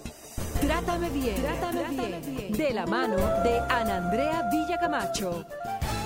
Trátame 0.62 1.10
bien, 1.10 1.36
Trátame, 1.36 2.20
bien, 2.22 2.52
de 2.54 2.74
la 2.74 2.86
mano 2.86 3.18
de 3.44 3.60
Ana 3.70 3.98
Andrea 3.98 4.50
Villacamacho. 4.52 5.46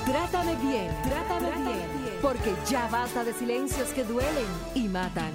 Trátame 0.06 0.56
bien, 0.56 0.90
Trátame, 1.04 1.52
bien, 1.58 2.20
porque 2.22 2.56
ya 2.68 2.88
basta 2.88 3.24
de 3.24 3.34
silencios 3.34 3.90
que 3.90 4.04
duelen 4.04 4.48
y 4.74 4.88
matan. 4.88 5.32